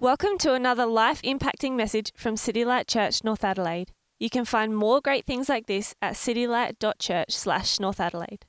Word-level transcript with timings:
Welcome 0.00 0.38
to 0.38 0.54
another 0.54 0.86
life 0.86 1.20
impacting 1.20 1.72
message 1.72 2.10
from 2.16 2.34
City 2.38 2.64
Light 2.64 2.88
Church 2.88 3.22
North 3.22 3.44
Adelaide. 3.44 3.92
You 4.18 4.30
can 4.30 4.46
find 4.46 4.74
more 4.74 5.02
great 5.02 5.26
things 5.26 5.50
like 5.50 5.66
this 5.66 5.94
at 6.00 6.14
citylight.church 6.14 7.32
slash 7.32 7.78
North 7.78 8.00
Adelaide. 8.00 8.46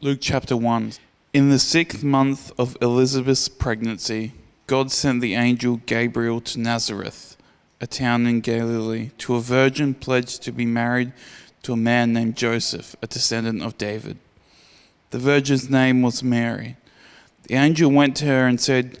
Luke 0.00 0.20
chapter 0.20 0.56
1. 0.56 0.92
In 1.32 1.50
the 1.50 1.58
sixth 1.58 2.04
month 2.04 2.52
of 2.56 2.76
Elizabeth's 2.80 3.48
pregnancy, 3.48 4.34
God 4.68 4.92
sent 4.92 5.20
the 5.20 5.34
angel 5.34 5.80
Gabriel 5.84 6.40
to 6.42 6.60
Nazareth, 6.60 7.36
a 7.80 7.88
town 7.88 8.28
in 8.28 8.40
Galilee, 8.40 9.10
to 9.18 9.34
a 9.34 9.40
virgin 9.40 9.94
pledged 9.94 10.44
to 10.44 10.52
be 10.52 10.64
married 10.64 11.12
to 11.64 11.72
a 11.72 11.76
man 11.76 12.12
named 12.12 12.36
Joseph, 12.36 12.94
a 13.02 13.08
descendant 13.08 13.64
of 13.64 13.76
David. 13.78 14.18
The 15.10 15.18
virgin's 15.18 15.68
name 15.68 16.02
was 16.02 16.22
Mary. 16.22 16.76
The 17.48 17.56
angel 17.56 17.90
went 17.90 18.14
to 18.18 18.26
her 18.26 18.46
and 18.46 18.60
said, 18.60 19.00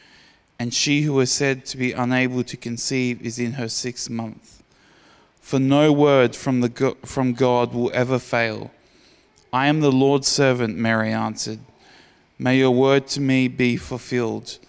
and 0.61 0.75
she 0.75 1.01
who 1.01 1.13
was 1.13 1.31
said 1.31 1.65
to 1.65 1.75
be 1.75 1.91
unable 1.91 2.43
to 2.43 2.55
conceive 2.55 3.19
is 3.25 3.39
in 3.39 3.53
her 3.53 3.67
sixth 3.67 4.11
month. 4.11 4.61
For 5.39 5.57
no 5.57 5.91
word 5.91 6.35
from, 6.35 6.61
the, 6.61 6.95
from 7.03 7.33
God 7.33 7.73
will 7.73 7.89
ever 7.95 8.19
fail. 8.19 8.69
I 9.51 9.65
am 9.65 9.79
the 9.79 9.91
Lord's 9.91 10.27
servant, 10.27 10.77
Mary 10.77 11.11
answered. 11.11 11.61
May 12.37 12.59
your 12.59 12.69
word 12.69 13.07
to 13.07 13.19
me 13.19 13.47
be 13.47 13.75
fulfilled. 13.75 14.59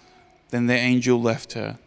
Then 0.49 0.67
the 0.67 0.73
angel 0.73 1.21
left 1.21 1.53
her. 1.53 1.79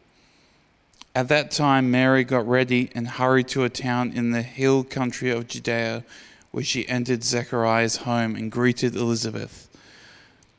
At 1.15 1.27
that 1.29 1.49
time, 1.49 1.89
Mary 1.89 2.23
got 2.23 2.47
ready 2.47 2.91
and 2.93 3.07
hurried 3.07 3.47
to 3.47 3.63
a 3.63 3.69
town 3.69 4.11
in 4.13 4.29
the 4.29 4.43
hill 4.43 4.83
country 4.83 5.31
of 5.31 5.47
Judea, 5.47 6.03
where 6.51 6.63
she 6.63 6.87
entered 6.87 7.23
Zechariah's 7.23 7.95
home 7.95 8.35
and 8.35 8.51
greeted 8.51 8.95
Elizabeth. 8.95 9.67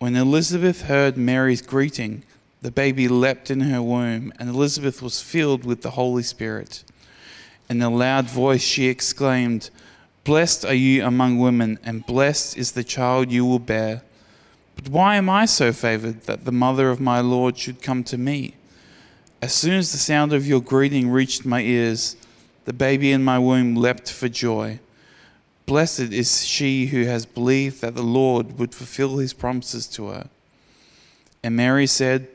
When 0.01 0.17
Elizabeth 0.17 0.87
heard 0.87 1.17
Mary's 1.17 1.63
greeting, 1.63 2.25
the 2.63 2.71
baby 2.71 3.09
leapt 3.09 3.51
in 3.51 3.61
her 3.61 3.83
womb, 3.83 4.33
and 4.39 4.49
Elizabeth 4.49 5.03
was 5.03 5.21
filled 5.21 5.65
with 5.65 5.83
the 5.83 5.93
Holy 5.93 6.23
Spirit. 6.23 6.85
In 7.69 7.83
a 7.83 7.91
loud 7.91 8.27
voice 8.27 8.63
she 8.63 8.87
exclaimed, 8.87 9.71
Blessed 10.25 10.65
are 10.65 10.75
you 10.75 11.05
among 11.05 11.39
women, 11.39 11.79
and 11.85 12.07
blessed 12.07 12.57
is 12.57 12.73
the 12.73 12.85
child 12.85 13.31
you 13.31 13.45
will 13.45 13.59
bear. 13.59 14.03
But 14.75 14.89
why 14.89 15.17
am 15.17 15.31
I 15.31 15.47
so 15.47 15.73
favored 15.73 16.23
that 16.23 16.45
the 16.45 16.53
mother 16.53 16.91
of 16.91 17.01
my 17.01 17.21
Lord 17.21 17.57
should 17.57 17.83
come 17.83 18.05
to 18.05 18.19
me? 18.19 18.55
As 19.41 19.55
soon 19.55 19.75
as 19.75 19.93
the 19.93 19.99
sound 19.99 20.33
of 20.33 20.47
your 20.47 20.61
greeting 20.61 21.09
reached 21.09 21.45
my 21.45 21.61
ears, 21.61 22.17
the 22.65 22.73
baby 22.73 23.13
in 23.13 23.23
my 23.23 23.39
womb 23.39 23.77
leapt 23.77 24.11
for 24.11 24.29
joy. 24.29 24.81
Blessed 25.67 26.13
is 26.13 26.45
she 26.45 26.87
who 26.87 27.05
has 27.05 27.27
believed 27.27 27.81
that 27.81 27.95
the 27.95 28.03
Lord 28.03 28.59
would 28.59 28.75
fulfill 28.75 29.19
his 29.19 29.33
promises 29.33 29.87
to 29.89 30.09
her. 30.09 30.29
And 31.43 31.57
Mary 31.57 31.87
said, 31.87 32.29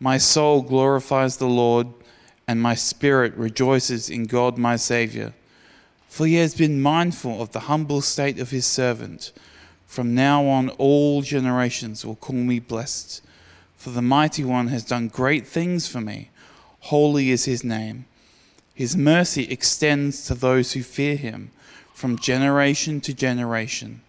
my 0.00 0.16
soul 0.18 0.62
glorifies 0.62 1.36
the 1.36 1.46
Lord, 1.46 1.86
and 2.48 2.60
my 2.60 2.74
spirit 2.74 3.34
rejoices 3.34 4.10
in 4.10 4.24
God 4.24 4.58
my 4.58 4.74
Saviour. 4.74 5.34
For 6.08 6.26
he 6.26 6.34
has 6.36 6.54
been 6.54 6.80
mindful 6.80 7.40
of 7.40 7.52
the 7.52 7.60
humble 7.60 8.00
state 8.00 8.40
of 8.40 8.50
his 8.50 8.66
servant. 8.66 9.30
From 9.86 10.14
now 10.14 10.46
on, 10.46 10.70
all 10.70 11.22
generations 11.22 12.04
will 12.04 12.16
call 12.16 12.36
me 12.36 12.58
blessed. 12.58 13.22
For 13.76 13.90
the 13.90 14.02
Mighty 14.02 14.42
One 14.42 14.68
has 14.68 14.84
done 14.84 15.08
great 15.08 15.46
things 15.46 15.86
for 15.86 16.00
me. 16.00 16.30
Holy 16.80 17.30
is 17.30 17.44
his 17.44 17.62
name. 17.62 18.06
His 18.74 18.96
mercy 18.96 19.44
extends 19.50 20.24
to 20.26 20.34
those 20.34 20.72
who 20.72 20.82
fear 20.82 21.16
him 21.16 21.50
from 21.92 22.18
generation 22.18 23.00
to 23.02 23.12
generation. 23.12 24.00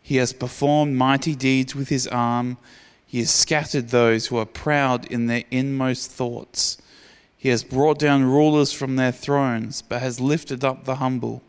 He 0.00 0.16
has 0.16 0.32
performed 0.32 0.96
mighty 0.96 1.34
deeds 1.34 1.74
with 1.74 1.88
his 1.88 2.06
arm. 2.06 2.58
He 3.12 3.18
has 3.18 3.30
scattered 3.30 3.90
those 3.90 4.28
who 4.28 4.38
are 4.38 4.46
proud 4.46 5.04
in 5.04 5.26
their 5.26 5.44
inmost 5.50 6.10
thoughts. 6.10 6.78
He 7.36 7.50
has 7.50 7.62
brought 7.62 7.98
down 7.98 8.24
rulers 8.24 8.72
from 8.72 8.96
their 8.96 9.12
thrones, 9.12 9.82
but 9.82 10.00
has 10.00 10.18
lifted 10.18 10.64
up 10.64 10.86
the 10.86 10.94
humble. 10.94 11.42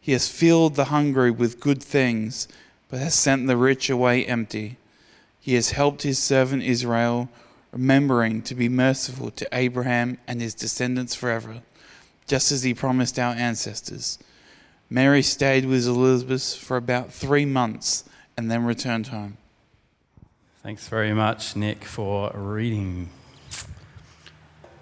He 0.00 0.12
has 0.12 0.30
filled 0.30 0.76
the 0.76 0.86
hungry 0.86 1.30
with 1.30 1.60
good 1.60 1.82
things, 1.82 2.48
but 2.88 3.00
has 3.00 3.14
sent 3.14 3.46
the 3.46 3.56
rich 3.58 3.90
away 3.90 4.24
empty. 4.24 4.78
He 5.38 5.56
has 5.56 5.72
helped 5.72 6.04
his 6.04 6.18
servant 6.18 6.62
Israel, 6.62 7.28
remembering 7.70 8.40
to 8.40 8.54
be 8.54 8.70
merciful 8.70 9.30
to 9.32 9.48
Abraham 9.52 10.16
and 10.26 10.40
his 10.40 10.54
descendants 10.54 11.14
forever, 11.14 11.60
just 12.26 12.50
as 12.50 12.62
he 12.62 12.72
promised 12.72 13.18
our 13.18 13.34
ancestors. 13.34 14.18
Mary 14.88 15.20
stayed 15.20 15.66
with 15.66 15.86
Elizabeth 15.86 16.54
for 16.54 16.78
about 16.78 17.12
three 17.12 17.44
months 17.44 18.04
and 18.38 18.50
then 18.50 18.64
returned 18.64 19.08
home. 19.08 19.36
Thanks 20.60 20.88
very 20.88 21.14
much, 21.14 21.54
Nick, 21.54 21.84
for 21.84 22.32
reading. 22.34 23.10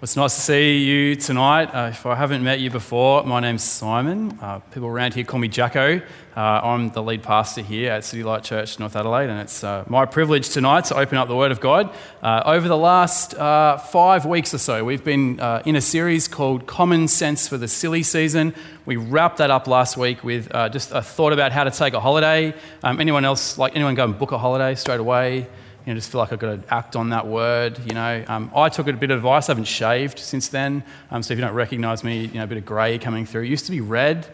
It's 0.01 0.15
nice 0.15 0.33
to 0.33 0.41
see 0.41 0.79
you 0.79 1.15
tonight. 1.15 1.65
Uh, 1.65 1.89
if 1.89 2.03
I 2.07 2.15
haven't 2.15 2.43
met 2.43 2.59
you 2.59 2.71
before, 2.71 3.23
my 3.23 3.39
name's 3.39 3.63
Simon. 3.63 4.39
Uh, 4.41 4.57
people 4.57 4.87
around 4.87 5.13
here 5.13 5.23
call 5.23 5.39
me 5.39 5.47
Jacko. 5.47 6.01
Uh, 6.35 6.39
I'm 6.39 6.89
the 6.89 7.03
lead 7.03 7.21
pastor 7.21 7.61
here 7.61 7.91
at 7.91 8.03
City 8.03 8.23
Light 8.23 8.43
Church, 8.43 8.79
North 8.79 8.95
Adelaide, 8.95 9.29
and 9.29 9.39
it's 9.39 9.63
uh, 9.63 9.83
my 9.87 10.07
privilege 10.07 10.49
tonight 10.49 10.85
to 10.85 10.97
open 10.97 11.19
up 11.19 11.27
the 11.27 11.35
Word 11.35 11.51
of 11.51 11.59
God. 11.59 11.93
Uh, 12.23 12.41
over 12.43 12.67
the 12.67 12.77
last 12.77 13.35
uh, 13.35 13.77
five 13.77 14.25
weeks 14.25 14.55
or 14.55 14.57
so, 14.57 14.83
we've 14.83 15.03
been 15.03 15.39
in 15.63 15.75
a 15.75 15.81
series 15.81 16.27
called 16.27 16.65
Common 16.65 17.07
Sense 17.07 17.47
for 17.47 17.57
the 17.59 17.67
Silly 17.67 18.01
Season. 18.01 18.55
We 18.87 18.95
wrapped 18.95 19.37
that 19.37 19.51
up 19.51 19.67
last 19.67 19.95
week 19.95 20.23
with 20.23 20.51
just 20.71 20.91
a 20.91 21.03
thought 21.03 21.33
about 21.33 21.51
how 21.51 21.65
to 21.65 21.71
take 21.71 21.93
a 21.93 21.99
holiday. 21.99 22.55
Um, 22.83 22.99
anyone 22.99 23.25
else, 23.25 23.59
like 23.59 23.75
anyone 23.75 23.93
go 23.93 24.05
and 24.05 24.17
book 24.17 24.31
a 24.31 24.39
holiday 24.39 24.73
straight 24.73 24.99
away? 24.99 25.47
You 25.87 25.93
know, 25.93 25.97
just 25.97 26.11
feel 26.11 26.19
like 26.19 26.33
I've 26.33 26.39
got 26.39 26.61
to 26.61 26.73
act 26.73 26.97
on 26.97 27.11
that 27.11 27.25
word. 27.25 27.79
You 27.85 27.93
know, 27.93 28.25
um, 28.27 28.51
I 28.53 28.67
took 28.67 28.89
a 28.89 28.93
bit 28.93 29.09
of 29.09 29.19
advice. 29.19 29.47
I 29.47 29.53
haven't 29.53 29.69
shaved 29.69 30.19
since 30.19 30.49
then, 30.49 30.83
um, 31.11 31.23
so 31.23 31.31
if 31.31 31.39
you 31.39 31.45
don't 31.45 31.55
recognise 31.55 32.03
me, 32.03 32.25
you 32.25 32.33
know, 32.33 32.43
a 32.43 32.47
bit 32.47 32.57
of 32.57 32.65
grey 32.65 32.97
coming 32.97 33.25
through. 33.25 33.43
It 33.43 33.47
used 33.47 33.65
to 33.67 33.71
be 33.71 33.79
red. 33.79 34.27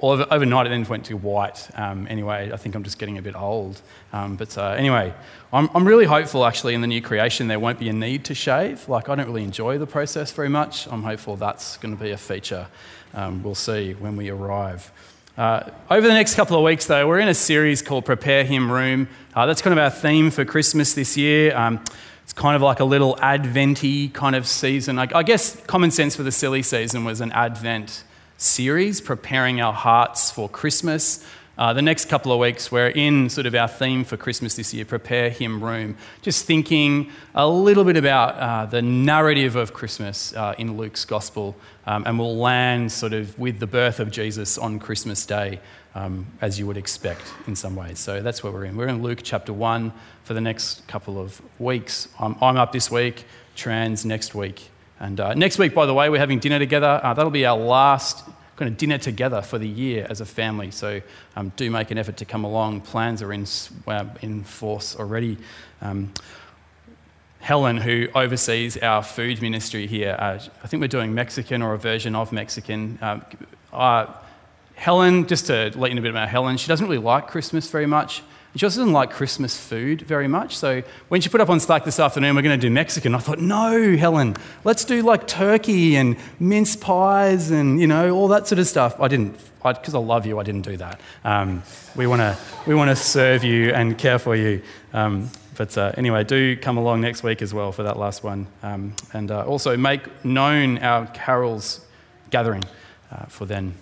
Over, 0.00 0.26
overnight, 0.30 0.66
it 0.66 0.70
then 0.70 0.84
went 0.84 1.04
to 1.06 1.16
white. 1.16 1.68
Um, 1.76 2.06
anyway, 2.08 2.52
I 2.52 2.56
think 2.56 2.76
I'm 2.76 2.84
just 2.84 3.00
getting 3.00 3.18
a 3.18 3.22
bit 3.22 3.34
old. 3.34 3.80
Um, 4.12 4.36
but 4.36 4.56
uh, 4.56 4.70
anyway, 4.70 5.12
I'm, 5.52 5.68
I'm 5.74 5.86
really 5.86 6.04
hopeful 6.04 6.44
actually 6.44 6.74
in 6.74 6.82
the 6.82 6.86
new 6.86 7.02
creation 7.02 7.48
there 7.48 7.58
won't 7.58 7.80
be 7.80 7.88
a 7.88 7.92
need 7.92 8.24
to 8.26 8.34
shave. 8.34 8.88
Like, 8.88 9.08
I 9.08 9.16
don't 9.16 9.26
really 9.26 9.42
enjoy 9.42 9.78
the 9.78 9.86
process 9.88 10.30
very 10.30 10.48
much. 10.48 10.86
I'm 10.86 11.02
hopeful 11.02 11.34
that's 11.34 11.78
going 11.78 11.96
to 11.96 12.00
be 12.00 12.12
a 12.12 12.16
feature. 12.16 12.68
Um, 13.12 13.42
we'll 13.42 13.56
see 13.56 13.94
when 13.94 14.14
we 14.14 14.30
arrive. 14.30 14.92
Uh, 15.36 15.70
over 15.90 16.06
the 16.06 16.12
next 16.12 16.34
couple 16.34 16.58
of 16.58 16.62
weeks, 16.62 16.84
though, 16.86 17.08
we're 17.08 17.18
in 17.18 17.28
a 17.28 17.34
series 17.34 17.80
called 17.80 18.04
Prepare 18.04 18.44
Him 18.44 18.70
Room. 18.70 19.08
Uh, 19.34 19.46
that's 19.46 19.62
kind 19.62 19.72
of 19.72 19.82
our 19.82 19.88
theme 19.88 20.30
for 20.30 20.44
Christmas 20.44 20.92
this 20.92 21.16
year. 21.16 21.56
Um, 21.56 21.82
it's 22.22 22.34
kind 22.34 22.54
of 22.54 22.60
like 22.60 22.80
a 22.80 22.84
little 22.84 23.18
Adventy 23.18 24.08
kind 24.08 24.36
of 24.36 24.46
season. 24.46 24.98
I, 24.98 25.08
I 25.14 25.22
guess 25.22 25.58
Common 25.64 25.90
Sense 25.90 26.14
for 26.14 26.22
the 26.22 26.30
Silly 26.30 26.62
Season 26.62 27.06
was 27.06 27.22
an 27.22 27.32
Advent 27.32 28.04
series, 28.36 29.00
preparing 29.00 29.62
our 29.62 29.72
hearts 29.72 30.30
for 30.30 30.50
Christmas. 30.50 31.26
Uh, 31.62 31.72
the 31.72 31.80
next 31.80 32.06
couple 32.06 32.32
of 32.32 32.40
weeks, 32.40 32.72
we're 32.72 32.88
in 32.88 33.30
sort 33.30 33.46
of 33.46 33.54
our 33.54 33.68
theme 33.68 34.02
for 34.02 34.16
Christmas 34.16 34.56
this 34.56 34.74
year, 34.74 34.84
Prepare 34.84 35.30
Him 35.30 35.62
Room. 35.62 35.96
Just 36.20 36.44
thinking 36.44 37.12
a 37.36 37.46
little 37.46 37.84
bit 37.84 37.96
about 37.96 38.34
uh, 38.34 38.66
the 38.66 38.82
narrative 38.82 39.54
of 39.54 39.72
Christmas 39.72 40.34
uh, 40.34 40.56
in 40.58 40.76
Luke's 40.76 41.04
Gospel, 41.04 41.54
um, 41.86 42.02
and 42.04 42.18
we'll 42.18 42.36
land 42.36 42.90
sort 42.90 43.12
of 43.12 43.38
with 43.38 43.60
the 43.60 43.68
birth 43.68 44.00
of 44.00 44.10
Jesus 44.10 44.58
on 44.58 44.80
Christmas 44.80 45.24
Day, 45.24 45.60
um, 45.94 46.26
as 46.40 46.58
you 46.58 46.66
would 46.66 46.76
expect 46.76 47.32
in 47.46 47.54
some 47.54 47.76
ways. 47.76 48.00
So 48.00 48.22
that's 48.22 48.42
where 48.42 48.52
we're 48.52 48.64
in. 48.64 48.76
We're 48.76 48.88
in 48.88 49.00
Luke 49.00 49.20
chapter 49.22 49.52
1 49.52 49.92
for 50.24 50.34
the 50.34 50.40
next 50.40 50.84
couple 50.88 51.16
of 51.16 51.40
weeks. 51.60 52.08
I'm, 52.18 52.34
I'm 52.42 52.56
up 52.56 52.72
this 52.72 52.90
week, 52.90 53.24
trans 53.54 54.04
next 54.04 54.34
week. 54.34 54.68
And 54.98 55.20
uh, 55.20 55.34
next 55.34 55.58
week, 55.58 55.74
by 55.74 55.86
the 55.86 55.94
way, 55.94 56.10
we're 56.10 56.18
having 56.18 56.40
dinner 56.40 56.58
together. 56.58 57.00
Uh, 57.00 57.14
that'll 57.14 57.30
be 57.30 57.46
our 57.46 57.56
last 57.56 58.24
kind 58.62 58.70
of 58.72 58.78
dinner 58.78 58.96
together 58.96 59.42
for 59.42 59.58
the 59.58 59.66
year 59.66 60.06
as 60.08 60.20
a 60.20 60.24
family. 60.24 60.70
So 60.70 61.00
um, 61.34 61.50
do 61.56 61.68
make 61.68 61.90
an 61.90 61.98
effort 61.98 62.16
to 62.18 62.24
come 62.24 62.44
along. 62.44 62.82
Plans 62.82 63.20
are 63.20 63.32
in, 63.32 63.44
uh, 63.88 64.04
in 64.20 64.44
force 64.44 64.94
already. 64.94 65.36
Um, 65.80 66.12
Helen, 67.40 67.76
who 67.76 68.06
oversees 68.14 68.76
our 68.76 69.02
food 69.02 69.42
ministry 69.42 69.88
here, 69.88 70.16
uh, 70.16 70.38
I 70.62 70.66
think 70.68 70.80
we're 70.80 70.86
doing 70.86 71.12
Mexican 71.12 71.60
or 71.60 71.74
a 71.74 71.78
version 71.78 72.14
of 72.14 72.30
Mexican. 72.30 73.00
Um, 73.02 73.24
uh, 73.72 74.06
Helen, 74.76 75.26
just 75.26 75.46
to 75.46 75.72
let 75.74 75.90
you 75.90 75.96
know 75.96 76.02
a 76.02 76.02
bit 76.02 76.12
about 76.12 76.28
Helen, 76.28 76.56
she 76.56 76.68
doesn't 76.68 76.86
really 76.86 77.02
like 77.02 77.26
Christmas 77.26 77.68
very 77.68 77.86
much. 77.86 78.22
She 78.54 78.66
also 78.66 78.80
doesn't 78.80 78.92
like 78.92 79.10
Christmas 79.10 79.58
food 79.58 80.02
very 80.02 80.28
much. 80.28 80.56
So 80.56 80.82
when 81.08 81.22
she 81.22 81.30
put 81.30 81.40
up 81.40 81.48
on 81.48 81.58
Slack 81.58 81.84
this 81.84 81.98
afternoon, 81.98 82.36
we're 82.36 82.42
going 82.42 82.58
to 82.58 82.66
do 82.66 82.70
Mexican, 82.70 83.14
I 83.14 83.18
thought, 83.18 83.38
no, 83.38 83.96
Helen, 83.96 84.36
let's 84.64 84.84
do 84.84 85.02
like 85.02 85.26
turkey 85.26 85.96
and 85.96 86.16
mince 86.38 86.76
pies 86.76 87.50
and, 87.50 87.80
you 87.80 87.86
know, 87.86 88.10
all 88.10 88.28
that 88.28 88.46
sort 88.46 88.58
of 88.58 88.66
stuff. 88.66 89.00
I 89.00 89.08
didn't, 89.08 89.38
because 89.62 89.94
I, 89.94 89.98
I, 89.98 90.02
love 90.02 90.26
you, 90.26 90.38
I 90.38 90.42
didn't 90.42 90.62
do 90.62 90.76
that. 90.76 91.00
Um, 91.24 91.62
we 91.96 92.06
want 92.06 92.20
to 92.20 92.36
we 92.66 92.74
wanna 92.74 92.94
serve 92.96 93.42
you 93.42 93.72
and 93.72 93.96
care 93.96 94.18
for 94.18 94.36
you. 94.36 94.60
Um, 94.92 95.30
but 95.56 95.76
uh, 95.78 95.92
anyway, 95.96 96.22
do 96.24 96.54
come 96.56 96.76
along 96.76 97.00
next 97.00 97.22
week 97.22 97.40
as 97.40 97.54
well 97.54 97.72
for 97.72 97.84
that 97.84 97.98
last 97.98 98.22
one. 98.22 98.46
Um, 98.62 98.94
and 99.14 99.30
uh, 99.30 99.46
also 99.46 99.78
make 99.78 100.24
known 100.26 100.76
our 100.78 101.06
carols 101.06 101.80
gathering 102.28 102.64
uh, 103.10 103.24
for 103.26 103.46
then. 103.46 103.74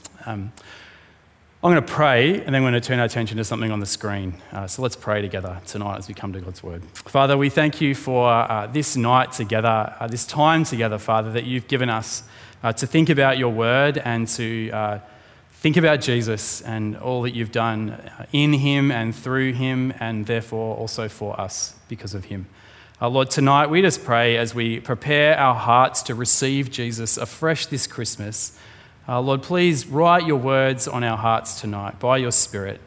I'm 1.62 1.70
going 1.72 1.84
to 1.84 1.92
pray 1.92 2.42
and 2.42 2.54
then 2.54 2.62
we're 2.62 2.70
going 2.70 2.80
to 2.80 2.88
turn 2.88 3.00
our 3.00 3.04
attention 3.04 3.36
to 3.36 3.44
something 3.44 3.70
on 3.70 3.80
the 3.80 3.86
screen. 3.86 4.34
Uh, 4.50 4.66
so 4.66 4.80
let's 4.80 4.96
pray 4.96 5.20
together 5.20 5.60
tonight 5.66 5.98
as 5.98 6.08
we 6.08 6.14
come 6.14 6.32
to 6.32 6.40
God's 6.40 6.62
Word. 6.62 6.82
Father, 6.94 7.36
we 7.36 7.50
thank 7.50 7.82
you 7.82 7.94
for 7.94 8.30
uh, 8.30 8.66
this 8.66 8.96
night 8.96 9.32
together, 9.32 9.94
uh, 10.00 10.06
this 10.06 10.24
time 10.24 10.64
together, 10.64 10.96
Father, 10.96 11.30
that 11.32 11.44
you've 11.44 11.68
given 11.68 11.90
us 11.90 12.22
to 12.76 12.86
think 12.86 13.10
about 13.10 13.36
your 13.36 13.52
Word 13.52 13.98
and 13.98 14.26
to 14.28 14.70
think 15.60 15.76
about 15.76 16.00
Jesus 16.00 16.62
and 16.62 16.96
all 16.96 17.20
that 17.20 17.34
you've 17.34 17.52
done 17.52 17.90
uh, 17.90 18.24
in 18.32 18.54
him 18.54 18.90
and 18.90 19.14
through 19.14 19.52
him, 19.52 19.92
and 20.00 20.24
therefore 20.24 20.74
also 20.76 21.06
for 21.06 21.38
us 21.38 21.74
because 21.86 22.14
of 22.14 22.24
him. 22.24 22.46
Uh, 23.02 23.10
Lord, 23.10 23.30
tonight 23.30 23.68
we 23.68 23.82
just 23.82 24.02
pray 24.02 24.38
as 24.38 24.54
we 24.54 24.80
prepare 24.80 25.36
our 25.36 25.54
hearts 25.54 26.02
to 26.04 26.14
receive 26.14 26.70
Jesus 26.70 27.18
afresh 27.18 27.66
this 27.66 27.86
Christmas. 27.86 28.58
Uh, 29.10 29.20
Lord, 29.20 29.42
please 29.42 29.88
write 29.88 30.24
your 30.24 30.36
words 30.36 30.86
on 30.86 31.02
our 31.02 31.16
hearts 31.16 31.60
tonight 31.60 31.98
by 31.98 32.16
your 32.16 32.30
Spirit. 32.30 32.80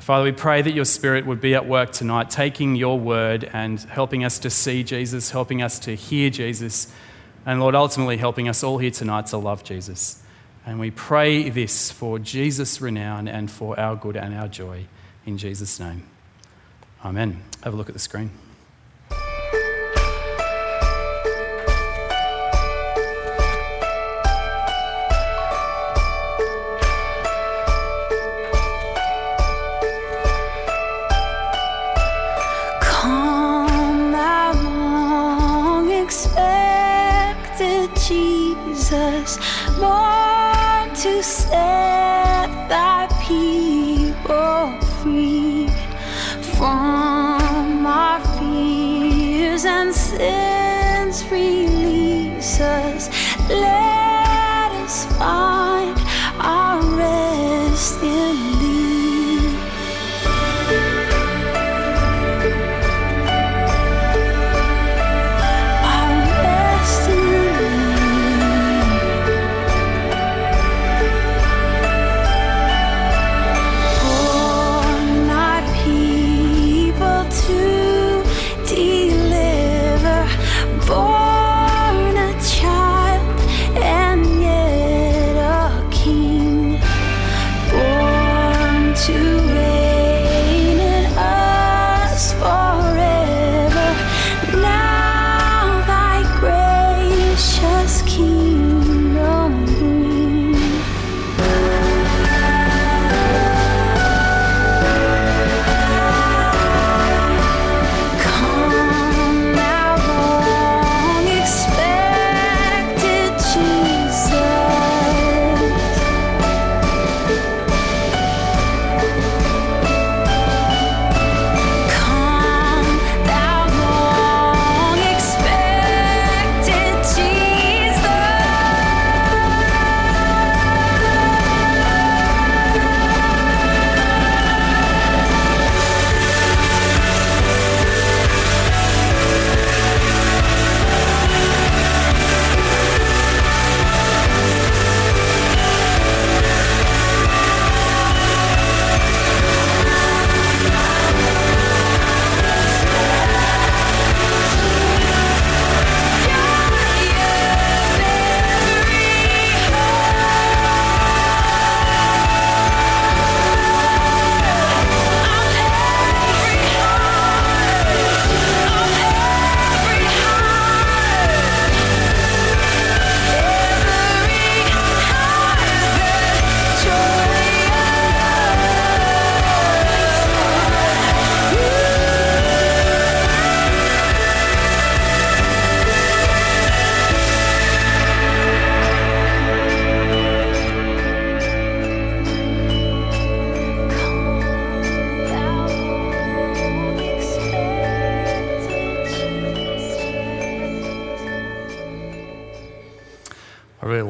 Father, 0.00 0.24
we 0.24 0.32
pray 0.32 0.60
that 0.60 0.74
your 0.74 0.84
Spirit 0.84 1.24
would 1.24 1.40
be 1.40 1.54
at 1.54 1.66
work 1.66 1.92
tonight, 1.92 2.28
taking 2.28 2.76
your 2.76 3.00
word 3.00 3.48
and 3.54 3.80
helping 3.80 4.22
us 4.22 4.38
to 4.40 4.50
see 4.50 4.84
Jesus, 4.84 5.30
helping 5.30 5.62
us 5.62 5.78
to 5.78 5.94
hear 5.94 6.28
Jesus, 6.28 6.92
and 7.46 7.58
Lord, 7.58 7.74
ultimately 7.74 8.18
helping 8.18 8.50
us 8.50 8.62
all 8.62 8.76
here 8.76 8.90
tonight 8.90 9.28
to 9.28 9.38
love 9.38 9.64
Jesus. 9.64 10.22
And 10.66 10.78
we 10.78 10.90
pray 10.90 11.48
this 11.48 11.90
for 11.90 12.18
Jesus' 12.18 12.82
renown 12.82 13.26
and 13.26 13.50
for 13.50 13.80
our 13.80 13.96
good 13.96 14.18
and 14.18 14.34
our 14.34 14.48
joy. 14.48 14.84
In 15.24 15.38
Jesus' 15.38 15.80
name. 15.80 16.06
Amen. 17.02 17.42
Have 17.64 17.72
a 17.72 17.76
look 17.78 17.88
at 17.88 17.94
the 17.94 17.98
screen. 17.98 18.30
Oh. 92.38 92.85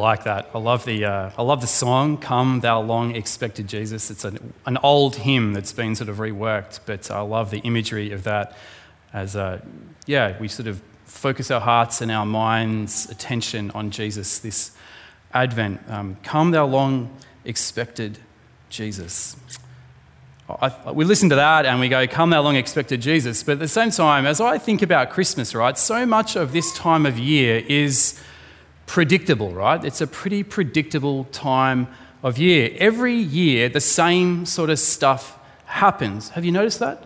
Like 0.06 0.22
that. 0.22 0.48
I 0.54 0.58
love 0.58 0.84
the, 0.84 1.04
uh, 1.04 1.30
I 1.36 1.42
love 1.42 1.60
the 1.60 1.66
song, 1.66 2.16
Come 2.16 2.60
Thou 2.60 2.80
Long 2.80 3.16
Expected 3.16 3.66
Jesus. 3.66 4.08
It's 4.08 4.24
an, 4.24 4.52
an 4.64 4.78
old 4.84 5.16
hymn 5.16 5.52
that's 5.52 5.72
been 5.72 5.96
sort 5.96 6.08
of 6.08 6.18
reworked, 6.18 6.78
but 6.86 7.10
I 7.10 7.22
love 7.22 7.50
the 7.50 7.58
imagery 7.58 8.12
of 8.12 8.22
that 8.22 8.56
as, 9.12 9.34
uh, 9.34 9.60
yeah, 10.06 10.38
we 10.38 10.46
sort 10.46 10.68
of 10.68 10.80
focus 11.06 11.50
our 11.50 11.60
hearts 11.60 12.02
and 12.02 12.12
our 12.12 12.24
minds' 12.24 13.10
attention 13.10 13.72
on 13.72 13.90
Jesus 13.90 14.38
this 14.38 14.70
Advent. 15.34 15.80
Um, 15.88 16.18
come, 16.22 16.52
thou 16.52 16.66
long 16.66 17.10
expected 17.44 18.20
Jesus. 18.70 19.36
I, 20.48 20.92
we 20.92 21.04
listen 21.04 21.30
to 21.30 21.34
that 21.34 21.66
and 21.66 21.80
we 21.80 21.88
go, 21.88 22.06
Come, 22.06 22.30
thou 22.30 22.42
long 22.42 22.54
expected 22.54 23.00
Jesus. 23.00 23.42
But 23.42 23.54
at 23.54 23.58
the 23.58 23.66
same 23.66 23.90
time, 23.90 24.24
as 24.24 24.40
I 24.40 24.58
think 24.58 24.82
about 24.82 25.10
Christmas, 25.10 25.52
right, 25.52 25.76
so 25.76 26.06
much 26.06 26.36
of 26.36 26.52
this 26.52 26.72
time 26.74 27.06
of 27.06 27.18
year 27.18 27.64
is 27.66 28.20
predictable, 28.86 29.52
right? 29.52 29.84
It's 29.84 30.00
a 30.00 30.06
pretty 30.06 30.42
predictable 30.42 31.24
time 31.24 31.88
of 32.22 32.38
year. 32.38 32.70
Every 32.78 33.14
year, 33.14 33.68
the 33.68 33.80
same 33.80 34.46
sort 34.46 34.70
of 34.70 34.78
stuff 34.78 35.38
happens. 35.66 36.30
Have 36.30 36.44
you 36.44 36.52
noticed 36.52 36.78
that? 36.80 37.04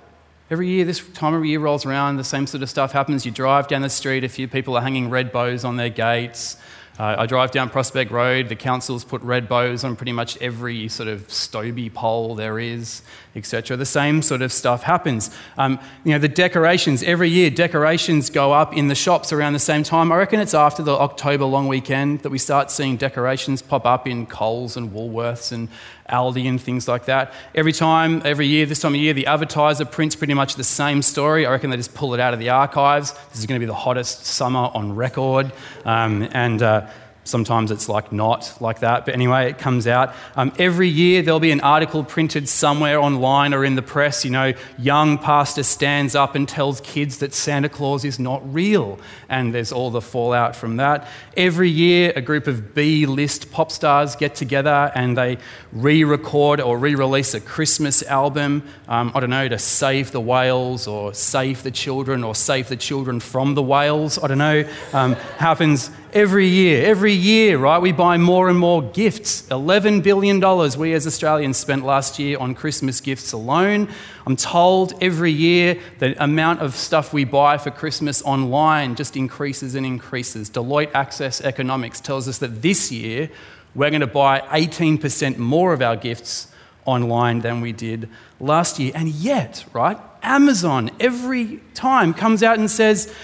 Every 0.51 0.69
year, 0.69 0.85
this 0.85 1.07
time 1.13 1.35
of 1.35 1.45
year 1.45 1.61
rolls 1.61 1.87
around, 1.87 2.17
the 2.17 2.25
same 2.25 2.47
sort 2.47 2.63
of 2.63 2.71
stuff 2.71 2.93
happens. 2.93 3.25
You 3.25 3.33
drive 3.33 3.69
down 3.69 3.83
the 3.83 3.89
street, 3.89 4.25
a 4.25 4.29
few 4.29 4.49
people 4.49 4.77
are 4.77 4.83
hanging 4.83 5.09
red 5.09 5.33
bows 5.33 5.65
on 5.65 5.77
their 5.77 5.91
gates. 5.91 6.57
Uh, 6.99 7.17
I 7.19 7.27
drive 7.27 7.51
down 7.51 7.71
Prospect 7.71 8.11
Road. 8.11 8.49
The 8.49 8.57
council's 8.57 9.05
put 9.05 9.23
red 9.23 9.49
bows 9.49 9.85
on 9.85 9.97
pretty 9.97 10.13
much 10.13 10.37
every 10.39 10.89
sort 10.89 11.09
of 11.09 11.27
Stobie 11.29 11.93
pole 11.93 12.35
there 12.35 12.59
is, 12.59 13.03
etc. 13.35 13.77
The 13.77 13.87
same 13.87 14.21
sort 14.21 14.43
of 14.43 14.53
stuff 14.53 14.83
happens. 14.83 15.35
Um, 15.57 15.79
you 16.05 16.13
know, 16.13 16.19
the 16.19 16.29
decorations 16.29 17.03
every 17.03 17.31
year. 17.31 17.49
Decorations 17.49 18.29
go 18.29 18.53
up 18.53 18.77
in 18.77 18.89
the 18.89 18.95
shops 18.95 19.33
around 19.33 19.55
the 19.55 19.59
same 19.59 19.83
time. 19.83 20.13
I 20.13 20.17
reckon 20.17 20.41
it's 20.41 20.53
after 20.53 20.83
the 20.83 20.93
October 20.93 21.45
long 21.45 21.69
weekend 21.69 22.21
that 22.21 22.31
we 22.31 22.39
start 22.39 22.71
seeing 22.71 22.97
decorations 22.97 23.63
pop 23.63 23.87
up 23.87 24.07
in 24.07 24.27
Coles 24.27 24.77
and 24.77 24.91
Woolworths 24.91 25.53
and 25.53 25.69
Aldi 26.11 26.49
and 26.49 26.61
things 26.61 26.87
like 26.87 27.07
that. 27.07 27.33
Every 27.55 27.73
time, 27.73 28.23
every 28.25 28.47
year, 28.47 28.67
this 28.67 28.81
time 28.81 28.95
of 28.95 29.00
year, 29.00 29.14
the 29.14 29.26
advertiser 29.26 29.85
prints 29.85 30.14
pretty 30.17 30.35
much 30.35 30.57
the 30.57 30.64
same 30.64 31.02
story. 31.02 31.47
I 31.47 31.50
reckon 31.50 31.71
they 31.71 31.76
just 31.76 31.95
pull 31.95 32.14
it 32.14 32.21
out 32.21 32.35
of 32.35 32.40
the 32.40 32.50
archives. 32.50 33.12
This 33.31 33.38
is 33.38 33.47
going 33.47 33.59
to 33.59 33.64
be 33.64 33.67
the 33.67 33.75
hottest 33.75 34.26
summer 34.26 34.71
on 34.75 34.95
record. 34.95 35.52
Um, 35.85 36.29
and 36.33 36.62
uh, 36.62 36.88
Sometimes 37.25 37.71
it's 37.71 37.89
like 37.89 38.12
not 38.12 38.57
like 38.61 38.81
that, 38.81 39.05
but 39.05 39.15
anyway, 39.15 39.50
it 39.50 39.59
comes 39.59 39.87
out. 39.87 40.15
Um, 40.37 40.53
every 40.59 40.89
year 40.89 41.21
there'll 41.21 41.39
be 41.39 41.50
an 41.50 41.61
article 41.61 42.03
printed 42.03 42.49
somewhere 42.49 42.99
online 42.99 43.53
or 43.53 43.62
in 43.62 43.75
the 43.75 43.83
press. 43.83 44.25
You 44.25 44.31
know, 44.31 44.55
young 44.79 45.19
pastor 45.19 45.62
stands 45.62 46.15
up 46.15 46.35
and 46.35 46.49
tells 46.49 46.81
kids 46.81 47.19
that 47.19 47.35
Santa 47.35 47.69
Claus 47.69 48.07
is 48.07 48.19
not 48.19 48.43
real, 48.53 48.99
and 49.29 49.55
there's 49.55 49.71
all 49.71 49.91
the 49.91 50.00
fallout 50.00 50.57
from 50.57 50.79
that. 50.79 51.09
Every 51.37 51.69
year, 51.69 52.12
a 52.17 52.23
group 52.23 52.47
of 52.47 52.75
B 52.75 53.05
list 53.05 53.53
pop 53.53 53.71
stars 53.71 54.17
get 54.17 54.35
together 54.35 54.91
and 54.95 55.17
they 55.17 55.37
re 55.73 56.05
record 56.05 56.61
or 56.61 56.79
re 56.79 56.95
release 56.95 57.35
a 57.35 57.41
Christmas 57.41 58.03
album. 58.05 58.62
Um, 58.89 59.12
I 59.15 59.21
don't 59.21 59.31
know, 59.31 59.47
to 59.47 59.59
save 59.59 60.11
the 60.11 60.21
whales 60.23 60.87
or 60.87 61.12
save 61.12 61.62
the 61.65 61.71
children 61.71 62.25
or 62.25 62.35
save 62.35 62.69
the 62.69 62.77
children 62.77 63.21
from 63.21 63.55
the 63.55 63.62
whales. 63.62 64.19
I 64.19 64.27
don't 64.27 64.39
know. 64.39 64.65
Um, 64.95 65.15
happens 65.37 65.91
every 66.12 66.47
year. 66.47 66.87
Every 66.87 67.12
year, 67.12 67.59
right, 67.59 67.81
we 67.81 67.93
buy 67.93 68.17
more 68.17 68.49
and 68.49 68.59
more 68.59 68.83
gifts. 68.83 69.43
$11 69.49 70.02
billion 70.02 70.40
we 70.79 70.93
as 70.95 71.07
Australians 71.07 71.57
spent 71.57 71.85
last 71.85 72.19
year 72.19 72.38
on 72.38 72.55
Christmas 72.55 73.00
gifts 73.00 73.33
alone. 73.33 73.88
I'm 74.26 74.37
told 74.37 74.95
every 75.02 75.33
year 75.33 75.81
the 75.99 76.23
amount 76.23 76.61
of 76.61 76.75
stuff 76.75 77.12
we 77.12 77.25
buy 77.25 77.59
for 77.59 77.71
Christmas 77.71 78.23
online 78.23 78.95
just 78.95 79.17
increases 79.17 79.75
and 79.75 79.87
increases. 79.87 80.50
Deloitte 80.50 80.90
Access 80.95 81.40
Economics 81.40 82.00
tells 82.00 82.29
us 82.29 82.38
that 82.38 82.62
this 82.62 82.90
year 82.93 83.31
we're 83.75 83.90
going 83.90 84.00
to 84.00 84.07
buy 84.07 84.40
18% 84.40 85.38
more 85.38 85.73
of 85.73 85.83
our 85.83 85.97
gifts 85.97 86.49
online 86.85 87.40
than 87.40 87.61
we 87.61 87.73
did 87.73 88.09
last 88.40 88.79
year. 88.79 88.93
And 88.95 89.09
yet, 89.09 89.64
right, 89.73 89.99
Amazon 90.23 90.90
every 90.99 91.61
time 91.75 92.14
comes 92.14 92.43
out 92.43 92.59
and 92.59 92.71
says, 92.71 93.14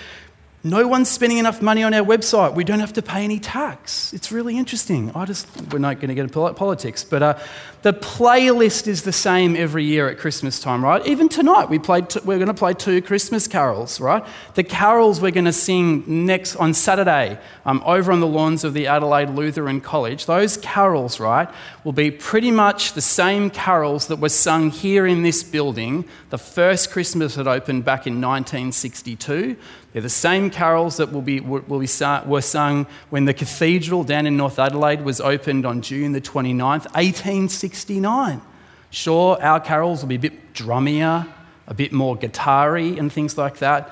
no 0.71 0.89
one's 0.89 1.09
spending 1.09 1.39
enough 1.39 1.63
money 1.63 1.85
on 1.85 1.95
our 1.95 2.05
website. 2.05 2.55
We 2.55 2.65
don't 2.65 2.81
have 2.81 2.93
to 2.95 3.03
pay 3.03 3.23
any 3.23 3.39
tax. 3.39 4.13
It's 4.13 4.33
really 4.33 4.59
interesting. 4.59 5.13
I 5.15 5.25
just, 5.25 5.47
we're 5.73 5.79
not 5.79 6.01
going 6.01 6.09
to 6.09 6.15
get 6.15 6.23
into 6.23 6.53
politics, 6.55 7.05
but 7.05 7.23
uh, 7.23 7.39
the 7.83 7.93
playlist 7.93 8.89
is 8.89 9.03
the 9.03 9.13
same 9.13 9.55
every 9.55 9.85
year 9.85 10.09
at 10.09 10.19
Christmas 10.19 10.59
time, 10.59 10.85
right? 10.85 11.07
Even 11.07 11.29
tonight, 11.29 11.69
we 11.69 11.79
played 11.79 12.11
t- 12.11 12.19
we're 12.25 12.39
going 12.39 12.49
to 12.49 12.55
play 12.55 12.75
two 12.75 13.01
Christmas 13.01 13.47
carols, 13.47 14.01
right? 14.01 14.25
The 14.55 14.65
carols 14.65 15.21
we're 15.21 15.31
going 15.31 15.45
to 15.45 15.53
sing 15.53 16.27
next 16.27 16.57
on 16.57 16.75
Saturday 16.75 17.39
um, 17.65 17.81
over 17.87 18.11
on 18.11 18.19
the 18.19 18.27
lawns 18.27 18.65
of 18.65 18.75
the 18.75 18.89
Adelaide 18.89 19.31
Lutheran 19.31 19.81
College, 19.81 20.27
those 20.27 20.57
carols, 20.57 21.21
right, 21.21 21.49
will 21.85 21.93
be 21.93 22.11
pretty 22.11 22.51
much 22.51 22.95
the 22.95 23.01
same 23.01 23.51
carols 23.51 24.09
that 24.09 24.17
were 24.17 24.31
sung 24.31 24.71
here 24.71 25.07
in 25.07 25.23
this 25.23 25.45
building 25.45 26.05
the 26.31 26.39
first 26.39 26.91
Christmas 26.91 27.37
that 27.37 27.47
opened 27.47 27.85
back 27.85 28.07
in 28.07 28.15
1962. 28.15 29.57
They're 29.97 30.03
the 30.03 30.11
same 30.11 30.50
carols 30.50 30.99
that 30.99 31.11
will 31.11 31.23
be, 31.23 31.41
will 31.41 31.62
be, 31.62 31.88
were 32.26 32.43
sung 32.43 32.87
when 33.09 33.25
the 33.25 33.33
cathedral 33.33 34.05
down 34.05 34.26
in 34.26 34.37
North 34.37 34.59
Adelaide 34.59 35.00
was 35.00 35.23
opened 35.23 35.65
on 35.65 35.81
June 35.81 36.12
the 36.12 36.21
29th, 36.21 36.85
1869. 36.93 38.43
Sure, 38.91 39.43
our 39.43 39.59
carols 39.59 40.03
will 40.03 40.09
be 40.11 40.17
a 40.17 40.19
bit 40.19 40.53
drummier, 40.53 41.26
a 41.67 41.73
bit 41.73 41.95
more 41.95 42.15
guitar 42.15 42.76
and 42.76 43.11
things 43.11 43.38
like 43.38 43.57
that, 43.61 43.91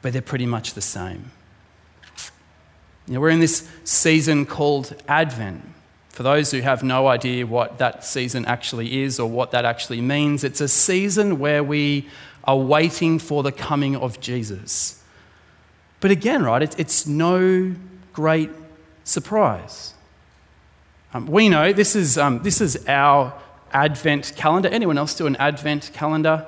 but 0.00 0.12
they're 0.12 0.22
pretty 0.22 0.46
much 0.46 0.74
the 0.74 0.80
same. 0.80 1.32
We're 3.08 3.30
in 3.30 3.40
this 3.40 3.68
season 3.82 4.46
called 4.46 4.94
Advent. 5.08 5.64
For 6.10 6.22
those 6.22 6.52
who 6.52 6.60
have 6.60 6.84
no 6.84 7.08
idea 7.08 7.44
what 7.48 7.78
that 7.78 8.04
season 8.04 8.44
actually 8.44 9.02
is 9.02 9.18
or 9.18 9.28
what 9.28 9.50
that 9.50 9.64
actually 9.64 10.02
means, 10.02 10.44
it's 10.44 10.60
a 10.60 10.68
season 10.68 11.40
where 11.40 11.64
we 11.64 12.08
are 12.44 12.56
waiting 12.56 13.18
for 13.18 13.42
the 13.42 13.50
coming 13.50 13.96
of 13.96 14.20
Jesus. 14.20 15.02
But 16.06 16.12
again, 16.12 16.44
right, 16.44 16.62
it's, 16.62 16.76
it's 16.76 17.08
no 17.08 17.74
great 18.12 18.50
surprise. 19.02 19.92
Um, 21.12 21.26
we 21.26 21.48
know 21.48 21.72
this 21.72 21.96
is, 21.96 22.16
um, 22.16 22.44
this 22.44 22.60
is 22.60 22.86
our 22.86 23.34
Advent 23.72 24.32
calendar. 24.36 24.68
Anyone 24.68 24.98
else 24.98 25.16
do 25.16 25.26
an 25.26 25.34
Advent 25.34 25.90
calendar? 25.94 26.46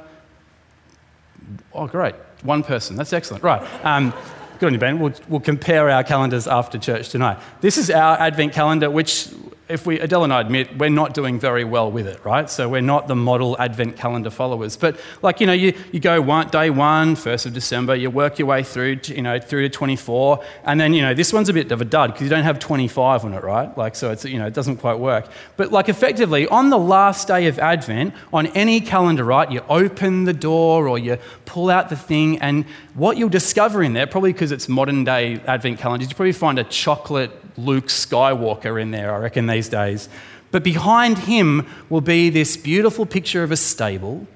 Oh, 1.73 1.89
great. 1.89 2.15
One 2.45 2.63
person. 2.63 2.95
That's 2.95 3.13
excellent. 3.13 3.43
Right. 3.43 3.61
Um, 3.85 4.15
good 4.61 4.67
on 4.67 4.75
you, 4.75 4.79
Ben. 4.79 5.01
We'll, 5.01 5.15
we'll 5.27 5.41
compare 5.41 5.91
our 5.91 6.05
calendars 6.05 6.47
after 6.47 6.79
church 6.79 7.09
tonight. 7.09 7.41
This 7.61 7.79
is 7.79 7.91
our 7.91 8.17
Advent 8.17 8.53
calendar, 8.53 8.89
which 8.89 9.29
if 9.69 9.87
we, 9.87 10.01
Adele 10.01 10.25
and 10.25 10.33
I 10.33 10.41
admit, 10.41 10.77
we're 10.79 10.89
not 10.89 11.15
doing 11.15 11.39
very 11.39 11.65
well 11.65 11.91
with 11.91 12.07
it, 12.07 12.25
right? 12.25 12.49
So 12.49 12.69
we're 12.69 12.81
not 12.81 13.07
the 13.07 13.15
model 13.15 13.57
Advent 13.59 13.97
calendar 13.97 14.31
followers. 14.31 14.77
But 14.77 14.99
like, 15.23 15.41
you 15.41 15.47
know, 15.47 15.53
you, 15.53 15.75
you 15.93 16.01
go 16.01 16.21
one, 16.21 16.49
day 16.49 16.71
one, 16.71 17.17
1st 17.17 17.47
of 17.47 17.55
December, 17.55 17.95
you 17.95 18.11
work 18.11 18.39
your 18.39 18.49
way 18.49 18.63
through, 18.63 18.97
to, 18.97 19.15
you 19.15 19.23
know, 19.23 19.39
through 19.39 19.63
to 19.63 19.69
24. 19.69 20.43
And 20.65 20.81
then, 20.81 20.95
you 20.95 21.03
know, 21.03 21.13
this 21.13 21.33
one's 21.33 21.49
a 21.49 21.53
bit 21.53 21.71
of 21.71 21.81
a 21.81 21.85
dud 21.85 22.13
because 22.13 22.23
you 22.23 22.31
don't 22.31 22.45
have 22.45 22.59
25 22.59 23.25
on 23.25 23.35
it, 23.35 23.43
right? 23.43 23.77
Like, 23.77 23.95
so 23.95 24.11
it's, 24.11 24.25
you 24.25 24.39
know, 24.39 24.47
it 24.47 24.55
doesn't 24.55 24.79
quite 24.79 24.99
work. 24.99 25.29
But 25.57 25.71
like 25.71 25.89
effectively, 25.89 26.47
on 26.49 26.71
the 26.71 26.79
last 26.79 27.29
day 27.29 27.47
of 27.47 27.59
Advent, 27.59 28.15
on 28.33 28.47
any 28.49 28.81
calendar, 28.81 29.25
right, 29.25 29.51
you 29.51 29.63
open 29.69 30.25
the 30.25 30.33
door 30.33 30.89
or 30.89 30.99
you 30.99 31.19
pull 31.45 31.71
out 31.71 31.91
the 31.91 31.97
thing 31.97 32.39
and 32.39 32.65
what 32.95 33.17
you'll 33.17 33.29
discover 33.29 33.83
in 33.83 33.93
there, 33.93 34.07
probably 34.07 34.33
because 34.33 34.51
it's 34.51 34.69
modern 34.69 35.05
day 35.05 35.41
Advent 35.47 35.79
calendars, 35.79 36.09
you 36.09 36.15
probably 36.15 36.33
find 36.33 36.59
a 36.59 36.65
chocolate 36.65 37.31
Luke 37.59 37.87
Skywalker 37.87 38.81
in 38.81 38.93
there, 38.93 39.13
I 39.13 39.19
reckon, 39.19 39.47
these 39.59 39.69
days. 39.69 40.09
But 40.51 40.63
behind 40.63 41.19
him 41.19 41.67
will 41.89 42.01
be 42.01 42.31
this 42.31 42.57
beautiful 42.57 43.07
picture 43.07 43.43
of 43.43 43.51
a 43.51 43.57
stable 43.57 44.27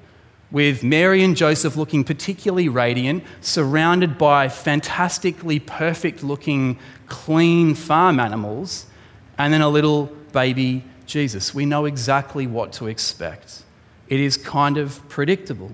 with 0.51 0.83
Mary 0.83 1.23
and 1.23 1.35
Joseph 1.35 1.75
looking 1.75 2.03
particularly 2.03 2.69
radiant, 2.69 3.23
surrounded 3.41 4.17
by 4.17 4.49
fantastically 4.49 5.59
perfect 5.59 6.23
looking, 6.23 6.77
clean 7.07 7.73
farm 7.73 8.19
animals, 8.19 8.85
and 9.37 9.51
then 9.51 9.61
a 9.61 9.69
little 9.69 10.05
baby 10.31 10.83
Jesus. 11.07 11.55
We 11.55 11.65
know 11.65 11.85
exactly 11.85 12.45
what 12.45 12.73
to 12.73 12.87
expect. 12.87 13.63
It 14.07 14.19
is 14.19 14.37
kind 14.37 14.77
of 14.77 15.07
predictable. 15.09 15.71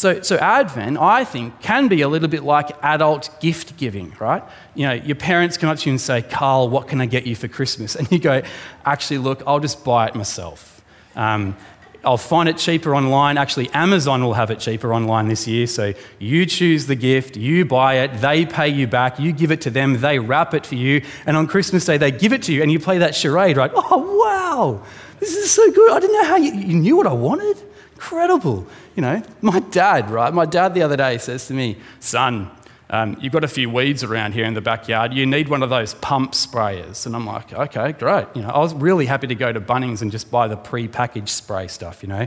So, 0.00 0.22
so 0.22 0.38
Advent, 0.38 0.96
I 0.96 1.24
think, 1.24 1.60
can 1.60 1.88
be 1.88 2.00
a 2.00 2.08
little 2.08 2.30
bit 2.30 2.42
like 2.42 2.70
adult 2.82 3.38
gift 3.38 3.76
giving, 3.76 4.14
right? 4.18 4.42
You 4.74 4.86
know, 4.86 4.94
your 4.94 5.14
parents 5.14 5.58
come 5.58 5.68
up 5.68 5.76
to 5.76 5.90
you 5.90 5.92
and 5.92 6.00
say, 6.00 6.22
Carl, 6.22 6.70
what 6.70 6.88
can 6.88 7.02
I 7.02 7.04
get 7.04 7.26
you 7.26 7.36
for 7.36 7.48
Christmas? 7.48 7.96
And 8.00 8.10
you 8.10 8.18
go, 8.18 8.40
actually, 8.86 9.18
look, 9.18 9.42
I'll 9.46 9.60
just 9.60 9.84
buy 9.84 10.06
it 10.06 10.14
myself. 10.14 10.82
Um, 11.16 11.54
I'll 12.02 12.16
find 12.16 12.48
it 12.48 12.56
cheaper 12.56 12.96
online. 12.96 13.36
Actually, 13.36 13.68
Amazon 13.74 14.24
will 14.24 14.32
have 14.32 14.50
it 14.50 14.58
cheaper 14.58 14.94
online 14.94 15.28
this 15.28 15.46
year. 15.46 15.66
So 15.66 15.92
you 16.18 16.46
choose 16.46 16.86
the 16.86 16.96
gift, 16.96 17.36
you 17.36 17.66
buy 17.66 17.96
it, 17.98 18.22
they 18.22 18.46
pay 18.46 18.68
you 18.68 18.86
back, 18.86 19.20
you 19.20 19.32
give 19.32 19.50
it 19.50 19.60
to 19.60 19.70
them, 19.70 20.00
they 20.00 20.18
wrap 20.18 20.54
it 20.54 20.64
for 20.64 20.76
you, 20.76 21.04
and 21.26 21.36
on 21.36 21.46
Christmas 21.46 21.84
Day, 21.84 21.98
they 21.98 22.10
give 22.10 22.32
it 22.32 22.44
to 22.44 22.54
you, 22.54 22.62
and 22.62 22.72
you 22.72 22.80
play 22.80 22.96
that 22.96 23.14
charade, 23.14 23.58
right? 23.58 23.70
Oh, 23.74 24.18
wow, 24.24 24.82
this 25.18 25.36
is 25.36 25.50
so 25.50 25.70
good. 25.70 25.92
I 25.92 26.00
didn't 26.00 26.14
know 26.14 26.24
how 26.24 26.36
you, 26.36 26.54
you 26.54 26.76
knew 26.76 26.96
what 26.96 27.06
I 27.06 27.12
wanted. 27.12 27.62
Incredible. 28.00 28.66
You 29.00 29.06
know, 29.06 29.22
my 29.40 29.60
dad, 29.60 30.10
right? 30.10 30.30
My 30.30 30.44
dad 30.44 30.74
the 30.74 30.82
other 30.82 30.94
day 30.98 31.16
says 31.16 31.46
to 31.46 31.54
me, 31.54 31.78
son, 32.00 32.50
um, 32.90 33.16
you've 33.18 33.32
got 33.32 33.44
a 33.44 33.48
few 33.48 33.70
weeds 33.70 34.04
around 34.04 34.34
here 34.34 34.44
in 34.44 34.52
the 34.52 34.60
backyard. 34.60 35.14
You 35.14 35.24
need 35.24 35.48
one 35.48 35.62
of 35.62 35.70
those 35.70 35.94
pump 35.94 36.32
sprayers. 36.32 37.06
And 37.06 37.16
I'm 37.16 37.24
like, 37.24 37.50
okay, 37.50 37.92
great. 37.92 38.26
You 38.34 38.42
know, 38.42 38.50
I 38.50 38.58
was 38.58 38.74
really 38.74 39.06
happy 39.06 39.26
to 39.28 39.34
go 39.34 39.54
to 39.54 39.58
Bunnings 39.58 40.02
and 40.02 40.12
just 40.12 40.30
buy 40.30 40.48
the 40.48 40.56
pre-packaged 40.58 41.30
spray 41.30 41.66
stuff, 41.68 42.02
you 42.02 42.10
know. 42.10 42.26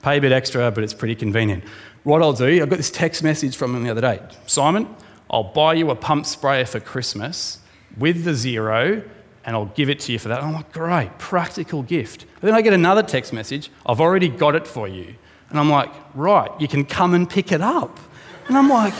Pay 0.00 0.16
a 0.16 0.20
bit 0.22 0.32
extra, 0.32 0.70
but 0.70 0.82
it's 0.82 0.94
pretty 0.94 1.14
convenient. 1.14 1.62
What 2.04 2.22
I'll 2.22 2.32
do, 2.32 2.46
I 2.46 2.64
got 2.64 2.78
this 2.78 2.90
text 2.90 3.22
message 3.22 3.54
from 3.54 3.74
him 3.74 3.84
the 3.84 3.90
other 3.90 4.00
day. 4.00 4.22
Simon, 4.46 4.88
I'll 5.28 5.52
buy 5.52 5.74
you 5.74 5.90
a 5.90 5.94
pump 5.94 6.24
sprayer 6.24 6.64
for 6.64 6.80
Christmas 6.80 7.58
with 7.98 8.24
the 8.24 8.32
zero 8.34 9.02
and 9.44 9.54
I'll 9.54 9.66
give 9.66 9.90
it 9.90 10.00
to 10.00 10.12
you 10.12 10.18
for 10.18 10.28
that. 10.28 10.42
I'm 10.42 10.54
like, 10.54 10.72
great, 10.72 11.18
practical 11.18 11.82
gift. 11.82 12.24
But 12.40 12.46
then 12.46 12.54
I 12.54 12.62
get 12.62 12.72
another 12.72 13.02
text 13.02 13.34
message, 13.34 13.70
I've 13.84 14.00
already 14.00 14.30
got 14.30 14.54
it 14.54 14.66
for 14.66 14.88
you. 14.88 15.16
And 15.54 15.60
I'm 15.60 15.70
like, 15.70 15.90
right, 16.16 16.50
you 16.58 16.66
can 16.66 16.84
come 16.84 17.14
and 17.14 17.30
pick 17.30 17.52
it 17.52 17.60
up. 17.60 18.00
And 18.48 18.58
I'm 18.58 18.68
like, 18.68 18.92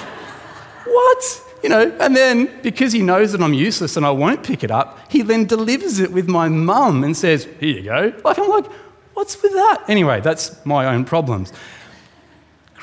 what? 0.85 1.43
You 1.65 1.69
know, 1.69 1.97
and 1.99 2.15
then 2.15 2.49
because 2.63 2.93
he 2.93 3.03
knows 3.03 3.33
that 3.33 3.43
I'm 3.43 3.55
useless 3.55 3.97
and 3.97 4.07
I 4.07 4.13
won't 4.13 4.45
pick 4.45 4.63
it 4.63 4.71
up, 4.71 5.11
he 5.11 5.23
then 5.23 5.47
delivers 5.47 5.99
it 5.99 6.13
with 6.13 6.29
my 6.29 6.49
mum 6.49 7.03
and 7.03 7.17
says, 7.17 7.49
here 7.59 7.77
you 7.77 7.83
go. 7.83 8.13
Like, 8.25 8.39
I'm 8.39 8.49
like, 8.49 8.67
what's 9.15 9.43
with 9.43 9.51
that? 9.51 9.83
Anyway, 9.89 10.21
that's 10.21 10.65
my 10.65 10.87
own 10.87 11.05
problems. 11.05 11.53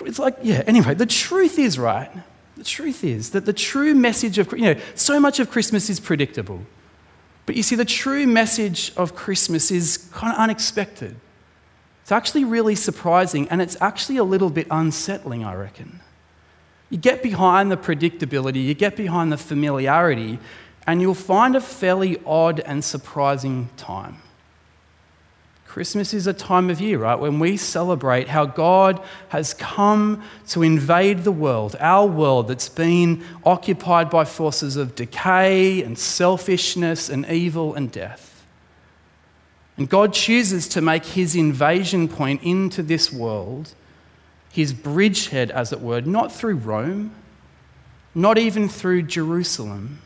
It's 0.01 0.19
like, 0.19 0.35
yeah, 0.43 0.63
anyway, 0.67 0.93
the 0.93 1.05
truth 1.05 1.57
is, 1.57 1.79
right? 1.79 2.11
The 2.57 2.65
truth 2.65 3.05
is 3.05 3.29
that 3.29 3.45
the 3.45 3.53
true 3.53 3.95
message 3.95 4.37
of, 4.37 4.51
you 4.51 4.73
know, 4.73 4.75
so 4.95 5.17
much 5.17 5.39
of 5.39 5.49
Christmas 5.49 5.89
is 5.89 6.01
predictable. 6.01 6.59
But 7.45 7.55
you 7.55 7.63
see, 7.63 7.77
the 7.77 7.85
true 7.85 8.27
message 8.27 8.91
of 8.97 9.15
Christmas 9.15 9.71
is 9.71 10.09
kind 10.11 10.33
of 10.33 10.39
unexpected. 10.39 11.15
It's 12.01 12.11
actually 12.11 12.43
really 12.43 12.75
surprising, 12.75 13.47
and 13.49 13.61
it's 13.61 13.77
actually 13.79 14.17
a 14.17 14.23
little 14.23 14.49
bit 14.49 14.67
unsettling, 14.69 15.43
I 15.43 15.55
reckon. 15.55 15.99
You 16.89 16.97
get 16.97 17.23
behind 17.23 17.71
the 17.71 17.77
predictability, 17.77 18.63
you 18.65 18.73
get 18.73 18.95
behind 18.95 19.31
the 19.31 19.37
familiarity, 19.37 20.39
and 20.85 21.01
you'll 21.01 21.13
find 21.13 21.55
a 21.55 21.61
fairly 21.61 22.21
odd 22.25 22.59
and 22.59 22.83
surprising 22.83 23.69
time. 23.77 24.17
Christmas 25.71 26.13
is 26.13 26.27
a 26.27 26.33
time 26.33 26.69
of 26.69 26.81
year, 26.81 26.97
right, 26.97 27.17
when 27.17 27.39
we 27.39 27.55
celebrate 27.55 28.27
how 28.27 28.45
God 28.45 29.01
has 29.29 29.53
come 29.53 30.21
to 30.49 30.63
invade 30.63 31.23
the 31.23 31.31
world, 31.31 31.77
our 31.79 32.05
world 32.05 32.49
that's 32.49 32.67
been 32.67 33.23
occupied 33.45 34.09
by 34.09 34.25
forces 34.25 34.75
of 34.75 34.95
decay 34.95 35.81
and 35.81 35.97
selfishness 35.97 37.07
and 37.07 37.25
evil 37.27 37.73
and 37.73 37.89
death. 37.89 38.30
And 39.81 39.89
God 39.89 40.13
chooses 40.13 40.67
to 40.67 40.79
make 40.79 41.03
his 41.03 41.35
invasion 41.35 42.07
point 42.07 42.43
into 42.43 42.83
this 42.83 43.11
world, 43.11 43.73
his 44.51 44.73
bridgehead, 44.73 45.49
as 45.49 45.73
it 45.73 45.81
were, 45.81 46.01
not 46.01 46.31
through 46.31 46.57
Rome, 46.57 47.15
not 48.13 48.37
even 48.37 48.69
through 48.69 49.01
Jerusalem, 49.01 49.99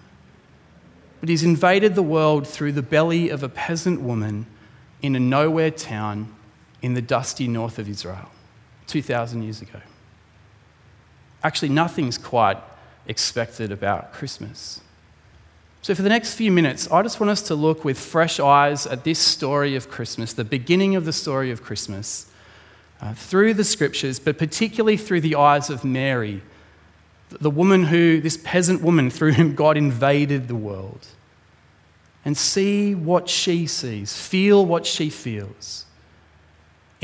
but 1.19 1.27
he's 1.27 1.43
invaded 1.43 1.93
the 1.93 2.01
world 2.01 2.47
through 2.47 2.71
the 2.71 2.81
belly 2.81 3.27
of 3.27 3.43
a 3.43 3.49
peasant 3.49 3.99
woman 3.99 4.45
in 5.01 5.13
a 5.13 5.19
nowhere 5.19 5.71
town 5.71 6.33
in 6.81 6.93
the 6.93 7.01
dusty 7.01 7.49
north 7.49 7.77
of 7.77 7.89
Israel 7.89 8.29
2,000 8.87 9.43
years 9.43 9.61
ago. 9.61 9.81
Actually, 11.43 11.67
nothing's 11.67 12.17
quite 12.17 12.59
expected 13.07 13.73
about 13.73 14.13
Christmas. 14.13 14.79
So, 15.85 15.93
for 15.93 16.01
the 16.01 16.09
next 16.09 16.33
few 16.33 16.51
minutes, 16.51 16.91
I 16.91 17.03
just 17.03 17.19
want 17.19 17.29
us 17.29 17.43
to 17.43 17.53
look 17.53 17.85
with 17.85 17.99
fresh 17.99 18.39
eyes 18.39 18.87
at 18.87 19.03
this 19.03 19.19
story 19.19 19.75
of 19.75 19.87
Christmas, 19.87 20.33
the 20.33 20.43
beginning 20.43 20.95
of 20.95 21.05
the 21.05 21.13
story 21.13 21.51
of 21.51 21.61
Christmas, 21.61 22.25
uh, 23.01 23.13
through 23.13 23.53
the 23.53 23.63
scriptures, 23.63 24.17
but 24.17 24.39
particularly 24.39 24.97
through 24.97 25.21
the 25.21 25.35
eyes 25.35 25.69
of 25.69 25.85
Mary, 25.85 26.41
the 27.29 27.51
woman 27.51 27.83
who, 27.83 28.19
this 28.19 28.35
peasant 28.43 28.81
woman 28.81 29.11
through 29.11 29.33
whom 29.33 29.53
God 29.53 29.77
invaded 29.77 30.47
the 30.47 30.55
world 30.55 31.05
and 32.25 32.35
see 32.35 32.95
what 32.95 33.29
she 33.29 33.67
sees, 33.67 34.17
feel 34.17 34.65
what 34.65 34.87
she 34.87 35.11
feels 35.11 35.84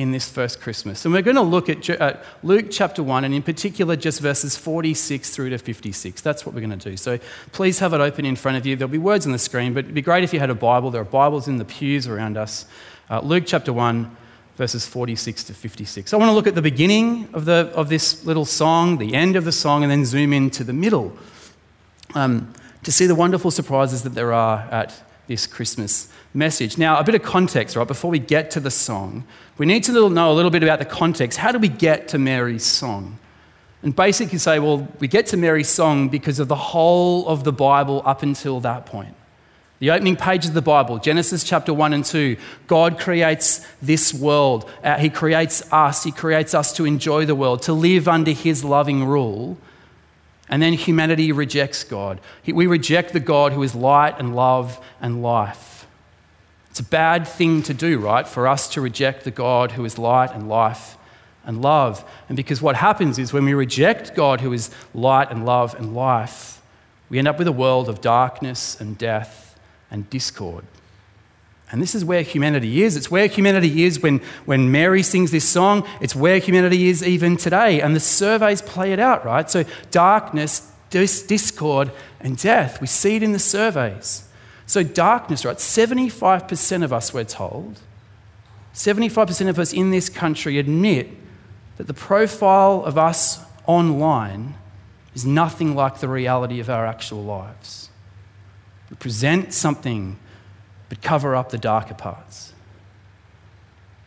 in 0.02 0.12
this 0.12 0.28
first 0.28 0.60
Christmas. 0.60 1.06
And 1.06 1.14
we're 1.14 1.22
going 1.22 1.36
to 1.36 1.42
look 1.44 1.70
at 1.70 2.26
Luke 2.42 2.68
chapter 2.72 3.04
1, 3.04 3.24
and 3.24 3.34
in 3.34 3.44
particular, 3.44 3.96
just 3.96 4.20
verses 4.20 4.58
46 4.58 5.30
through 5.30 5.52
to 5.52 5.60
56. 5.60 6.22
That's 6.22 6.44
what 6.44 6.56
we're 6.56 6.62
going 6.62 6.78
to 6.78 6.90
do. 6.90 6.98
So 6.98 7.20
please 7.52 7.78
have 7.80 7.94
it 7.94 8.02
open 8.02 8.26
in 8.26 8.36
front 8.36 8.58
of 8.58 8.66
you. 8.66 8.76
There'll 8.76 8.92
be 8.92 8.98
words 8.98 9.28
on 9.28 9.32
the 9.32 9.40
screen, 9.40 9.74
but 9.74 9.86
it'd 9.86 9.94
be 9.94 10.02
great 10.02 10.24
if 10.24 10.34
you 10.34 10.40
had 10.40 10.50
a 10.50 10.56
Bible. 10.56 10.90
There 10.90 11.02
are 11.02 11.06
Bibles 11.06 11.48
in 11.48 11.58
the 11.58 11.66
pews 11.66 12.08
around 12.08 12.36
us. 12.36 12.66
Uh, 13.10 13.20
Luke 13.22 13.44
chapter 13.46 13.72
1, 13.72 14.18
verses 14.58 14.88
46 14.88 15.44
to 15.46 15.54
56. 15.54 16.14
I 16.14 16.18
want 16.18 16.30
to 16.30 16.34
look 16.34 16.48
at 16.48 16.56
the 16.56 16.62
beginning 16.62 17.30
of, 17.34 17.46
the, 17.46 17.72
of 17.76 17.90
this 17.90 18.26
little 18.26 18.46
song, 18.46 18.98
the 18.98 19.14
end 19.14 19.36
of 19.36 19.46
the 19.46 19.52
song, 19.52 19.84
and 19.84 19.92
then 19.92 20.04
zoom 20.04 20.34
into 20.34 20.64
the 20.64 20.74
middle 20.74 21.16
um, 22.16 22.52
to 22.84 22.92
see 22.92 23.06
the 23.06 23.16
wonderful 23.16 23.52
surprises 23.52 24.02
that 24.04 24.16
there 24.16 24.34
are 24.34 24.68
at 24.72 25.04
this 25.28 25.46
Christmas 25.46 26.12
message. 26.34 26.78
Now, 26.78 26.98
a 27.00 27.04
bit 27.04 27.16
of 27.16 27.24
context, 27.24 27.76
right? 27.76 27.88
Before 27.88 28.12
we 28.12 28.20
get 28.20 28.52
to 28.52 28.60
the 28.60 28.72
song, 28.72 29.26
we 29.58 29.66
need 29.66 29.84
to 29.86 30.10
know 30.10 30.32
a 30.32 30.34
little 30.34 30.52
bit 30.52 30.64
about 30.64 30.80
the 30.80 30.86
context. 30.86 31.38
How 31.38 31.52
do 31.52 31.60
we 31.60 31.68
get 31.68 32.08
to 32.10 32.18
Mary's 32.18 32.64
song? 32.64 33.18
And 33.84 33.96
basically 33.96 34.38
say, 34.38 34.60
well, 34.60 34.88
we 35.00 35.08
get 35.08 35.28
to 35.28 35.38
Mary's 35.38 35.70
song 35.70 36.10
because 36.10 36.40
of 36.40 36.48
the 36.48 36.56
whole 36.56 37.28
of 37.28 37.44
the 37.44 37.52
Bible 37.52 38.04
up 38.06 38.22
until 38.22 38.60
that 38.62 38.86
point. 38.86 39.16
The 39.80 39.90
opening 39.90 40.16
pages 40.16 40.50
of 40.50 40.54
the 40.54 40.62
Bible, 40.62 41.00
Genesis 41.00 41.44
chapter 41.44 41.74
1 41.74 41.94
and 41.94 42.06
2, 42.06 42.38
God 42.68 43.00
creates 43.00 43.66
this 43.82 44.14
world. 44.14 44.70
Uh, 44.84 45.00
he 45.00 45.10
creates 45.10 45.64
us. 45.74 46.04
He 46.04 46.12
creates 46.12 46.54
us 46.54 46.72
to 46.74 46.86
enjoy 46.86 47.26
the 47.26 47.34
world, 47.34 47.64
to 47.64 47.74
live 47.74 48.08
under 48.08 48.30
His 48.30 48.64
loving 48.64 49.06
rule. 49.06 49.58
And 50.48 50.62
then 50.62 50.74
humanity 50.74 51.32
rejects 51.32 51.84
God. 51.84 52.22
We 52.46 52.68
reject 52.68 53.14
the 53.14 53.20
God 53.20 53.54
who 53.54 53.64
is 53.64 53.74
light 53.74 54.20
and 54.20 54.36
love 54.36 54.80
and 55.02 55.24
life. 55.24 55.71
A 56.82 56.84
bad 56.84 57.28
thing 57.28 57.62
to 57.62 57.76
do, 57.76 58.00
right? 58.00 58.28
For 58.28 58.48
us 58.48 58.68
to 58.70 58.82
reject 58.82 59.24
the 59.24 59.30
God 59.30 59.74
who 59.74 59.86
is 59.86 60.00
light 60.00 60.32
and 60.34 60.50
life 60.50 60.98
and 61.46 61.62
love. 61.62 62.04
And 62.28 62.36
because 62.36 62.60
what 62.60 62.76
happens 62.76 63.20
is 63.20 63.32
when 63.32 63.46
we 63.46 63.54
reject 63.54 64.16
God 64.16 64.42
who 64.42 64.52
is 64.52 64.72
light 64.92 65.30
and 65.30 65.46
love 65.46 65.76
and 65.76 65.94
life, 65.94 66.60
we 67.08 67.20
end 67.20 67.28
up 67.28 67.38
with 67.38 67.48
a 67.48 67.52
world 67.52 67.88
of 67.88 68.02
darkness 68.02 68.82
and 68.82 68.98
death 68.98 69.60
and 69.92 70.10
discord. 70.10 70.66
And 71.72 71.84
this 71.84 71.94
is 71.94 72.04
where 72.04 72.24
humanity 72.24 72.82
is. 72.82 72.98
It's 72.98 73.12
where 73.12 73.28
humanity 73.28 73.84
is 73.84 74.02
when, 74.02 74.18
when 74.46 74.72
Mary 74.72 75.04
sings 75.04 75.30
this 75.30 75.48
song. 75.48 75.88
It's 76.02 76.16
where 76.16 76.40
humanity 76.40 76.90
is 76.90 77.04
even 77.04 77.38
today. 77.38 77.80
And 77.80 77.96
the 77.96 78.00
surveys 78.00 78.64
play 78.64 78.92
it 78.92 79.00
out, 79.00 79.24
right? 79.24 79.48
So, 79.52 79.66
darkness, 79.92 80.72
dis- 80.90 81.22
discord, 81.22 81.92
and 82.20 82.38
death. 82.38 82.82
We 82.82 82.88
see 82.88 83.18
it 83.18 83.22
in 83.24 83.34
the 83.34 83.40
surveys. 83.40 84.28
So, 84.72 84.84
darkness, 84.84 85.44
right? 85.44 85.58
75% 85.58 86.84
of 86.86 86.94
us, 86.94 87.14
we're 87.14 87.26
told, 87.26 87.82
75% 88.74 89.50
of 89.50 89.60
us 89.60 89.74
in 89.74 89.90
this 89.92 90.08
country 90.08 90.58
admit 90.60 91.10
that 91.76 91.88
the 91.88 91.94
profile 91.94 92.82
of 92.86 92.98
us 92.98 93.44
online 93.66 94.56
is 95.14 95.26
nothing 95.26 95.76
like 95.76 96.00
the 96.00 96.08
reality 96.08 96.62
of 96.62 96.70
our 96.70 96.86
actual 96.86 97.22
lives. 97.22 97.90
We 98.90 98.96
present 98.96 99.54
something 99.54 100.18
but 100.88 101.02
cover 101.02 101.36
up 101.36 101.50
the 101.50 101.58
darker 101.58 101.94
parts. 101.94 102.54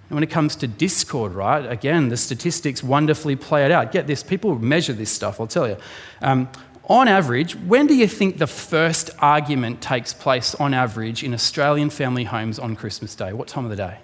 And 0.09 0.17
when 0.17 0.23
it 0.23 0.31
comes 0.31 0.57
to 0.57 0.67
discord, 0.67 1.35
right, 1.35 1.71
again, 1.71 2.09
the 2.09 2.17
statistics 2.17 2.83
wonderfully 2.83 3.37
play 3.37 3.67
it 3.67 3.71
out. 3.71 3.93
Get 3.93 4.07
this, 4.07 4.23
people 4.23 4.59
measure 4.59 4.95
this 4.95 5.13
stuff, 5.13 5.43
I'll 5.43 5.47
tell 5.47 5.69
you. 5.69 5.77
Um, 6.23 6.49
on 6.89 7.09
average, 7.09 7.57
when 7.57 7.87
do 7.87 7.95
you 7.95 8.07
think 8.07 8.39
the 8.39 8.47
first 8.47 9.11
argument 9.19 9.81
takes 9.81 10.13
place 10.13 10.55
on 10.57 10.75
average 10.75 11.25
in 11.25 11.33
Australian 11.33 11.89
family 11.89 12.25
homes 12.25 12.59
on 12.59 12.77
Christmas 12.77 13.15
Day? 13.15 13.33
What 13.33 13.49
time 13.49 13.65
of 13.65 13.71
the 13.71 13.77
day? 13.77 13.99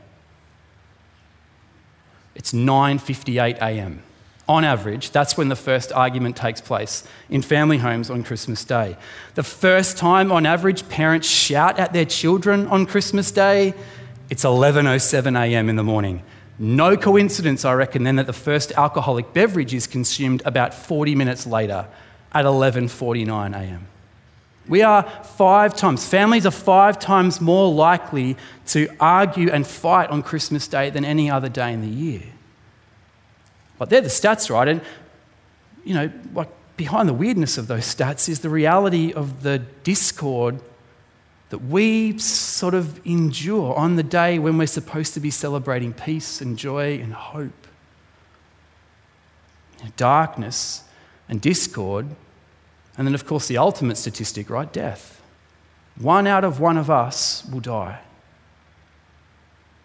It's 2.34 2.52
9:58 2.52 3.58
a.m. 3.58 4.02
On 4.48 4.64
average, 4.64 5.10
that's 5.10 5.36
when 5.36 5.48
the 5.48 5.56
first 5.56 5.92
argument 5.92 6.36
takes 6.36 6.60
place 6.60 7.04
in 7.28 7.42
family 7.42 7.78
homes 7.78 8.10
on 8.10 8.24
Christmas 8.24 8.64
Day. 8.64 8.96
The 9.34 9.42
first 9.42 9.96
time, 9.96 10.32
on 10.32 10.46
average, 10.46 10.88
parents 10.88 11.28
shout 11.28 11.78
at 11.78 11.92
their 11.92 12.06
children 12.06 12.66
on 12.66 12.86
Christmas 12.86 13.30
Day, 13.30 13.74
it's 14.30 14.44
11:07 14.44 15.38
a.m. 15.38 15.68
in 15.68 15.76
the 15.76 15.84
morning. 15.84 16.22
No 16.58 16.96
coincidence, 16.96 17.64
I 17.64 17.74
reckon, 17.74 18.04
then 18.04 18.16
that 18.16 18.26
the 18.26 18.32
first 18.32 18.72
alcoholic 18.72 19.32
beverage 19.32 19.74
is 19.74 19.86
consumed 19.86 20.42
about 20.44 20.72
40 20.72 21.14
minutes 21.14 21.46
later 21.46 21.86
at 22.32 22.44
11:49 22.44 23.54
a.m. 23.54 23.86
We 24.68 24.82
are 24.82 25.02
five 25.02 25.74
times, 25.74 26.06
families 26.06 26.46
are 26.46 26.52
five 26.52 26.98
times 26.98 27.40
more 27.40 27.72
likely 27.72 28.36
to 28.68 28.88
argue 29.00 29.50
and 29.50 29.66
fight 29.66 30.10
on 30.10 30.22
Christmas 30.22 30.68
Day 30.68 30.90
than 30.90 31.04
any 31.04 31.28
other 31.28 31.48
day 31.48 31.72
in 31.72 31.80
the 31.80 31.88
year. 31.88 32.22
But 33.78 33.90
they're 33.90 34.00
the 34.00 34.08
stats, 34.08 34.48
right? 34.48 34.68
And, 34.68 34.80
you 35.84 35.94
know, 35.94 36.12
like 36.34 36.50
behind 36.76 37.08
the 37.08 37.14
weirdness 37.14 37.58
of 37.58 37.66
those 37.66 37.82
stats 37.82 38.28
is 38.28 38.40
the 38.40 38.48
reality 38.48 39.12
of 39.12 39.42
the 39.42 39.58
discord 39.82 40.60
that 41.48 41.58
we 41.58 42.16
sort 42.18 42.74
of 42.74 43.04
endure 43.04 43.74
on 43.74 43.96
the 43.96 44.04
day 44.04 44.38
when 44.38 44.56
we're 44.56 44.66
supposed 44.68 45.14
to 45.14 45.20
be 45.20 45.30
celebrating 45.30 45.92
peace 45.92 46.40
and 46.40 46.56
joy 46.56 47.00
and 47.00 47.12
hope. 47.12 47.66
Darkness 49.96 50.84
and 51.30 51.40
discord, 51.40 52.06
and 52.98 53.06
then, 53.06 53.14
of 53.14 53.24
course, 53.24 53.48
the 53.48 53.56
ultimate 53.56 53.96
statistic, 53.96 54.50
right? 54.50 54.70
Death. 54.70 55.22
One 55.96 56.26
out 56.26 56.44
of 56.44 56.60
one 56.60 56.76
of 56.76 56.90
us 56.90 57.44
will 57.50 57.60
die. 57.60 58.00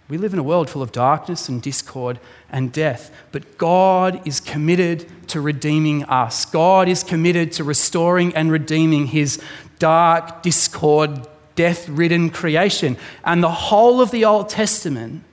We 0.08 0.17
live 0.17 0.34
in 0.34 0.39
a 0.39 0.43
world 0.43 0.69
full 0.69 0.81
of 0.81 0.91
darkness 0.91 1.47
and 1.47 1.62
discord 1.62 2.19
and 2.51 2.71
death, 2.71 3.12
but 3.31 3.58
God 3.58 4.27
is 4.27 4.39
committed 4.39 5.08
to 5.29 5.41
redeeming 5.41 6.03
us. 6.03 6.45
God 6.45 6.88
is 6.88 7.03
committed 7.03 7.51
to 7.53 7.63
restoring 7.63 8.36
and 8.36 8.51
redeeming 8.51 9.08
his 9.08 9.41
dark, 9.79 10.43
discord, 10.43 11.27
death 11.55 11.88
ridden 11.89 12.29
creation. 12.29 12.97
And 13.23 13.41
the 13.41 13.51
whole 13.51 14.01
of 14.01 14.12
the 14.12 14.25
Old 14.25 14.49
Testament, 14.49 15.23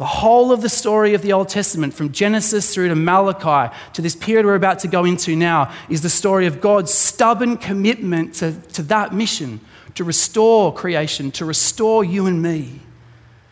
the 0.00 0.06
whole 0.06 0.50
of 0.50 0.62
the 0.62 0.68
story 0.70 1.12
of 1.12 1.20
the 1.20 1.34
Old 1.34 1.50
Testament, 1.50 1.92
from 1.92 2.10
Genesis 2.10 2.72
through 2.72 2.88
to 2.88 2.94
Malachi 2.94 3.70
to 3.92 4.00
this 4.00 4.16
period 4.16 4.46
we're 4.46 4.54
about 4.54 4.78
to 4.78 4.88
go 4.88 5.04
into 5.04 5.36
now, 5.36 5.70
is 5.90 6.00
the 6.00 6.08
story 6.08 6.46
of 6.46 6.58
God's 6.58 6.90
stubborn 6.90 7.58
commitment 7.58 8.32
to, 8.36 8.52
to 8.72 8.82
that 8.84 9.12
mission 9.12 9.60
to 9.96 10.02
restore 10.02 10.72
creation, 10.72 11.30
to 11.32 11.44
restore 11.44 12.02
you 12.02 12.24
and 12.24 12.42
me. 12.42 12.80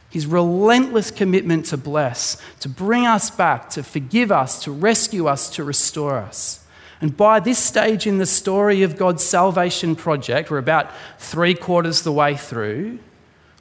His 0.08 0.24
relentless 0.24 1.10
commitment 1.10 1.66
to 1.66 1.76
bless, 1.76 2.40
to 2.60 2.70
bring 2.70 3.04
us 3.04 3.28
back, 3.28 3.68
to 3.70 3.82
forgive 3.82 4.32
us, 4.32 4.62
to 4.64 4.72
rescue 4.72 5.26
us, 5.26 5.50
to 5.50 5.64
restore 5.64 6.16
us. 6.16 6.64
And 7.02 7.14
by 7.14 7.40
this 7.40 7.58
stage 7.58 8.06
in 8.06 8.16
the 8.16 8.24
story 8.24 8.84
of 8.84 8.96
God's 8.96 9.22
salvation 9.22 9.94
project, 9.94 10.50
we're 10.50 10.56
about 10.56 10.90
three 11.18 11.52
quarters 11.52 12.00
the 12.00 12.12
way 12.12 12.36
through, 12.36 13.00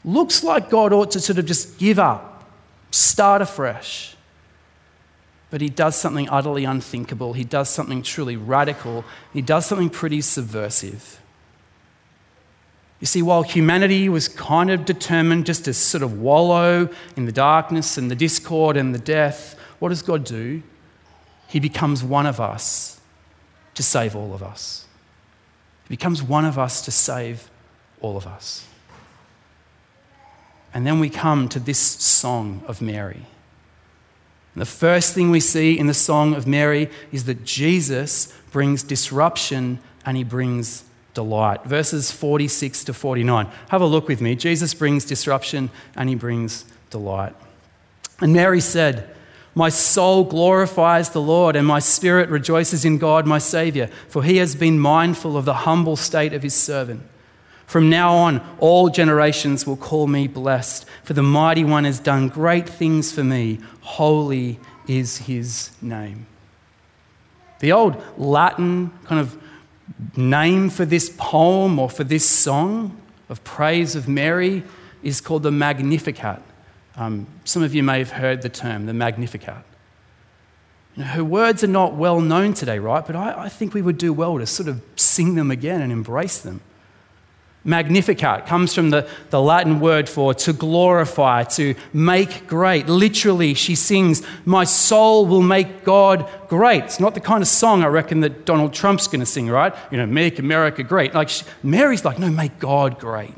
looks 0.06 0.42
like 0.42 0.70
God 0.70 0.94
ought 0.94 1.12
to 1.12 1.20
sort 1.20 1.38
of 1.38 1.46
just 1.46 1.78
give 1.80 2.00
up, 2.00 2.27
start 2.98 3.42
afresh. 3.42 4.16
But 5.50 5.62
he 5.62 5.70
does 5.70 5.96
something 5.96 6.28
utterly 6.30 6.66
unthinkable. 6.66 7.34
He 7.34 7.46
does 7.46 7.70
something 7.70 8.02
truly 8.02 8.36
radical. 8.36 9.06
He 9.32 9.42
does 9.42 9.66
something 9.66 9.90
pretty 9.90 10.22
subversive. 10.22 11.22
You 13.00 13.08
see, 13.08 13.22
while 13.22 13.44
humanity 13.44 14.10
was 14.10 14.28
kind 14.28 14.70
of 14.72 14.84
determined 14.84 15.46
just 15.46 15.66
to 15.66 15.74
sort 15.74 16.04
of 16.04 16.20
wallow 16.20 16.90
in 17.16 17.26
the 17.26 17.32
darkness 17.32 17.98
and 17.98 18.10
the 18.10 18.16
discord 18.16 18.76
and 18.76 18.94
the 18.94 19.00
death, 19.00 19.56
what 19.80 19.90
does 19.90 20.02
God 20.02 20.24
do? 20.24 20.64
He 21.48 21.60
becomes 21.60 22.04
one 22.04 22.26
of 22.26 22.42
us 22.42 23.00
to 23.76 23.84
save 23.84 24.16
all 24.16 24.34
of 24.34 24.42
us. 24.42 24.86
He 25.88 25.90
becomes 25.90 26.22
one 26.22 26.44
of 26.44 26.58
us 26.58 26.82
to 26.82 26.92
save 26.92 27.50
all 28.02 28.18
of 28.18 28.28
us. 28.28 28.67
And 30.78 30.86
then 30.86 31.00
we 31.00 31.10
come 31.10 31.50
to 31.50 31.60
this 31.60 31.80
song 31.80 32.62
of 32.68 32.84
Mary. 32.84 33.26
And 34.54 34.62
the 34.62 34.66
first 34.68 35.16
thing 35.16 35.32
we 35.32 35.40
see 35.40 35.76
in 35.76 35.88
the 35.88 35.94
song 35.96 36.36
of 36.36 36.46
Mary 36.46 36.92
is 37.12 37.24
that 37.24 37.44
Jesus 37.44 38.32
brings 38.52 38.84
disruption 38.84 39.80
and 40.06 40.16
he 40.16 40.24
brings 40.24 40.84
delight. 41.16 41.64
Verses 41.64 42.12
46 42.12 42.84
to 42.84 42.94
49. 42.94 43.48
Have 43.70 43.82
a 43.82 43.88
look 43.88 44.08
with 44.08 44.22
me. 44.22 44.36
Jesus 44.36 44.76
brings 44.76 45.04
disruption 45.04 45.72
and 45.96 46.10
he 46.10 46.16
brings 46.16 46.64
delight. 46.92 47.34
And 48.20 48.32
Mary 48.32 48.62
said, 48.62 49.10
My 49.56 49.70
soul 49.70 50.26
glorifies 50.26 51.10
the 51.10 51.22
Lord, 51.22 51.56
and 51.56 51.66
my 51.66 51.80
spirit 51.80 52.30
rejoices 52.30 52.86
in 52.86 53.00
God, 53.00 53.26
my 53.26 53.40
Saviour, 53.40 53.88
for 54.10 54.22
he 54.22 54.38
has 54.38 54.56
been 54.56 54.78
mindful 54.78 55.38
of 55.38 55.46
the 55.46 55.56
humble 55.56 55.96
state 55.96 56.34
of 56.34 56.44
his 56.44 56.54
servant. 56.54 57.02
From 57.68 57.90
now 57.90 58.16
on, 58.16 58.42
all 58.60 58.90
generations 58.90 59.68
will 59.68 59.76
call 59.76 60.08
me 60.08 60.28
blessed, 60.28 60.86
for 61.04 61.14
the 61.14 61.22
mighty 61.22 61.66
one 61.66 61.84
has 61.84 62.00
done 62.00 62.30
great 62.30 62.68
things 62.68 63.12
for 63.12 63.26
me. 63.26 63.60
Holy 63.82 64.58
is 64.88 65.18
his 65.18 65.72
name. 65.82 66.26
The 67.60 67.74
old 67.74 68.02
Latin 68.18 68.92
kind 69.04 69.20
of 69.20 69.38
name 70.16 70.70
for 70.70 70.86
this 70.86 71.14
poem 71.18 71.78
or 71.78 71.90
for 71.90 72.06
this 72.06 72.28
song 72.28 73.02
of 73.28 73.44
praise 73.44 73.96
of 73.96 74.08
Mary 74.08 74.64
is 75.04 75.20
called 75.20 75.44
the 75.44 75.52
Magnificat. 75.52 76.42
Um, 76.96 77.28
some 77.44 77.64
of 77.64 77.76
you 77.76 77.84
may 77.84 78.00
have 78.00 78.12
heard 78.12 78.44
the 78.44 78.50
term, 78.50 78.86
the 78.86 78.94
Magnificat. 78.94 79.64
Know, 80.96 81.04
her 81.04 81.24
words 81.24 81.66
are 81.66 81.68
not 81.68 81.96
well 81.96 82.22
known 82.22 82.54
today, 82.54 82.80
right? 82.80 83.06
But 83.06 83.18
I, 83.18 83.44
I 83.44 83.50
think 83.50 83.74
we 83.74 83.82
would 83.82 83.98
do 83.98 84.14
well 84.14 84.38
to 84.40 84.46
sort 84.46 84.70
of 84.70 84.82
sing 84.96 85.36
them 85.36 85.52
again 85.52 85.82
and 85.82 85.92
embrace 85.92 86.40
them. 86.40 86.62
Magnificat 87.68 88.46
comes 88.46 88.74
from 88.74 88.92
the, 88.92 89.08
the 89.30 89.42
Latin 89.42 89.82
word 89.82 90.08
for 90.08 90.34
to 90.34 90.54
glorify, 90.54 91.44
to 91.44 91.76
make 91.92 92.48
great. 92.48 92.88
Literally, 92.88 93.54
she 93.54 93.76
sings, 93.76 94.24
My 94.46 94.64
soul 94.64 95.26
will 95.26 95.42
make 95.42 95.84
God 95.84 96.30
great. 96.48 96.86
It's 96.86 97.02
not 97.02 97.14
the 97.14 97.20
kind 97.20 97.42
of 97.42 97.48
song 97.50 97.84
I 97.84 97.88
reckon 97.88 98.22
that 98.22 98.46
Donald 98.46 98.74
Trump's 98.74 99.08
going 99.08 99.20
to 99.20 99.26
sing, 99.26 99.50
right? 99.50 99.76
You 99.92 99.98
know, 99.98 100.06
make 100.06 100.40
America 100.40 100.82
great. 100.82 101.14
Like, 101.14 101.28
she, 101.28 101.44
Mary's 101.62 102.06
like, 102.06 102.18
No, 102.18 102.30
make 102.30 102.58
God 102.58 103.00
great. 103.00 103.34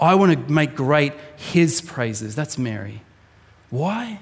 I 0.00 0.16
want 0.16 0.32
to 0.32 0.52
make 0.52 0.74
great 0.74 1.12
his 1.36 1.80
praises. 1.80 2.34
That's 2.34 2.58
Mary. 2.58 3.02
Why? 3.70 4.18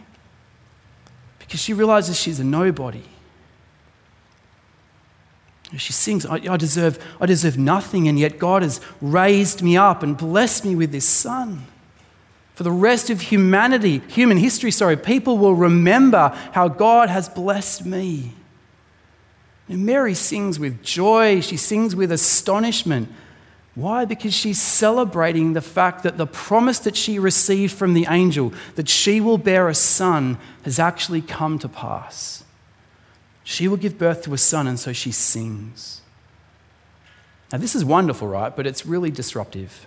Because 1.39 1.61
she 1.61 1.73
realizes 1.73 2.21
she's 2.21 2.41
a 2.41 2.45
nobody. 2.45 3.05
She 5.77 5.93
sings, 5.93 6.25
I, 6.25 6.37
I, 6.37 6.57
deserve, 6.57 6.99
I 7.21 7.27
deserve 7.27 7.59
nothing, 7.59 8.09
and 8.09 8.19
yet 8.19 8.39
God 8.39 8.63
has 8.63 8.81
raised 9.03 9.63
me 9.63 9.77
up 9.77 10.03
and 10.03 10.17
blessed 10.17 10.65
me 10.65 10.75
with 10.75 10.93
this 10.93 11.07
son. 11.07 11.67
For 12.55 12.63
the 12.63 12.73
rest 12.73 13.11
of 13.11 13.21
humanity, 13.21 14.01
human 14.09 14.39
history, 14.39 14.71
sorry, 14.71 14.97
people 14.97 15.39
will 15.39 15.55
remember 15.55 16.31
how 16.53 16.69
God 16.69 17.09
has 17.09 17.29
blessed 17.29 17.85
me. 17.85 18.33
And 19.69 19.85
Mary 19.85 20.15
sings 20.15 20.59
with 20.59 20.83
joy, 20.83 21.41
she 21.41 21.59
sings 21.59 21.95
with 21.95 22.11
astonishment. 22.11 23.11
Why? 23.75 24.07
Because 24.07 24.35
she's 24.35 24.61
celebrating 24.61 25.53
the 25.53 25.61
fact 25.61 26.03
that 26.03 26.17
the 26.17 26.27
promise 26.27 26.81
that 26.81 26.97
she 26.97 27.19
received 27.19 27.75
from 27.75 27.95
the 27.95 28.07
angel, 28.09 28.53
that 28.75 28.89
she 28.89 29.21
will 29.21 29.39
bear 29.39 29.69
a 29.69 29.75
son, 29.75 30.39
has 30.63 30.81
actually 30.81 31.21
come 31.21 31.59
to 31.61 31.69
pass. 31.69 32.43
She 33.49 33.67
will 33.67 33.79
give 33.79 33.97
birth 33.97 34.25
to 34.25 34.35
a 34.35 34.39
son, 34.39 34.67
and 34.67 34.79
so 34.79 34.93
she 34.93 35.11
sings. 35.11 36.03
Now, 37.51 37.57
this 37.57 37.75
is 37.75 37.83
wonderful, 37.83 38.29
right? 38.29 38.55
But 38.55 38.67
it's 38.67 38.85
really 38.85 39.11
disruptive. 39.11 39.87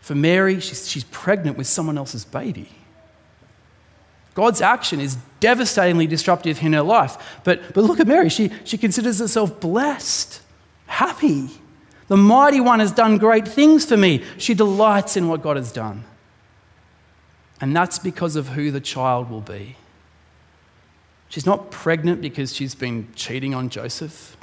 For 0.00 0.16
Mary, 0.16 0.58
she's, 0.58 0.90
she's 0.90 1.04
pregnant 1.04 1.56
with 1.56 1.68
someone 1.68 1.96
else's 1.96 2.24
baby. 2.24 2.70
God's 4.34 4.60
action 4.60 4.98
is 4.98 5.16
devastatingly 5.38 6.08
disruptive 6.08 6.60
in 6.60 6.72
her 6.72 6.82
life. 6.82 7.38
But, 7.44 7.72
but 7.72 7.84
look 7.84 8.00
at 8.00 8.08
Mary. 8.08 8.28
She, 8.30 8.50
she 8.64 8.78
considers 8.78 9.20
herself 9.20 9.60
blessed, 9.60 10.42
happy. 10.86 11.50
The 12.08 12.16
mighty 12.16 12.58
one 12.58 12.80
has 12.80 12.90
done 12.90 13.16
great 13.18 13.46
things 13.46 13.84
for 13.84 13.96
me. 13.96 14.24
She 14.38 14.54
delights 14.54 15.16
in 15.16 15.28
what 15.28 15.40
God 15.40 15.56
has 15.56 15.70
done. 15.70 16.02
And 17.60 17.76
that's 17.76 18.00
because 18.00 18.34
of 18.34 18.48
who 18.48 18.72
the 18.72 18.80
child 18.80 19.30
will 19.30 19.40
be. 19.40 19.76
She's 21.34 21.46
not 21.46 21.72
pregnant 21.72 22.22
because 22.22 22.54
she's 22.54 22.76
been 22.76 23.08
cheating 23.16 23.56
on 23.56 23.68
Joseph. 23.68 24.36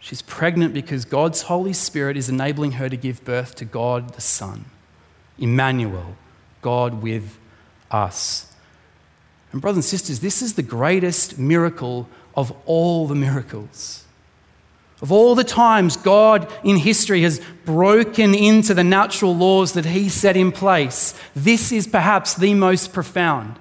She's 0.00 0.22
pregnant 0.22 0.74
because 0.74 1.04
God's 1.04 1.42
Holy 1.42 1.72
Spirit 1.72 2.16
is 2.16 2.28
enabling 2.28 2.72
her 2.72 2.88
to 2.88 2.96
give 2.96 3.24
birth 3.24 3.54
to 3.54 3.64
God 3.64 4.14
the 4.14 4.20
Son, 4.20 4.64
Emmanuel, 5.38 6.16
God 6.62 7.00
with 7.00 7.38
us. 7.92 8.52
And, 9.52 9.62
brothers 9.62 9.76
and 9.76 9.84
sisters, 9.84 10.18
this 10.18 10.42
is 10.42 10.54
the 10.54 10.64
greatest 10.64 11.38
miracle 11.38 12.08
of 12.34 12.52
all 12.66 13.06
the 13.06 13.14
miracles. 13.14 14.02
Of 15.00 15.12
all 15.12 15.36
the 15.36 15.44
times 15.44 15.96
God 15.96 16.52
in 16.64 16.78
history 16.78 17.22
has 17.22 17.40
broken 17.64 18.34
into 18.34 18.74
the 18.74 18.82
natural 18.82 19.36
laws 19.36 19.74
that 19.74 19.84
He 19.84 20.08
set 20.08 20.36
in 20.36 20.50
place, 20.50 21.14
this 21.36 21.70
is 21.70 21.86
perhaps 21.86 22.34
the 22.34 22.54
most 22.54 22.92
profound. 22.92 23.60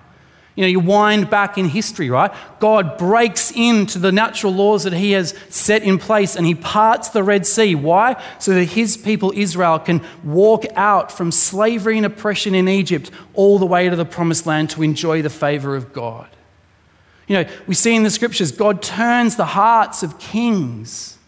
You 0.57 0.63
know, 0.63 0.69
you 0.69 0.79
wind 0.79 1.29
back 1.29 1.59
in 1.59 1.65
history, 1.65 2.09
right? 2.09 2.33
God 2.59 2.97
breaks 2.97 3.51
into 3.51 3.99
the 3.99 4.11
natural 4.11 4.51
laws 4.51 4.85
that 4.85 4.93
He 4.93 5.11
has 5.11 5.35
set 5.49 5.83
in 5.83 5.99
place 5.99 6.35
and 6.35 6.47
He 6.47 6.55
parts 6.55 7.09
the 7.09 7.21
Red 7.21 7.45
Sea. 7.45 7.75
Why? 7.75 8.21
So 8.39 8.55
that 8.55 8.63
His 8.63 8.97
people, 8.97 9.31
Israel, 9.35 9.77
can 9.77 10.03
walk 10.23 10.65
out 10.75 11.11
from 11.11 11.31
slavery 11.31 11.95
and 11.97 12.07
oppression 12.07 12.55
in 12.55 12.67
Egypt 12.67 13.11
all 13.35 13.59
the 13.59 13.67
way 13.67 13.87
to 13.87 13.95
the 13.95 14.03
promised 14.03 14.47
land 14.47 14.71
to 14.71 14.81
enjoy 14.81 15.21
the 15.21 15.29
favor 15.29 15.75
of 15.75 15.93
God. 15.93 16.27
You 17.27 17.35
know, 17.35 17.49
we 17.67 17.75
see 17.75 17.95
in 17.95 18.01
the 18.01 18.09
scriptures, 18.09 18.51
God 18.51 18.81
turns 18.81 19.35
the 19.35 19.45
hearts 19.45 20.01
of 20.01 20.17
kings. 20.17 21.19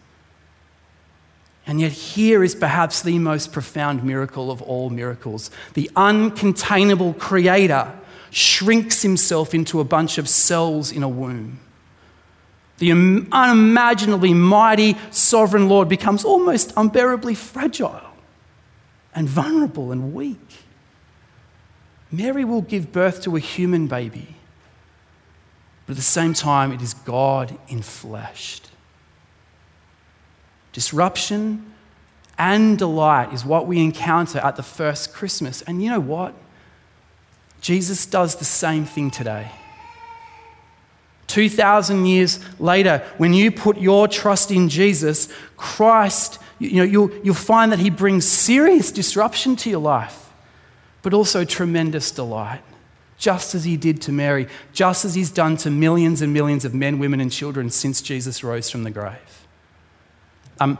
And 1.68 1.80
yet, 1.80 1.92
here 1.92 2.42
is 2.42 2.56
perhaps 2.56 3.02
the 3.02 3.20
most 3.20 3.52
profound 3.52 4.02
miracle 4.02 4.50
of 4.50 4.60
all 4.60 4.90
miracles 4.90 5.52
the 5.74 5.88
uncontainable 5.94 7.16
creator 7.16 7.96
shrinks 8.30 9.02
himself 9.02 9.54
into 9.54 9.80
a 9.80 9.84
bunch 9.84 10.18
of 10.18 10.28
cells 10.28 10.92
in 10.92 11.02
a 11.02 11.08
womb. 11.08 11.60
The 12.78 12.92
unimaginably 12.92 14.32
mighty 14.32 14.96
sovereign 15.10 15.68
Lord 15.68 15.88
becomes 15.88 16.24
almost 16.24 16.72
unbearably 16.76 17.34
fragile 17.34 18.00
and 19.14 19.28
vulnerable 19.28 19.92
and 19.92 20.14
weak. 20.14 20.64
Mary 22.10 22.44
will 22.44 22.62
give 22.62 22.90
birth 22.90 23.22
to 23.22 23.36
a 23.36 23.40
human 23.40 23.86
baby, 23.86 24.34
but 25.86 25.92
at 25.92 25.96
the 25.96 26.02
same 26.02 26.34
time, 26.34 26.72
it 26.72 26.80
is 26.80 26.94
God 26.94 27.56
infleshed. 27.68 28.62
Disruption 30.72 31.72
and 32.38 32.78
delight 32.78 33.32
is 33.34 33.44
what 33.44 33.66
we 33.66 33.78
encounter 33.80 34.38
at 34.38 34.56
the 34.56 34.62
first 34.62 35.12
Christmas. 35.12 35.62
And 35.62 35.82
you 35.82 35.90
know 35.90 36.00
what? 36.00 36.34
Jesus 37.60 38.06
does 38.06 38.36
the 38.36 38.44
same 38.44 38.84
thing 38.84 39.10
today. 39.10 39.50
2,000 41.30 42.06
years 42.06 42.40
later, 42.58 43.06
when 43.16 43.32
you 43.32 43.52
put 43.52 43.78
your 43.78 44.08
trust 44.08 44.50
in 44.50 44.68
Jesus, 44.68 45.28
Christ, 45.56 46.40
you 46.58 46.76
know, 46.76 46.82
you'll, 46.82 47.10
you'll 47.22 47.34
find 47.36 47.70
that 47.70 47.78
He 47.78 47.88
brings 47.88 48.26
serious 48.26 48.90
disruption 48.90 49.54
to 49.56 49.70
your 49.70 49.80
life, 49.80 50.30
but 51.02 51.14
also 51.14 51.44
tremendous 51.44 52.10
delight, 52.10 52.62
just 53.16 53.54
as 53.54 53.62
He 53.62 53.76
did 53.76 54.02
to 54.02 54.12
Mary, 54.12 54.48
just 54.72 55.04
as 55.04 55.14
He's 55.14 55.30
done 55.30 55.56
to 55.58 55.70
millions 55.70 56.20
and 56.20 56.32
millions 56.32 56.64
of 56.64 56.74
men, 56.74 56.98
women, 56.98 57.20
and 57.20 57.30
children 57.30 57.70
since 57.70 58.02
Jesus 58.02 58.42
rose 58.42 58.68
from 58.68 58.82
the 58.82 58.90
grave. 58.90 59.46
Um, 60.58 60.78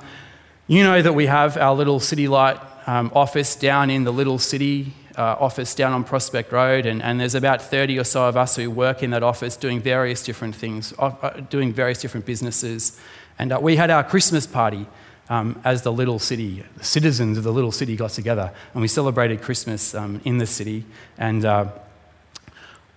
you 0.66 0.82
know 0.82 1.00
that 1.00 1.12
we 1.12 1.26
have 1.26 1.56
our 1.58 1.76
little 1.76 2.00
City 2.00 2.26
Light 2.26 2.58
um, 2.88 3.12
office 3.14 3.54
down 3.54 3.88
in 3.88 4.02
the 4.02 4.12
little 4.12 4.38
city 4.38 4.94
uh, 5.20 5.36
office 5.38 5.74
down 5.74 5.92
on 5.92 6.02
Prospect 6.02 6.50
Road, 6.50 6.86
and, 6.86 7.02
and 7.02 7.20
there's 7.20 7.34
about 7.34 7.60
30 7.60 7.98
or 7.98 8.04
so 8.04 8.26
of 8.26 8.38
us 8.38 8.56
who 8.56 8.70
work 8.70 9.02
in 9.02 9.10
that 9.10 9.22
office 9.22 9.54
doing 9.54 9.78
various 9.78 10.22
different 10.22 10.54
things, 10.54 10.94
uh, 10.98 11.28
doing 11.50 11.74
various 11.74 12.00
different 12.00 12.24
businesses. 12.24 12.98
And 13.38 13.52
uh, 13.52 13.58
we 13.60 13.76
had 13.76 13.90
our 13.90 14.02
Christmas 14.02 14.46
party 14.46 14.86
um, 15.28 15.60
as 15.62 15.82
the 15.82 15.92
little 15.92 16.18
city, 16.18 16.64
the 16.78 16.84
citizens 16.84 17.36
of 17.36 17.44
the 17.44 17.52
little 17.52 17.70
city 17.70 17.96
got 17.96 18.10
together, 18.12 18.50
and 18.72 18.80
we 18.80 18.88
celebrated 18.88 19.42
Christmas 19.42 19.94
um, 19.94 20.22
in 20.24 20.38
the 20.38 20.46
city. 20.46 20.86
And 21.18 21.44
uh, 21.44 21.66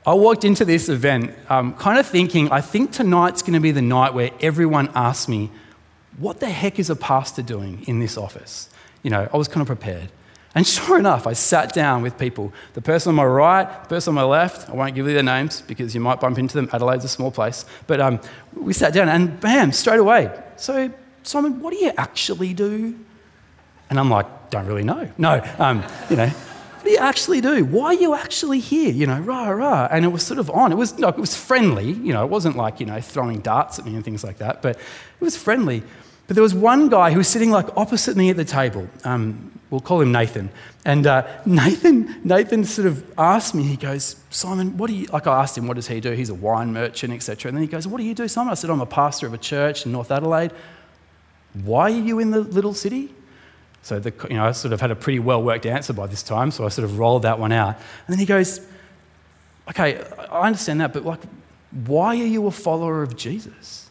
I 0.08 0.14
walked 0.14 0.46
into 0.46 0.64
this 0.64 0.88
event 0.88 1.34
um, 1.50 1.74
kind 1.74 2.00
of 2.00 2.08
thinking, 2.08 2.50
I 2.54 2.62
think 2.62 2.94
tonight's 2.94 3.42
going 3.42 3.54
to 3.54 3.60
be 3.60 3.72
the 3.72 3.82
night 3.82 4.14
where 4.14 4.32
everyone 4.40 4.90
asks 4.96 5.28
me, 5.28 5.52
what 6.18 6.40
the 6.40 6.50
heck 6.50 6.80
is 6.80 6.90
a 6.90 6.96
pastor 6.96 7.42
doing 7.42 7.84
in 7.86 8.00
this 8.00 8.18
office? 8.18 8.70
You 9.02 9.10
know, 9.10 9.28
I 9.34 9.36
was 9.36 9.50
kind 9.50 9.60
of 9.60 9.68
prepared. 9.68 10.10
And 10.56 10.68
sure 10.68 11.00
enough, 11.00 11.26
I 11.26 11.34
sat 11.34 11.74
down 11.74 12.04
with 12.04 12.18
people. 12.20 12.54
The 12.74 12.82
person 12.82 13.10
on 13.10 13.16
my 13.16 13.26
right, 13.26 13.66
the 13.84 13.90
person 13.90 14.12
on 14.12 14.16
my 14.16 14.24
left, 14.24 14.70
I 14.70 14.74
won't 14.74 14.94
give 14.94 15.08
you 15.08 15.14
their 15.14 15.24
names 15.24 15.62
because 15.62 15.96
you 15.96 16.02
might 16.02 16.20
bump 16.20 16.38
into 16.38 16.54
them. 16.54 16.70
Adelaide's 16.72 17.06
a 17.06 17.10
small 17.10 17.32
place. 17.32 17.66
But 17.88 18.00
um, 18.00 18.20
we 18.56 18.74
sat 18.74 18.94
down 18.94 19.10
and 19.10 19.40
bam, 19.40 19.72
straight 19.72 20.00
away. 20.00 20.32
So, 20.58 20.92
Simon, 21.24 21.60
what 21.60 21.74
do 21.74 21.78
you 21.78 21.92
actually 21.98 22.54
do? 22.54 22.96
And 23.90 24.00
I'm 24.00 24.10
like, 24.10 24.52
don't 24.52 24.68
really 24.68 24.84
know. 24.84 25.10
No, 25.18 25.44
um, 25.58 25.84
you 26.10 26.16
know, 26.16 26.28
what 26.28 26.84
do 26.84 26.92
you 26.92 26.98
actually 26.98 27.42
do? 27.42 27.66
Why 27.66 27.86
are 27.86 27.94
you 27.94 28.14
actually 28.14 28.60
here? 28.60 28.92
You 28.92 29.08
know, 29.08 29.20
rah, 29.22 29.50
rah. 29.50 29.88
And 29.90 30.06
it 30.06 30.10
was 30.10 30.22
sort 30.22 30.40
of 30.40 30.52
on. 30.52 30.72
It 30.72 30.76
was, 30.76 31.00
like, 31.00 31.16
it 31.16 31.22
was 31.22 31.36
friendly. 31.36 31.92
You 31.92 32.14
know, 32.14 32.24
it 32.24 32.30
wasn't 32.30 32.58
like, 32.58 32.80
you 32.80 32.86
know, 32.86 33.02
throwing 33.02 33.40
darts 33.40 33.80
at 33.80 33.86
me 33.86 33.96
and 33.96 34.06
things 34.06 34.24
like 34.24 34.38
that. 34.38 34.62
But 34.62 34.76
it 34.76 35.22
was 35.22 35.36
friendly. 35.36 35.82
But 36.28 36.36
there 36.36 36.44
was 36.44 36.54
one 36.54 36.90
guy 36.90 37.12
who 37.12 37.18
was 37.18 37.28
sitting 37.28 37.52
like 37.52 37.76
opposite 37.76 38.16
me 38.16 38.30
at 38.30 38.38
the 38.38 38.46
table. 38.46 38.88
Um, 39.04 39.52
we'll 39.70 39.82
call 39.82 40.02
him 40.02 40.12
Nathan. 40.12 40.50
And 40.86 41.06
uh, 41.06 41.28
Nathan, 41.46 42.22
Nathan 42.24 42.64
sort 42.64 42.88
of 42.88 43.04
asked 43.18 43.56
me, 43.56 43.64
he 43.64 43.76
goes, 43.76 44.16
Simon, 44.30 44.78
what 44.78 44.88
do 44.88 44.96
you, 44.96 45.08
like 45.08 45.28
I 45.28 45.42
asked 45.42 45.58
him, 45.58 45.68
what 45.68 45.76
does 45.76 45.88
he 45.88 46.00
do? 46.00 46.12
He's 46.12 46.30
a 46.30 46.36
wine 46.36 46.72
merchant, 46.72 47.14
etc. 47.14 47.50
And 47.50 47.58
then 47.58 47.64
he 47.64 47.68
goes, 47.68 47.88
what 47.88 47.98
do 47.98 48.04
you 48.04 48.14
do, 48.14 48.28
Simon? 48.28 48.52
I 48.52 48.56
said, 48.56 48.70
I'm 48.70 48.82
a 48.82 48.86
pastor 48.86 49.28
of 49.28 49.34
a 49.34 49.38
church 49.38 49.86
in 49.86 49.92
North 49.92 50.12
Adelaide. 50.12 50.52
Why 51.64 51.92
are 51.92 52.02
you 52.02 52.20
in 52.20 52.32
the 52.32 52.42
little 52.42 52.74
city? 52.74 53.14
So 53.82 54.00
the, 54.00 54.14
you 54.30 54.38
know, 54.38 54.46
I 54.46 54.52
sort 54.54 54.74
of 54.74 54.80
had 54.80 54.92
a 54.92 54.96
pretty 54.96 55.20
well 55.20 55.44
worked 55.44 55.66
answer 55.66 55.92
by 55.92 56.08
this 56.08 56.24
time, 56.24 56.52
so 56.52 56.66
I 56.66 56.70
sort 56.70 56.86
of 56.86 56.98
rolled 56.98 57.24
that 57.24 57.38
one 57.38 57.52
out. 57.52 57.76
And 57.76 58.14
then 58.14 58.18
he 58.18 58.26
goes, 58.26 58.62
okay, 59.70 60.04
I 60.30 60.48
understand 60.48 60.82
that, 60.82 60.94
but 60.94 61.04
like, 61.04 61.20
why 61.86 62.10
are 62.10 62.26
you 62.26 62.48
a 62.48 62.52
follower 62.52 63.04
of 63.04 63.18
Jesus? 63.18 63.90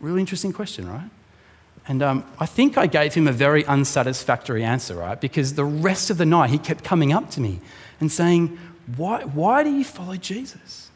Really 0.00 0.20
interesting 0.20 0.52
question, 0.52 0.88
right? 0.88 1.10
And 1.88 2.02
um, 2.02 2.24
I 2.38 2.46
think 2.46 2.76
I 2.76 2.86
gave 2.86 3.14
him 3.14 3.28
a 3.28 3.32
very 3.32 3.64
unsatisfactory 3.64 4.64
answer, 4.64 4.96
right? 4.96 5.20
Because 5.20 5.54
the 5.54 5.64
rest 5.64 6.10
of 6.10 6.18
the 6.18 6.26
night 6.26 6.50
he 6.50 6.58
kept 6.58 6.82
coming 6.82 7.12
up 7.12 7.30
to 7.32 7.40
me 7.40 7.60
and 8.00 8.10
saying, 8.10 8.58
Why, 8.96 9.22
why 9.22 9.62
do 9.62 9.70
you 9.70 9.84
follow 9.84 10.16
Jesus? 10.16 10.90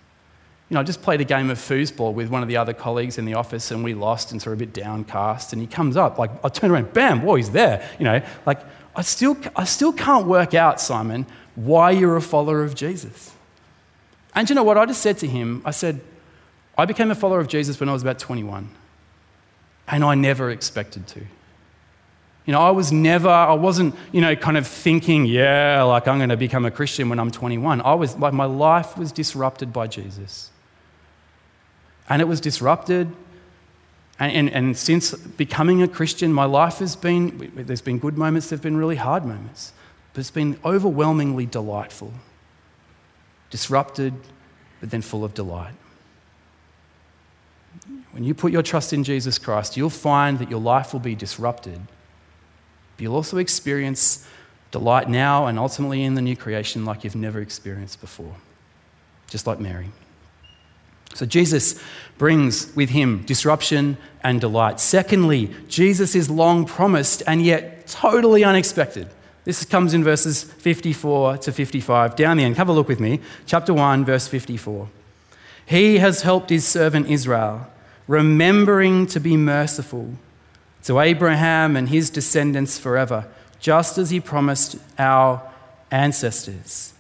You 0.69 0.75
know, 0.75 0.81
I 0.81 0.83
just 0.85 1.03
played 1.03 1.21
a 1.21 1.25
game 1.25 1.51
of 1.51 1.59
foosball 1.59 2.13
with 2.15 2.29
one 2.29 2.43
of 2.43 2.49
the 2.49 2.57
other 2.57 2.73
colleagues 2.73 3.19
in 3.19 3.25
the 3.25 3.35
office 3.35 3.73
and 3.73 3.83
we 3.83 3.93
lost 3.95 4.31
and 4.31 4.41
so 4.41 4.51
we're 4.51 4.55
a 4.55 4.57
bit 4.57 4.73
downcast. 4.73 5.53
And 5.53 5.61
he 5.61 5.67
comes 5.67 5.97
up, 5.97 6.19
like, 6.19 6.31
I 6.45 6.49
turn 6.49 6.71
around, 6.71 6.93
bam, 6.93 7.23
whoa, 7.23 7.37
he's 7.37 7.51
there. 7.51 7.89
You 7.99 8.05
know, 8.05 8.23
like, 8.47 8.61
I 8.95 9.03
still, 9.03 9.37
I 9.57 9.65
still 9.65 9.93
can't 9.93 10.27
work 10.27 10.55
out, 10.55 10.81
Simon, 10.81 11.27
why 11.55 11.91
you're 11.91 12.17
a 12.17 12.23
follower 12.23 12.63
of 12.63 12.75
Jesus. 12.75 13.33
And 14.35 14.49
you 14.49 14.55
know 14.55 14.63
what? 14.63 14.79
I 14.79 14.87
just 14.87 15.03
said 15.03 15.19
to 15.19 15.27
him, 15.27 15.63
I 15.65 15.73
said, 15.73 16.01
I 16.79 16.85
became 16.85 17.11
a 17.11 17.17
follower 17.17 17.41
of 17.41 17.49
Jesus 17.49 17.79
when 17.79 17.89
I 17.89 17.93
was 17.93 18.03
about 18.03 18.19
21 18.19 18.71
and 19.91 20.05
I 20.05 20.15
never 20.15 20.51
expected 20.51 21.07
to. 21.09 21.21
You 22.47 22.53
know, 22.53 22.61
I 22.61 22.71
was 22.71 22.91
never, 22.91 23.29
I 23.29 23.53
wasn't, 23.53 23.95
you 24.13 24.21
know, 24.21 24.35
kind 24.35 24.57
of 24.57 24.67
thinking, 24.67 25.27
yeah, 25.27 25.83
like 25.83 26.09
I'm 26.09 26.19
going 26.19 26.31
to 26.31 26.37
become 26.37 26.65
a 26.65 26.71
Christian 26.71 27.09
when 27.09 27.21
I'm 27.21 27.31
21. 27.31 27.81
I 27.83 27.95
was, 27.95 28.17
like, 28.17 28.33
my 28.33 28.47
life 28.47 28.97
was 28.97 29.13
disrupted 29.13 29.73
by 29.73 29.87
Jesus. 29.87 30.51
And 32.09 32.23
it 32.23 32.25
was 32.25 32.41
disrupted. 32.41 33.13
And, 34.19 34.33
and, 34.33 34.51
and 34.51 34.77
since 34.77 35.15
becoming 35.15 35.83
a 35.83 35.89
Christian, 35.89 36.33
my 36.33 36.45
life 36.45 36.79
has 36.79 36.97
been, 36.97 37.53
there's 37.55 37.83
been 37.83 37.99
good 37.99 38.17
moments, 38.17 38.49
there 38.49 38.57
have 38.57 38.63
been 38.63 38.77
really 38.77 38.97
hard 38.97 39.25
moments, 39.25 39.73
but 40.13 40.21
it's 40.21 40.31
been 40.31 40.59
overwhelmingly 40.65 41.47
delightful. 41.47 42.13
Disrupted, 43.51 44.15
but 44.81 44.91
then 44.91 45.03
full 45.03 45.25
of 45.25 45.35
delight. 45.35 45.75
When 48.13 48.25
you 48.25 48.35
put 48.35 48.53
your 48.53 48.63
trust 48.63 48.93
in 48.93 49.05
Jesus 49.05 49.39
Christ, 49.39 49.77
you'll 49.77 49.91
find 49.91 50.39
that 50.39 50.51
your 50.51 50.61
life 50.61 50.93
will 50.93 51.01
be 51.01 51.15
disrupted. 51.15 51.81
But 52.97 53.03
you'll 53.03 53.15
also 53.15 53.39
experience 53.39 54.27
delight 54.71 55.09
now 55.09 55.47
and 55.47 55.59
ultimately 55.59 56.03
in 56.03 56.15
the 56.15 56.23
new 56.23 56.37
creation 56.37 56.85
like 56.85 57.05
you've 57.05 57.17
never 57.17 57.41
experienced 57.41 58.01
before, 58.01 58.35
just 59.29 59.47
like 59.47 59.61
Mary. 59.61 59.91
So 61.15 61.27
Jesus 61.27 61.81
brings 62.19 62.75
with 62.77 62.91
him 62.91 63.25
disruption 63.25 63.97
and 64.23 64.41
delight. 64.41 64.79
Secondly, 64.79 65.51
Jesus 65.69 66.15
is 66.15 66.31
long 66.31 66.65
promised 66.65 67.23
and 67.27 67.45
yet 67.45 67.87
totally 67.89 68.45
unexpected. 68.45 69.09
This 69.45 69.65
comes 69.65 69.95
in 69.95 70.05
verses 70.05 70.45
54 70.45 71.39
to 71.39 71.53
55. 71.53 72.15
Down 72.15 72.37
the 72.37 72.45
end, 72.45 72.57
have 72.57 72.69
a 72.69 72.73
look 72.73 72.89
with 72.89 73.01
me. 73.01 73.21
Chapter 73.47 73.75
1, 73.75 74.05
verse 74.05 74.29
54. 74.29 74.89
He 75.67 75.99
has 75.99 76.23
helped 76.23 76.51
his 76.51 76.67
servant 76.67 77.09
Israel 77.09 77.67
remembering 78.07 79.07
to 79.07 79.21
be 79.21 79.37
merciful 79.37 80.11
to 80.85 81.01
Abraham 81.01 81.77
and 81.77 81.89
his 81.89 82.11
descendants 82.11 82.79
forever, 82.79 83.27
just 83.59 83.99
as 83.99 84.11
he 84.11 84.21
promised 84.21 84.77
our 84.99 85.43
ancestors. 85.91 86.95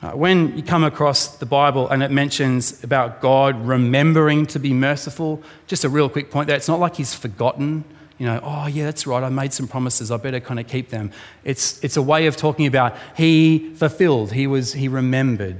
Uh, 0.00 0.12
when 0.12 0.56
you 0.56 0.62
come 0.62 0.84
across 0.84 1.38
the 1.38 1.46
Bible 1.46 1.88
and 1.88 2.04
it 2.04 2.10
mentions 2.10 2.84
about 2.84 3.20
God 3.20 3.66
remembering 3.66 4.46
to 4.46 4.60
be 4.60 4.72
merciful, 4.72 5.42
just 5.66 5.84
a 5.84 5.88
real 5.88 6.08
quick 6.08 6.30
point 6.30 6.46
there, 6.46 6.56
it's 6.56 6.68
not 6.68 6.78
like 6.78 6.94
he's 6.94 7.14
forgotten. 7.14 7.84
You 8.16 8.26
know, 8.26 8.40
oh, 8.42 8.66
yeah, 8.66 8.84
that's 8.84 9.06
right, 9.06 9.22
I 9.22 9.28
made 9.28 9.52
some 9.52 9.66
promises, 9.66 10.10
I 10.10 10.16
better 10.16 10.40
kind 10.40 10.60
of 10.60 10.68
keep 10.68 10.90
them. 10.90 11.10
It's, 11.42 11.82
it's 11.82 11.96
a 11.96 12.02
way 12.02 12.26
of 12.26 12.36
talking 12.36 12.66
about 12.66 12.96
he 13.16 13.74
fulfilled, 13.74 14.32
he, 14.32 14.46
was, 14.46 14.72
he 14.72 14.86
remembered. 14.88 15.56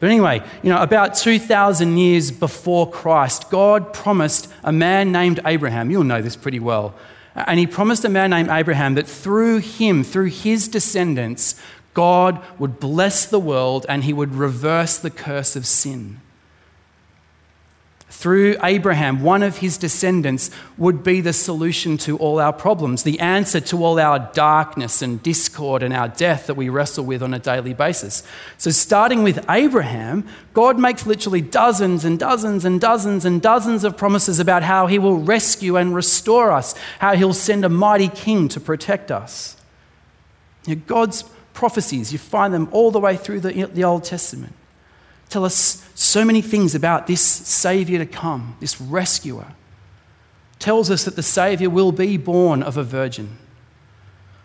But 0.00 0.10
anyway, 0.10 0.42
you 0.62 0.70
know, 0.70 0.80
about 0.80 1.16
2,000 1.16 1.96
years 1.98 2.30
before 2.30 2.88
Christ, 2.90 3.50
God 3.50 3.92
promised 3.92 4.48
a 4.62 4.72
man 4.72 5.10
named 5.12 5.40
Abraham, 5.44 5.90
you'll 5.90 6.04
know 6.04 6.22
this 6.22 6.36
pretty 6.36 6.60
well, 6.60 6.94
and 7.34 7.58
he 7.58 7.66
promised 7.66 8.04
a 8.04 8.08
man 8.08 8.30
named 8.30 8.48
Abraham 8.50 8.94
that 8.94 9.06
through 9.06 9.58
him, 9.58 10.04
through 10.04 10.26
his 10.26 10.68
descendants, 10.68 11.60
God 11.94 12.44
would 12.58 12.78
bless 12.78 13.26
the 13.26 13.40
world 13.40 13.86
and 13.88 14.04
he 14.04 14.12
would 14.12 14.34
reverse 14.34 14.98
the 14.98 15.10
curse 15.10 15.56
of 15.56 15.66
sin 15.66 16.20
through 18.18 18.56
Abraham, 18.64 19.22
one 19.22 19.44
of 19.44 19.58
his 19.58 19.76
descendants, 19.76 20.50
would 20.76 21.04
be 21.04 21.20
the 21.20 21.32
solution 21.32 21.96
to 21.98 22.18
all 22.18 22.40
our 22.40 22.52
problems, 22.52 23.04
the 23.04 23.20
answer 23.20 23.60
to 23.60 23.84
all 23.84 24.00
our 24.00 24.18
darkness 24.34 25.02
and 25.02 25.22
discord 25.22 25.84
and 25.84 25.94
our 25.94 26.08
death 26.08 26.48
that 26.48 26.54
we 26.54 26.68
wrestle 26.68 27.04
with 27.04 27.22
on 27.22 27.32
a 27.32 27.38
daily 27.38 27.74
basis. 27.74 28.24
So, 28.56 28.72
starting 28.72 29.22
with 29.22 29.48
Abraham, 29.48 30.26
God 30.52 30.80
makes 30.80 31.06
literally 31.06 31.40
dozens 31.40 32.04
and 32.04 32.18
dozens 32.18 32.64
and 32.64 32.80
dozens 32.80 33.24
and 33.24 33.40
dozens 33.40 33.84
of 33.84 33.96
promises 33.96 34.40
about 34.40 34.64
how 34.64 34.88
he 34.88 34.98
will 34.98 35.20
rescue 35.20 35.76
and 35.76 35.94
restore 35.94 36.50
us, 36.50 36.74
how 36.98 37.14
he'll 37.14 37.32
send 37.32 37.64
a 37.64 37.68
mighty 37.68 38.08
king 38.08 38.48
to 38.48 38.58
protect 38.58 39.12
us. 39.12 39.56
God's 40.88 41.22
prophecies, 41.54 42.12
you 42.12 42.18
find 42.18 42.52
them 42.52 42.68
all 42.72 42.90
the 42.90 42.98
way 42.98 43.16
through 43.16 43.38
the 43.38 43.84
Old 43.84 44.02
Testament 44.02 44.54
tell 45.28 45.44
us 45.44 45.88
so 45.94 46.24
many 46.24 46.42
things 46.42 46.74
about 46.74 47.06
this 47.06 47.20
Savior 47.20 47.98
to 47.98 48.06
come, 48.06 48.56
this 48.60 48.80
rescuer. 48.80 49.46
Tells 50.58 50.90
us 50.90 51.04
that 51.04 51.16
the 51.16 51.22
Savior 51.22 51.70
will 51.70 51.92
be 51.92 52.16
born 52.16 52.62
of 52.62 52.76
a 52.76 52.82
virgin, 52.82 53.38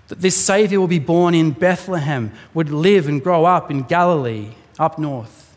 that 0.10 0.22
this 0.22 0.36
Savior 0.36 0.80
will 0.80 0.88
be 0.88 1.00
born 1.00 1.34
in 1.34 1.52
Bethlehem, 1.52 2.32
would 2.54 2.70
live 2.70 3.08
and 3.08 3.24
grow 3.24 3.46
up 3.46 3.72
in 3.72 3.84
Galilee, 3.84 4.50
up 4.78 5.00
north. 5.00 5.56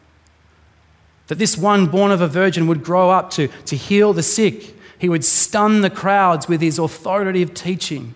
That 1.26 1.38
this 1.38 1.58
one 1.58 1.86
born 1.86 2.10
of 2.10 2.20
a 2.20 2.28
virgin 2.28 2.66
would 2.68 2.84
grow 2.84 3.10
up 3.10 3.30
to, 3.32 3.48
to 3.66 3.76
heal 3.76 4.12
the 4.12 4.22
sick, 4.22 4.74
he 4.98 5.08
would 5.08 5.24
stun 5.24 5.82
the 5.82 5.90
crowds 5.90 6.48
with 6.48 6.60
his 6.60 6.78
authoritative 6.78 7.52
teaching 7.52 8.14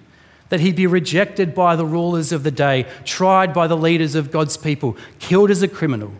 that 0.50 0.60
he'd 0.60 0.76
be 0.76 0.86
rejected 0.86 1.54
by 1.54 1.76
the 1.76 1.86
rulers 1.86 2.32
of 2.32 2.42
the 2.42 2.50
day, 2.50 2.86
tried 3.04 3.54
by 3.54 3.66
the 3.66 3.76
leaders 3.76 4.14
of 4.14 4.30
God's 4.30 4.56
people, 4.56 4.96
killed 5.18 5.50
as 5.50 5.62
a 5.62 5.68
criminal, 5.68 6.12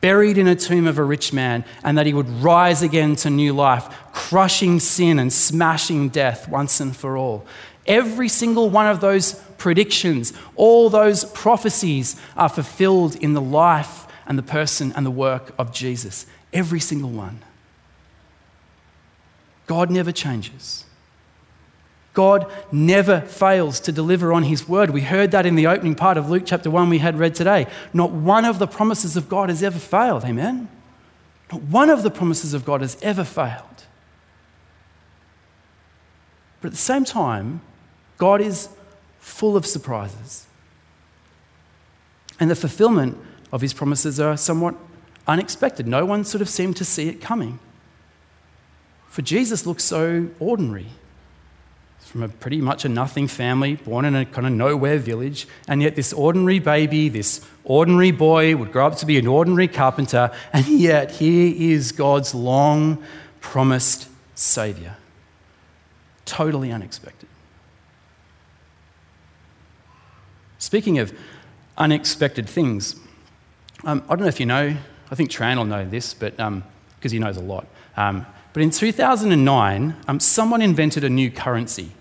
buried 0.00 0.38
in 0.38 0.46
a 0.46 0.56
tomb 0.56 0.86
of 0.86 0.98
a 0.98 1.04
rich 1.04 1.32
man, 1.32 1.64
and 1.84 1.98
that 1.98 2.06
he 2.06 2.14
would 2.14 2.28
rise 2.42 2.82
again 2.82 3.16
to 3.16 3.30
new 3.30 3.52
life, 3.52 3.88
crushing 4.12 4.80
sin 4.80 5.18
and 5.18 5.32
smashing 5.32 6.08
death 6.08 6.48
once 6.48 6.80
and 6.80 6.96
for 6.96 7.16
all. 7.16 7.44
Every 7.86 8.28
single 8.28 8.70
one 8.70 8.86
of 8.86 9.00
those 9.00 9.34
predictions, 9.58 10.32
all 10.56 10.90
those 10.90 11.24
prophecies 11.24 12.20
are 12.36 12.48
fulfilled 12.48 13.16
in 13.16 13.34
the 13.34 13.40
life 13.40 14.06
and 14.26 14.38
the 14.38 14.42
person 14.42 14.92
and 14.94 15.04
the 15.04 15.10
work 15.10 15.52
of 15.58 15.72
Jesus. 15.72 16.26
Every 16.52 16.80
single 16.80 17.10
one. 17.10 17.42
God 19.66 19.90
never 19.90 20.12
changes. 20.12 20.84
God 22.12 22.50
never 22.72 23.20
fails 23.20 23.78
to 23.80 23.92
deliver 23.92 24.32
on 24.32 24.42
his 24.42 24.68
word. 24.68 24.90
We 24.90 25.02
heard 25.02 25.30
that 25.30 25.46
in 25.46 25.54
the 25.54 25.68
opening 25.68 25.94
part 25.94 26.16
of 26.16 26.28
Luke 26.28 26.42
chapter 26.44 26.70
1 26.70 26.88
we 26.88 26.98
had 26.98 27.18
read 27.18 27.34
today. 27.34 27.66
Not 27.92 28.10
one 28.10 28.44
of 28.44 28.58
the 28.58 28.66
promises 28.66 29.16
of 29.16 29.28
God 29.28 29.48
has 29.48 29.62
ever 29.62 29.78
failed. 29.78 30.24
Amen? 30.24 30.68
Not 31.52 31.62
one 31.62 31.88
of 31.88 32.02
the 32.02 32.10
promises 32.10 32.52
of 32.52 32.64
God 32.64 32.80
has 32.80 32.96
ever 33.00 33.22
failed. 33.22 33.64
But 36.60 36.68
at 36.68 36.72
the 36.72 36.78
same 36.78 37.04
time, 37.04 37.60
God 38.18 38.40
is 38.40 38.68
full 39.20 39.56
of 39.56 39.64
surprises. 39.64 40.46
And 42.40 42.50
the 42.50 42.56
fulfillment 42.56 43.18
of 43.52 43.60
his 43.60 43.72
promises 43.72 44.18
are 44.18 44.36
somewhat 44.36 44.74
unexpected. 45.26 45.86
No 45.86 46.04
one 46.04 46.24
sort 46.24 46.42
of 46.42 46.48
seemed 46.48 46.76
to 46.78 46.84
see 46.84 47.08
it 47.08 47.20
coming. 47.20 47.60
For 49.08 49.22
Jesus 49.22 49.66
looks 49.66 49.84
so 49.84 50.28
ordinary 50.38 50.88
from 52.10 52.24
a 52.24 52.28
pretty 52.28 52.60
much 52.60 52.84
a 52.84 52.88
nothing 52.88 53.28
family, 53.28 53.76
born 53.76 54.04
in 54.04 54.16
a 54.16 54.24
kind 54.24 54.44
of 54.44 54.52
nowhere 54.52 54.98
village, 54.98 55.46
and 55.68 55.80
yet 55.80 55.94
this 55.94 56.12
ordinary 56.12 56.58
baby, 56.58 57.08
this 57.08 57.40
ordinary 57.62 58.10
boy 58.10 58.56
would 58.56 58.72
grow 58.72 58.88
up 58.88 58.96
to 58.96 59.06
be 59.06 59.16
an 59.16 59.28
ordinary 59.28 59.68
carpenter, 59.68 60.32
and 60.52 60.66
yet 60.66 61.12
here 61.12 61.54
is 61.56 61.92
God's 61.92 62.34
long 62.34 63.00
promised 63.40 64.08
Savior. 64.34 64.96
Totally 66.24 66.72
unexpected. 66.72 67.28
Speaking 70.58 70.98
of 70.98 71.16
unexpected 71.78 72.48
things, 72.48 72.96
um, 73.84 74.02
I 74.06 74.16
don't 74.16 74.22
know 74.22 74.26
if 74.26 74.40
you 74.40 74.46
know, 74.46 74.76
I 75.12 75.14
think 75.14 75.30
Tran 75.30 75.58
will 75.58 75.64
know 75.64 75.88
this, 75.88 76.12
but 76.12 76.32
because 76.32 76.44
um, 76.48 76.64
he 77.02 77.20
knows 77.20 77.36
a 77.36 77.40
lot. 77.40 77.68
Um, 77.96 78.26
but 78.52 78.64
in 78.64 78.70
2009, 78.70 79.96
um, 80.08 80.18
someone 80.18 80.60
invented 80.60 81.04
a 81.04 81.08
new 81.08 81.30
currency 81.30 81.92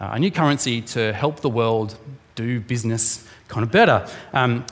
a 0.00 0.18
new 0.18 0.30
currency 0.30 0.80
to 0.82 1.12
help 1.12 1.40
the 1.40 1.50
world 1.50 1.96
do 2.34 2.60
business 2.60 3.26
kind 3.48 3.62
of 3.62 3.70
better. 3.70 4.08
Um, 4.32 4.64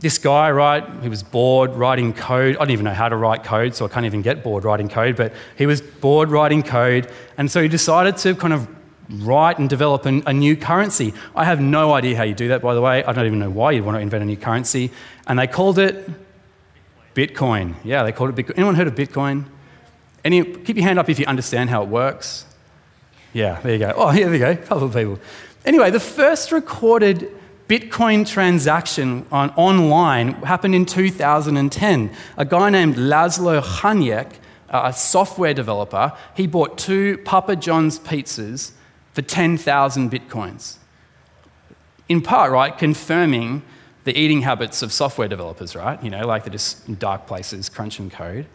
this 0.00 0.18
guy, 0.18 0.50
right, 0.50 0.84
he 1.02 1.08
was 1.08 1.22
bored 1.22 1.70
writing 1.70 2.12
code. 2.12 2.56
I 2.56 2.58
don't 2.58 2.70
even 2.70 2.84
know 2.84 2.92
how 2.92 3.08
to 3.08 3.16
write 3.16 3.44
code, 3.44 3.74
so 3.74 3.84
I 3.84 3.88
can't 3.88 4.04
even 4.04 4.22
get 4.22 4.42
bored 4.42 4.64
writing 4.64 4.88
code, 4.88 5.16
but 5.16 5.32
he 5.56 5.66
was 5.66 5.80
bored 5.80 6.30
writing 6.30 6.62
code, 6.62 7.10
and 7.38 7.50
so 7.50 7.62
he 7.62 7.68
decided 7.68 8.16
to 8.18 8.34
kind 8.34 8.52
of 8.52 8.68
write 9.08 9.58
and 9.58 9.70
develop 9.70 10.04
a, 10.06 10.22
a 10.26 10.32
new 10.32 10.56
currency. 10.56 11.14
I 11.34 11.44
have 11.44 11.60
no 11.60 11.92
idea 11.92 12.16
how 12.16 12.24
you 12.24 12.34
do 12.34 12.48
that, 12.48 12.62
by 12.62 12.74
the 12.74 12.80
way. 12.80 13.04
I 13.04 13.12
don't 13.12 13.26
even 13.26 13.38
know 13.38 13.50
why 13.50 13.72
you'd 13.72 13.84
want 13.84 13.96
to 13.96 14.00
invent 14.00 14.22
a 14.22 14.26
new 14.26 14.36
currency. 14.36 14.90
And 15.26 15.38
they 15.38 15.46
called 15.46 15.78
it 15.78 16.08
Bitcoin. 17.14 17.74
Yeah, 17.84 18.02
they 18.02 18.12
called 18.12 18.36
it 18.36 18.46
Bitcoin. 18.46 18.54
Anyone 18.56 18.74
heard 18.74 18.88
of 18.88 18.94
Bitcoin? 18.94 19.44
Any, 20.24 20.42
keep 20.42 20.76
your 20.76 20.84
hand 20.84 20.98
up 20.98 21.08
if 21.08 21.18
you 21.18 21.26
understand 21.26 21.70
how 21.70 21.82
it 21.82 21.88
works. 21.88 22.44
Yeah, 23.36 23.60
there 23.60 23.72
you 23.72 23.78
go. 23.78 23.92
Oh, 23.94 24.08
here 24.08 24.30
we 24.30 24.38
go. 24.38 24.52
A 24.52 24.56
couple 24.56 24.84
of 24.84 24.94
people. 24.94 25.18
Anyway, 25.66 25.90
the 25.90 26.00
first 26.00 26.52
recorded 26.52 27.30
Bitcoin 27.68 28.26
transaction 28.26 29.26
on, 29.30 29.50
online 29.50 30.32
happened 30.36 30.74
in 30.74 30.86
2010. 30.86 32.16
A 32.38 32.44
guy 32.46 32.70
named 32.70 32.96
Laszlo 32.96 33.60
Hanyecz, 33.60 34.36
a 34.70 34.90
software 34.90 35.52
developer, 35.52 36.14
he 36.34 36.46
bought 36.46 36.78
two 36.78 37.18
Papa 37.26 37.56
John's 37.56 37.98
pizzas 37.98 38.70
for 39.12 39.20
10,000 39.20 40.10
Bitcoins. 40.10 40.76
In 42.08 42.22
part, 42.22 42.50
right, 42.50 42.76
confirming 42.78 43.62
the 44.04 44.18
eating 44.18 44.40
habits 44.40 44.80
of 44.80 44.94
software 44.94 45.28
developers, 45.28 45.76
right? 45.76 46.02
You 46.02 46.08
know, 46.08 46.26
like 46.26 46.44
they're 46.44 46.52
just 46.52 46.88
in 46.88 46.94
dark 46.94 47.26
places 47.26 47.68
crunching 47.68 48.08
code. 48.08 48.46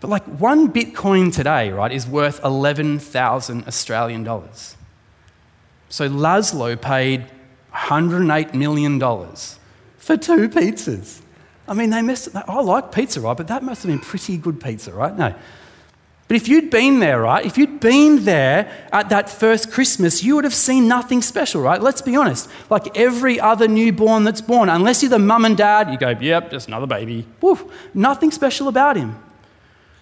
But 0.00 0.10
like 0.10 0.24
one 0.24 0.72
Bitcoin 0.72 1.32
today, 1.32 1.70
right, 1.70 1.90
is 1.90 2.06
worth 2.06 2.42
11,000 2.44 3.66
Australian 3.66 4.24
dollars. 4.24 4.76
So 5.88 6.08
Laszlo 6.08 6.80
paid 6.80 7.26
$108 7.72 8.54
million 8.54 8.98
for 8.98 10.16
two 10.16 10.48
pizzas. 10.48 11.22
I 11.66 11.74
mean, 11.74 11.90
they 11.90 12.02
messed 12.02 12.34
up. 12.34 12.48
I 12.48 12.60
like 12.60 12.92
pizza, 12.92 13.20
right? 13.20 13.36
But 13.36 13.48
that 13.48 13.62
must 13.62 13.82
have 13.82 13.90
been 13.90 14.00
pretty 14.00 14.36
good 14.36 14.60
pizza, 14.60 14.92
right? 14.92 15.16
No. 15.16 15.34
But 16.26 16.36
if 16.36 16.48
you'd 16.48 16.70
been 16.70 17.00
there, 17.00 17.20
right? 17.20 17.44
If 17.44 17.58
you'd 17.58 17.80
been 17.80 18.24
there 18.24 18.70
at 18.92 19.10
that 19.10 19.28
first 19.28 19.70
Christmas, 19.70 20.22
you 20.22 20.34
would 20.36 20.44
have 20.44 20.54
seen 20.54 20.88
nothing 20.88 21.20
special, 21.20 21.60
right? 21.60 21.80
Let's 21.80 22.00
be 22.00 22.16
honest. 22.16 22.48
Like 22.70 22.96
every 22.96 23.38
other 23.38 23.68
newborn 23.68 24.24
that's 24.24 24.40
born, 24.40 24.68
unless 24.68 25.02
you're 25.02 25.10
the 25.10 25.18
mum 25.18 25.44
and 25.44 25.56
dad, 25.56 25.90
you 25.90 25.98
go, 25.98 26.10
yep, 26.20 26.50
just 26.50 26.68
another 26.68 26.86
baby. 26.86 27.26
Woof. 27.40 27.64
Nothing 27.92 28.30
special 28.30 28.68
about 28.68 28.96
him. 28.96 29.16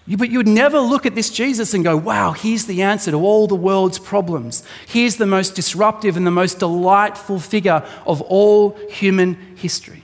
But 0.09 0.31
you 0.31 0.38
would 0.38 0.49
never 0.49 0.81
look 0.81 1.07
at 1.07 1.15
this 1.15 1.31
Jesus 1.31 1.75
and 1.75 1.85
go, 1.85 1.97
wow, 1.97 2.33
here's 2.33 2.67
the 2.67 2.83
answer 2.83 3.12
to 3.12 3.19
all 3.19 3.47
the 3.47 3.55
world's 3.55 4.01
problems. 4.01 4.65
Here's 4.87 5.17
the 5.17 5.27
most 5.27 5.55
disruptive 5.55 6.17
and 6.17 6.27
the 6.27 6.33
most 6.33 6.59
delightful 6.59 7.38
figure 7.38 7.87
of 8.05 8.21
all 8.23 8.77
human 8.91 9.35
history. 9.57 10.03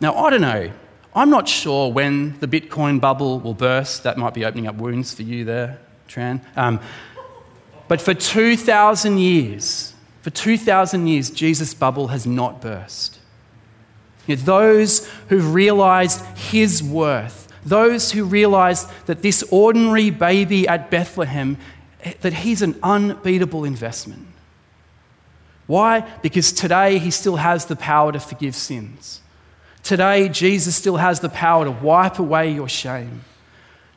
Now, 0.00 0.16
I 0.16 0.30
don't 0.30 0.40
know. 0.40 0.72
I'm 1.14 1.30
not 1.30 1.48
sure 1.48 1.92
when 1.92 2.38
the 2.40 2.48
Bitcoin 2.48 3.00
bubble 3.00 3.38
will 3.40 3.54
burst. 3.54 4.02
That 4.02 4.18
might 4.18 4.34
be 4.34 4.44
opening 4.44 4.66
up 4.66 4.76
wounds 4.76 5.14
for 5.14 5.22
you 5.22 5.44
there, 5.44 5.78
Tran. 6.08 6.40
Um, 6.56 6.80
but 7.88 8.00
for 8.00 8.14
2,000 8.14 9.18
years, 9.18 9.94
for 10.22 10.30
2,000 10.30 11.06
years, 11.06 11.30
Jesus' 11.30 11.74
bubble 11.74 12.08
has 12.08 12.26
not 12.26 12.60
burst. 12.60 13.18
You 14.26 14.36
know, 14.36 14.42
those 14.42 15.08
who've 15.28 15.54
realized 15.54 16.24
his 16.36 16.82
worth, 16.82 17.49
those 17.64 18.12
who 18.12 18.24
realize 18.24 18.86
that 19.06 19.22
this 19.22 19.42
ordinary 19.50 20.10
baby 20.10 20.66
at 20.66 20.90
Bethlehem, 20.90 21.58
that 22.20 22.32
he's 22.32 22.62
an 22.62 22.78
unbeatable 22.82 23.64
investment. 23.64 24.26
Why? 25.66 26.00
Because 26.22 26.52
today 26.52 26.98
he 26.98 27.10
still 27.10 27.36
has 27.36 27.66
the 27.66 27.76
power 27.76 28.12
to 28.12 28.18
forgive 28.18 28.56
sins. 28.56 29.20
Today, 29.82 30.28
Jesus 30.28 30.76
still 30.76 30.96
has 30.96 31.20
the 31.20 31.28
power 31.28 31.64
to 31.64 31.70
wipe 31.70 32.18
away 32.18 32.50
your 32.50 32.68
shame. 32.68 33.24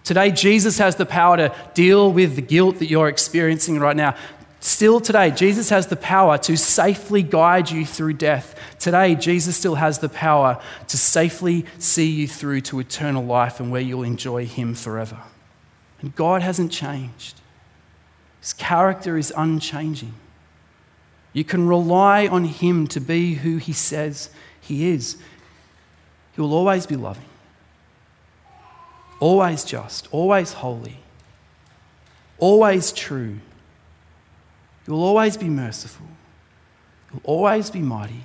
Today, 0.04 0.32
Jesus 0.32 0.78
has 0.78 0.95
the 0.95 1.06
power 1.06 1.38
to 1.38 1.56
deal 1.73 2.12
with 2.12 2.36
the 2.36 2.41
guilt 2.41 2.80
that 2.80 2.88
you're 2.88 3.08
experiencing 3.08 3.80
right 3.80 3.95
now. 3.95 4.15
Still 4.63 5.02
today, 5.02 5.30
Jesus 5.30 5.69
has 5.71 5.88
the 5.88 5.97
power 5.97 6.38
to 6.38 6.56
safely 6.56 7.21
guide 7.21 7.69
you 7.69 7.86
through 7.86 8.13
death. 8.13 8.58
Today, 8.80 9.13
Jesus 9.13 9.58
still 9.58 9.76
has 9.76 9.99
the 9.99 10.08
power 10.08 10.58
to 10.88 10.97
safely 10.97 11.65
see 11.80 12.10
you 12.10 12.30
through 12.30 12.62
to 12.62 12.80
eternal 12.80 13.26
life 13.26 13.60
and 13.60 13.73
where 13.73 13.82
you'll 13.82 14.04
enjoy 14.04 14.45
Him 14.45 14.73
forever. 14.73 15.19
And 15.99 16.15
God 16.15 16.43
hasn't 16.43 16.71
changed, 16.71 17.41
His 18.39 18.54
character 18.54 19.17
is 19.17 19.34
unchanging. 19.36 20.13
You 21.34 21.43
can 21.43 21.67
rely 21.67 22.26
on 22.28 22.45
Him 22.45 22.88
to 22.88 23.02
be 23.02 23.34
who 23.34 23.58
He 23.58 23.73
says 23.73 24.30
He 24.62 24.91
is. 24.91 25.17
He 26.32 26.41
will 26.41 26.54
always 26.54 26.86
be 26.86 26.95
loving, 26.95 27.26
always 29.19 29.65
just, 29.65 30.08
always 30.13 30.54
holy, 30.54 30.99
always 32.39 32.93
true 32.93 33.39
You'll 34.88 35.04
always 35.04 35.38
be 35.38 35.50
merciful. 35.50 36.06
You'll 37.12 37.22
always 37.24 37.69
be 37.69 37.80
mighty. 37.80 38.24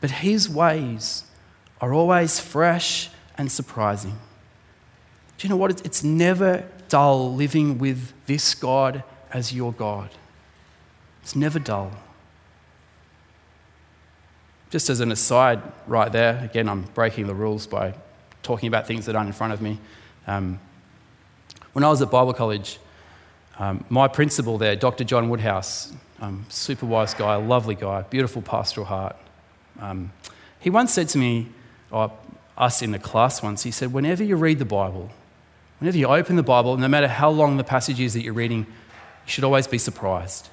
But 0.00 0.10
His 0.10 0.48
ways 0.48 1.24
are 1.80 1.94
always 1.94 2.40
fresh 2.40 3.10
and 3.38 3.50
surprising. 3.50 4.18
Do 5.38 5.46
you 5.46 5.48
know 5.48 5.56
what? 5.56 5.84
It's 5.84 6.04
never 6.04 6.66
dull 6.88 7.34
living 7.34 7.78
with 7.78 8.12
this 8.26 8.54
God 8.54 9.02
as 9.32 9.54
your 9.54 9.72
God. 9.72 10.10
It's 11.22 11.34
never 11.34 11.58
dull. 11.58 11.92
Just 14.70 14.90
as 14.90 15.00
an 15.00 15.10
aside, 15.10 15.60
right 15.86 16.12
there, 16.12 16.44
again, 16.44 16.68
I'm 16.68 16.82
breaking 16.94 17.26
the 17.26 17.34
rules 17.34 17.66
by 17.66 17.94
talking 18.42 18.68
about 18.68 18.86
things 18.86 19.06
that 19.06 19.16
aren't 19.16 19.28
in 19.28 19.32
front 19.32 19.52
of 19.52 19.60
me. 19.60 19.78
Um, 20.26 20.60
when 21.72 21.84
I 21.84 21.88
was 21.88 22.02
at 22.02 22.10
Bible 22.10 22.32
college, 22.32 22.78
um, 23.60 23.84
my 23.88 24.08
principal 24.08 24.58
there, 24.58 24.74
Dr. 24.74 25.04
John 25.04 25.28
Woodhouse, 25.28 25.92
um, 26.20 26.44
super 26.48 26.86
wise 26.86 27.14
guy, 27.14 27.36
lovely 27.36 27.76
guy, 27.76 28.02
beautiful 28.02 28.42
pastoral 28.42 28.86
heart. 28.86 29.16
Um, 29.78 30.12
he 30.58 30.70
once 30.70 30.92
said 30.92 31.08
to 31.10 31.18
me, 31.18 31.48
or 31.90 32.10
us 32.56 32.82
in 32.82 32.90
the 32.90 32.98
class 32.98 33.42
once, 33.42 33.62
he 33.62 33.70
said, 33.70 33.92
whenever 33.92 34.24
you 34.24 34.36
read 34.36 34.58
the 34.58 34.64
Bible, 34.64 35.10
whenever 35.78 35.96
you 35.96 36.06
open 36.06 36.36
the 36.36 36.42
Bible, 36.42 36.76
no 36.76 36.88
matter 36.88 37.06
how 37.06 37.30
long 37.30 37.56
the 37.58 37.64
passage 37.64 38.00
is 38.00 38.14
that 38.14 38.22
you're 38.22 38.34
reading, 38.34 38.60
you 38.60 38.66
you 39.30 39.32
should 39.34 39.44
always 39.44 39.68
be 39.68 39.78
surprised. 39.78 40.48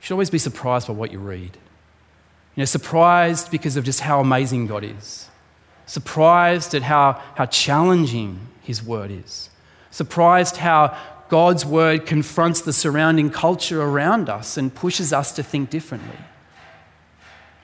You 0.00 0.06
should 0.06 0.14
always 0.14 0.30
be 0.30 0.38
surprised 0.38 0.86
by 0.86 0.94
what 0.94 1.12
you 1.12 1.18
read. 1.18 1.58
You 2.54 2.60
know, 2.60 2.64
surprised 2.64 3.50
because 3.50 3.76
of 3.76 3.84
just 3.84 4.00
how 4.00 4.20
amazing 4.20 4.68
God 4.68 4.84
is. 4.84 5.28
Surprised 5.84 6.74
at 6.74 6.82
how, 6.82 7.20
how 7.34 7.44
challenging 7.44 8.40
His 8.62 8.82
word 8.82 9.10
is. 9.10 9.50
Surprised 9.90 10.56
how 10.56 10.96
God's 11.34 11.66
word 11.66 12.06
confronts 12.06 12.60
the 12.60 12.72
surrounding 12.72 13.28
culture 13.28 13.82
around 13.82 14.28
us 14.28 14.56
and 14.56 14.72
pushes 14.72 15.12
us 15.12 15.32
to 15.32 15.42
think 15.42 15.68
differently. 15.68 16.16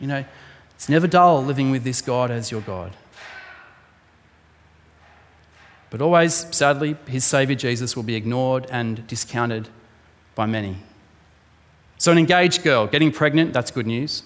You 0.00 0.08
know, 0.08 0.24
it's 0.74 0.88
never 0.88 1.06
dull 1.06 1.44
living 1.44 1.70
with 1.70 1.84
this 1.84 2.02
God 2.02 2.32
as 2.32 2.50
your 2.50 2.62
God. 2.62 2.90
But 5.88 6.02
always, 6.02 6.48
sadly, 6.50 6.96
his 7.06 7.24
Savior 7.24 7.54
Jesus 7.54 7.94
will 7.94 8.02
be 8.02 8.16
ignored 8.16 8.66
and 8.72 9.06
discounted 9.06 9.68
by 10.34 10.46
many. 10.46 10.78
So, 11.96 12.10
an 12.10 12.18
engaged 12.18 12.64
girl 12.64 12.88
getting 12.88 13.12
pregnant, 13.12 13.52
that's 13.52 13.70
good 13.70 13.86
news. 13.86 14.24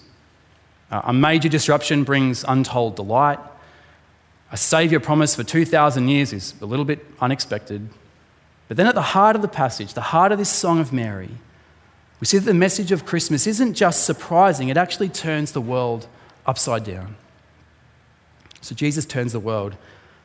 Uh, 0.89 1.03
a 1.03 1.13
major 1.13 1.49
disruption 1.49 2.03
brings 2.03 2.43
untold 2.47 2.95
delight. 2.95 3.37
A 4.51 4.57
Saviour 4.57 4.99
promise 4.99 5.35
for 5.35 5.43
2,000 5.43 6.07
years 6.07 6.33
is 6.33 6.55
a 6.61 6.65
little 6.65 6.83
bit 6.83 7.05
unexpected. 7.21 7.89
But 8.67 8.77
then, 8.77 8.87
at 8.87 8.95
the 8.95 9.01
heart 9.01 9.35
of 9.35 9.41
the 9.41 9.47
passage, 9.47 9.93
the 9.93 10.01
heart 10.01 10.31
of 10.31 10.37
this 10.37 10.49
Song 10.49 10.79
of 10.79 10.91
Mary, 10.91 11.29
we 12.19 12.25
see 12.25 12.37
that 12.37 12.45
the 12.45 12.53
message 12.53 12.91
of 12.91 13.05
Christmas 13.05 13.45
isn't 13.45 13.73
just 13.73 14.05
surprising, 14.05 14.69
it 14.69 14.77
actually 14.77 15.09
turns 15.09 15.51
the 15.51 15.61
world 15.61 16.07
upside 16.45 16.83
down. 16.83 17.15
So, 18.61 18.73
Jesus 18.73 19.05
turns 19.05 19.33
the 19.33 19.39
world 19.39 19.75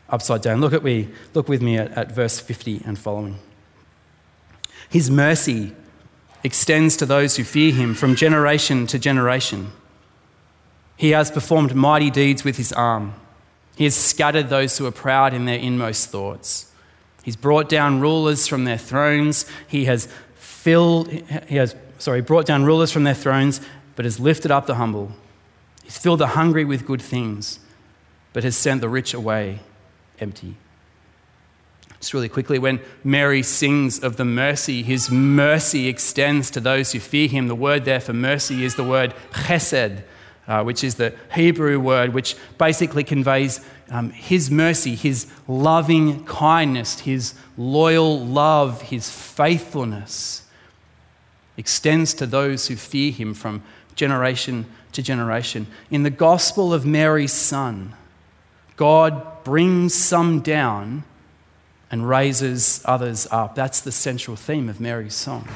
upside 0.09 0.43
down. 0.43 0.61
Look, 0.61 0.73
at 0.73 0.83
me, 0.83 1.09
look 1.35 1.49
with 1.49 1.61
me 1.61 1.77
at, 1.77 1.93
at 1.93 2.13
verse 2.13 2.41
50 2.41 2.83
and 2.85 2.99
following. 2.99 3.39
His 4.89 5.11
mercy 5.11 5.73
extends 6.43 6.97
to 6.97 7.07
those 7.07 7.37
who 7.37 7.45
fear 7.45 7.73
him 7.73 7.95
from 7.95 8.17
generation 8.17 8.87
to 8.89 8.99
generation. 8.99 9.73
He 10.97 11.11
has 11.11 11.31
performed 11.31 11.75
mighty 11.75 12.11
deeds 12.11 12.45
with 12.45 12.57
his 12.57 12.73
arm. 12.73 13.15
He 13.77 13.85
has 13.85 13.95
scattered 13.95 14.49
those 14.49 14.77
who 14.77 14.87
are 14.87 14.93
proud 14.93 15.33
in 15.33 15.45
their 15.45 15.59
inmost 15.59 16.09
thoughts. 16.09 16.70
He's 17.23 17.37
brought 17.37 17.69
down 17.69 18.01
rulers 18.01 18.47
from 18.47 18.65
their 18.65 18.79
thrones. 18.79 19.47
He 19.69 19.85
has 19.85 20.09
filled, 20.35 21.11
he 21.11 21.57
has, 21.57 21.75
sorry, 21.99 22.21
brought 22.21 22.47
down 22.47 22.65
rulers 22.65 22.91
from 22.91 23.05
their 23.05 23.15
thrones, 23.15 23.61
but 23.97 24.05
has 24.05 24.19
lifted 24.19 24.51
up 24.51 24.67
the 24.67 24.77
humble. 24.77 25.13
He's 25.85 25.99
filled 25.99 26.21
the 26.21 26.29
hungry 26.29 26.65
with 26.65 26.87
good 26.87 27.03
things, 27.03 27.59
but 28.33 28.45
has 28.45 28.57
sent 28.57 28.81
the 28.81 28.89
rich 28.89 29.13
away 29.13 29.61
empty. 30.19 30.57
Just 32.01 32.15
really 32.15 32.31
quickly, 32.31 32.59
when 32.59 32.81
Mary 33.05 33.43
sings 33.43 33.99
of 33.99 34.17
the 34.17 34.25
mercy, 34.25 34.83
his 34.83 35.11
mercy 35.11 35.87
extends 35.87 36.51
to 36.53 36.61
those 36.61 36.93
who 36.93 37.01
fear 37.01 37.29
him. 37.29 37.49
The 37.49 37.55
word 37.55 37.85
there 37.85 38.01
for 38.01 38.15
mercy 38.15 38.65
is 38.65 38.77
the 38.77 38.85
word 38.85 39.13
chesed, 39.33 40.03
uh, 40.49 40.63
which 40.63 40.83
is 40.83 40.95
the 40.95 41.15
Hebrew 41.35 41.79
word 41.79 42.15
which 42.15 42.37
basically 42.57 43.05
conveys 43.05 43.61
um, 43.91 44.11
his 44.11 44.51
mercy, 44.51 44.95
his 44.95 45.27
loving 45.49 46.25
kindness, 46.25 47.01
his 47.01 47.35
loyal 47.59 48.25
love, 48.25 48.83
his 48.83 49.11
faithfulness 49.11 50.45
extends 51.57 52.15
to 52.15 52.27
those 52.27 52.69
who 52.69 52.77
fear 52.77 53.13
him 53.13 53.35
from 53.35 53.63
generation 53.97 54.65
to 54.93 55.03
generation. 55.03 55.67
In 55.91 56.05
the 56.05 56.11
gospel 56.11 56.73
of 56.73 56.87
Mary's 56.87 57.33
son, 57.33 57.95
God 58.77 59.45
brings 59.45 59.95
some 59.95 60.41
down 60.41 61.05
and 61.91 62.09
raises 62.09 62.83
others 62.85 63.27
up. 63.31 63.55
That's 63.55 63.81
the 63.81 63.93
central 63.93 64.37
theme 64.37 64.69
of 64.69 64.81
Mary's 64.81 65.15
song. 65.15 65.49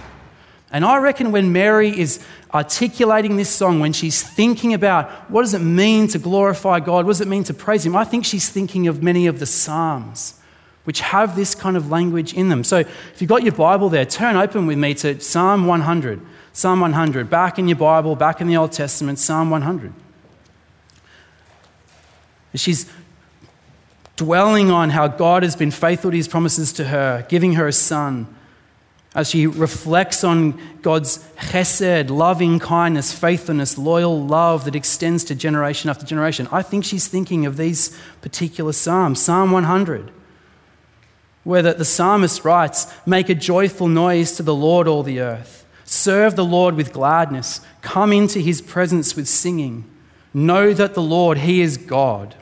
And 0.74 0.84
I 0.84 0.96
reckon 0.96 1.30
when 1.30 1.52
Mary 1.52 1.96
is 1.96 2.18
articulating 2.52 3.36
this 3.36 3.48
song, 3.48 3.78
when 3.78 3.92
she's 3.92 4.24
thinking 4.24 4.74
about 4.74 5.08
what 5.30 5.42
does 5.42 5.54
it 5.54 5.60
mean 5.60 6.08
to 6.08 6.18
glorify 6.18 6.80
God, 6.80 7.06
what 7.06 7.12
does 7.12 7.20
it 7.20 7.28
mean 7.28 7.44
to 7.44 7.54
praise 7.54 7.86
Him, 7.86 7.94
I 7.94 8.02
think 8.02 8.24
she's 8.24 8.48
thinking 8.48 8.88
of 8.88 9.00
many 9.00 9.28
of 9.28 9.38
the 9.38 9.46
Psalms, 9.46 10.40
which 10.82 10.98
have 10.98 11.36
this 11.36 11.54
kind 11.54 11.76
of 11.76 11.92
language 11.92 12.34
in 12.34 12.48
them. 12.48 12.64
So 12.64 12.78
if 12.78 13.20
you've 13.20 13.28
got 13.28 13.44
your 13.44 13.52
Bible 13.52 13.88
there, 13.88 14.04
turn 14.04 14.34
open 14.34 14.66
with 14.66 14.76
me 14.76 14.94
to 14.94 15.20
Psalm 15.20 15.68
100. 15.68 16.20
Psalm 16.52 16.80
100, 16.80 17.30
back 17.30 17.56
in 17.56 17.68
your 17.68 17.78
Bible, 17.78 18.16
back 18.16 18.40
in 18.40 18.48
the 18.48 18.56
Old 18.56 18.72
Testament, 18.72 19.20
Psalm 19.20 19.50
100. 19.50 19.92
She's 22.56 22.90
dwelling 24.16 24.72
on 24.72 24.90
how 24.90 25.06
God 25.06 25.44
has 25.44 25.54
been 25.54 25.70
faithful 25.70 26.10
to 26.10 26.16
his 26.16 26.26
promises 26.26 26.72
to 26.72 26.86
her, 26.86 27.24
giving 27.28 27.52
her 27.52 27.68
a 27.68 27.72
son. 27.72 28.33
As 29.14 29.30
she 29.30 29.46
reflects 29.46 30.24
on 30.24 30.60
God's 30.82 31.18
chesed, 31.36 32.10
loving 32.10 32.58
kindness, 32.58 33.12
faithfulness, 33.12 33.78
loyal 33.78 34.26
love 34.26 34.64
that 34.64 34.74
extends 34.74 35.22
to 35.24 35.34
generation 35.36 35.88
after 35.88 36.04
generation, 36.04 36.48
I 36.50 36.62
think 36.62 36.84
she's 36.84 37.06
thinking 37.06 37.46
of 37.46 37.56
these 37.56 37.96
particular 38.22 38.72
Psalms. 38.72 39.22
Psalm 39.22 39.52
100, 39.52 40.10
where 41.44 41.62
the, 41.62 41.74
the 41.74 41.84
psalmist 41.84 42.44
writes, 42.44 42.92
Make 43.06 43.28
a 43.28 43.34
joyful 43.34 43.86
noise 43.86 44.32
to 44.32 44.42
the 44.42 44.54
Lord, 44.54 44.88
all 44.88 45.04
the 45.04 45.20
earth. 45.20 45.64
Serve 45.84 46.34
the 46.34 46.44
Lord 46.44 46.74
with 46.74 46.92
gladness. 46.92 47.60
Come 47.82 48.12
into 48.12 48.40
his 48.40 48.60
presence 48.60 49.14
with 49.14 49.28
singing. 49.28 49.84
Know 50.32 50.72
that 50.72 50.94
the 50.94 51.02
Lord, 51.02 51.38
he 51.38 51.60
is 51.60 51.76
God. 51.76 52.34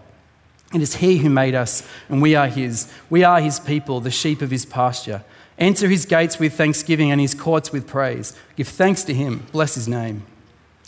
It 0.74 0.80
is 0.80 0.96
He 0.96 1.18
who 1.18 1.28
made 1.28 1.54
us, 1.54 1.86
and 2.08 2.22
we 2.22 2.34
are 2.34 2.48
His. 2.48 2.90
We 3.10 3.24
are 3.24 3.40
His 3.40 3.60
people, 3.60 4.00
the 4.00 4.10
sheep 4.10 4.40
of 4.40 4.50
His 4.50 4.64
pasture. 4.64 5.22
Enter 5.58 5.88
His 5.88 6.06
gates 6.06 6.38
with 6.38 6.54
thanksgiving 6.54 7.10
and 7.10 7.20
His 7.20 7.34
courts 7.34 7.72
with 7.72 7.86
praise. 7.86 8.36
Give 8.56 8.68
thanks 8.68 9.04
to 9.04 9.14
Him. 9.14 9.46
Bless 9.52 9.74
His 9.74 9.88
name. 9.88 10.24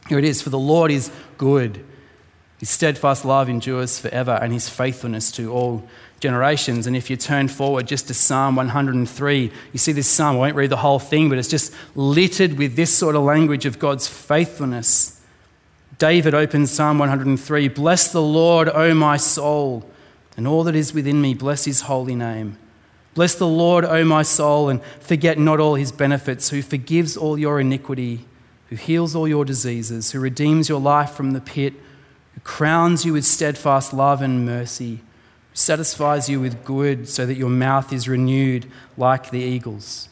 Here 0.09 0.19
it 0.19 0.25
is 0.25 0.43
For 0.43 0.51
the 0.51 0.59
Lord 0.59 0.91
is 0.91 1.11
good. 1.39 1.85
His 2.59 2.71
steadfast 2.71 3.25
love 3.25 3.49
endures 3.49 3.99
forever, 3.99 4.39
and 4.41 4.53
His 4.53 4.69
faithfulness 4.69 5.31
to 5.33 5.53
all 5.53 5.89
generations. 6.21 6.87
And 6.87 6.97
if 6.97 7.11
you 7.11 7.17
turn 7.17 7.49
forward 7.49 7.87
just 7.87 8.07
to 8.09 8.15
Psalm 8.15 8.57
103, 8.57 9.53
you 9.73 9.79
see 9.79 9.93
this 9.93 10.09
psalm. 10.09 10.37
I 10.37 10.39
won't 10.39 10.57
read 10.57 10.71
the 10.71 10.77
whole 10.77 10.99
thing, 10.99 11.29
but 11.29 11.39
it's 11.39 11.49
just 11.49 11.75
littered 11.95 12.57
with 12.59 12.77
this 12.77 12.95
sort 12.95 13.17
of 13.17 13.23
language 13.23 13.67
of 13.67 13.79
God's 13.79 14.09
faithfulness 14.09 15.15
David 15.99 16.35
opens 16.35 16.73
Psalm 16.73 16.99
103 16.99 17.69
Bless 17.69 18.11
the 18.11 18.23
Lord, 18.23 18.69
O 18.69 18.95
my 18.95 19.17
soul, 19.17 19.89
and 20.37 20.47
all 20.47 20.65
that 20.65 20.75
is 20.75 20.93
within 20.93 21.21
me, 21.21 21.35
bless 21.35 21.65
his 21.65 21.83
holy 21.83 22.15
name. 22.15 22.59
Bless 23.15 23.37
the 23.37 23.47
Lord, 23.47 23.85
O 23.85 24.05
my 24.05 24.23
soul, 24.23 24.69
and 24.69 24.83
forget 25.01 25.39
not 25.39 25.61
all 25.61 25.77
his 25.77 25.93
benefits, 25.93 26.51
who 26.51 26.63
forgives 26.63 27.17
all 27.17 27.39
your 27.39 27.61
iniquity, 27.61 28.25
who 28.69 28.77
heals 28.77 29.15
all 29.15 29.29
your 29.29 29.45
diseases, 29.45 30.11
who 30.11 30.19
redeems 30.19 30.69
your 30.69 30.81
life 30.81 31.13
from 31.13 31.31
the 31.31 31.41
pit, 31.41 31.75
who 32.35 32.41
crowns 32.41 33.05
you 33.05 33.13
with 33.13 33.25
steadfast 33.25 33.93
love 33.93 34.21
and 34.21 34.45
mercy, 34.45 34.97
who 34.97 35.55
satisfies 35.55 36.29
you 36.29 36.41
with 36.41 36.65
good 36.65 37.09
so 37.09 37.25
that 37.25 37.37
your 37.37 37.51
mouth 37.51 37.93
is 37.93 38.09
renewed 38.09 38.67
like 38.97 39.31
the 39.31 39.41
eagles. 39.41 40.09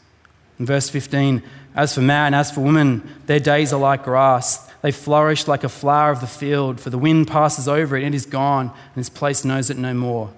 In 0.61 0.67
verse 0.67 0.89
15, 0.89 1.43
as 1.75 1.95
for 1.95 2.03
man, 2.03 2.35
as 2.35 2.53
for 2.53 2.61
woman, 2.61 3.03
their 3.27 3.41
days 3.41 3.73
are 3.73 3.81
like 3.81 4.05
grass. 4.05 4.71
They 4.83 4.93
flourish 4.93 5.49
like 5.49 5.65
a 5.65 5.69
flower 5.69 6.13
of 6.13 6.21
the 6.21 6.29
field, 6.29 6.79
for 6.81 6.91
the 6.91 6.99
wind 6.99 7.27
passes 7.27 7.67
over 7.67 7.97
it 7.97 8.05
and 8.05 8.15
it 8.15 8.17
is 8.17 8.27
gone, 8.27 8.67
and 8.95 9.01
its 9.01 9.09
place 9.09 9.45
knows 9.45 9.71
it 9.71 9.77
no 9.79 9.93
more. 9.93 10.33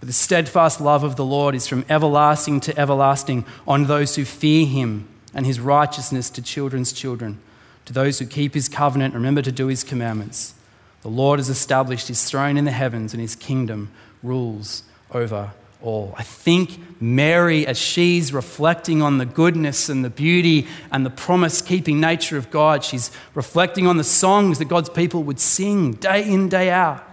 But 0.00 0.06
the 0.06 0.14
steadfast 0.14 0.80
love 0.80 1.04
of 1.04 1.16
the 1.16 1.24
Lord 1.24 1.54
is 1.54 1.68
from 1.68 1.84
everlasting 1.88 2.60
to 2.60 2.78
everlasting 2.78 3.44
on 3.68 3.84
those 3.84 4.16
who 4.16 4.24
fear 4.24 4.66
him, 4.66 5.06
and 5.34 5.46
his 5.46 5.60
righteousness 5.60 6.30
to 6.30 6.42
children's 6.42 6.92
children, 6.92 7.38
to 7.84 7.92
those 7.92 8.18
who 8.18 8.26
keep 8.26 8.54
his 8.54 8.68
covenant 8.68 9.14
and 9.14 9.22
remember 9.22 9.42
to 9.42 9.52
do 9.52 9.66
his 9.66 9.84
commandments. 9.84 10.54
The 11.02 11.08
Lord 11.08 11.38
has 11.38 11.48
established 11.48 12.08
his 12.08 12.24
throne 12.24 12.56
in 12.56 12.64
the 12.64 12.70
heavens, 12.72 13.12
and 13.12 13.20
his 13.20 13.36
kingdom 13.36 13.90
rules 14.22 14.82
over 15.12 15.52
all. 15.82 16.14
I 16.16 16.22
think 16.22 16.78
Mary, 17.00 17.66
as 17.66 17.78
she's 17.78 18.32
reflecting 18.32 19.02
on 19.02 19.18
the 19.18 19.26
goodness 19.26 19.88
and 19.88 20.04
the 20.04 20.10
beauty 20.10 20.66
and 20.90 21.04
the 21.06 21.10
promise 21.10 21.62
keeping 21.62 22.00
nature 22.00 22.36
of 22.36 22.50
God, 22.50 22.84
she's 22.84 23.10
reflecting 23.34 23.86
on 23.86 23.96
the 23.96 24.04
songs 24.04 24.58
that 24.58 24.66
God's 24.66 24.90
people 24.90 25.22
would 25.24 25.40
sing 25.40 25.92
day 25.92 26.26
in, 26.28 26.48
day 26.48 26.70
out, 26.70 27.09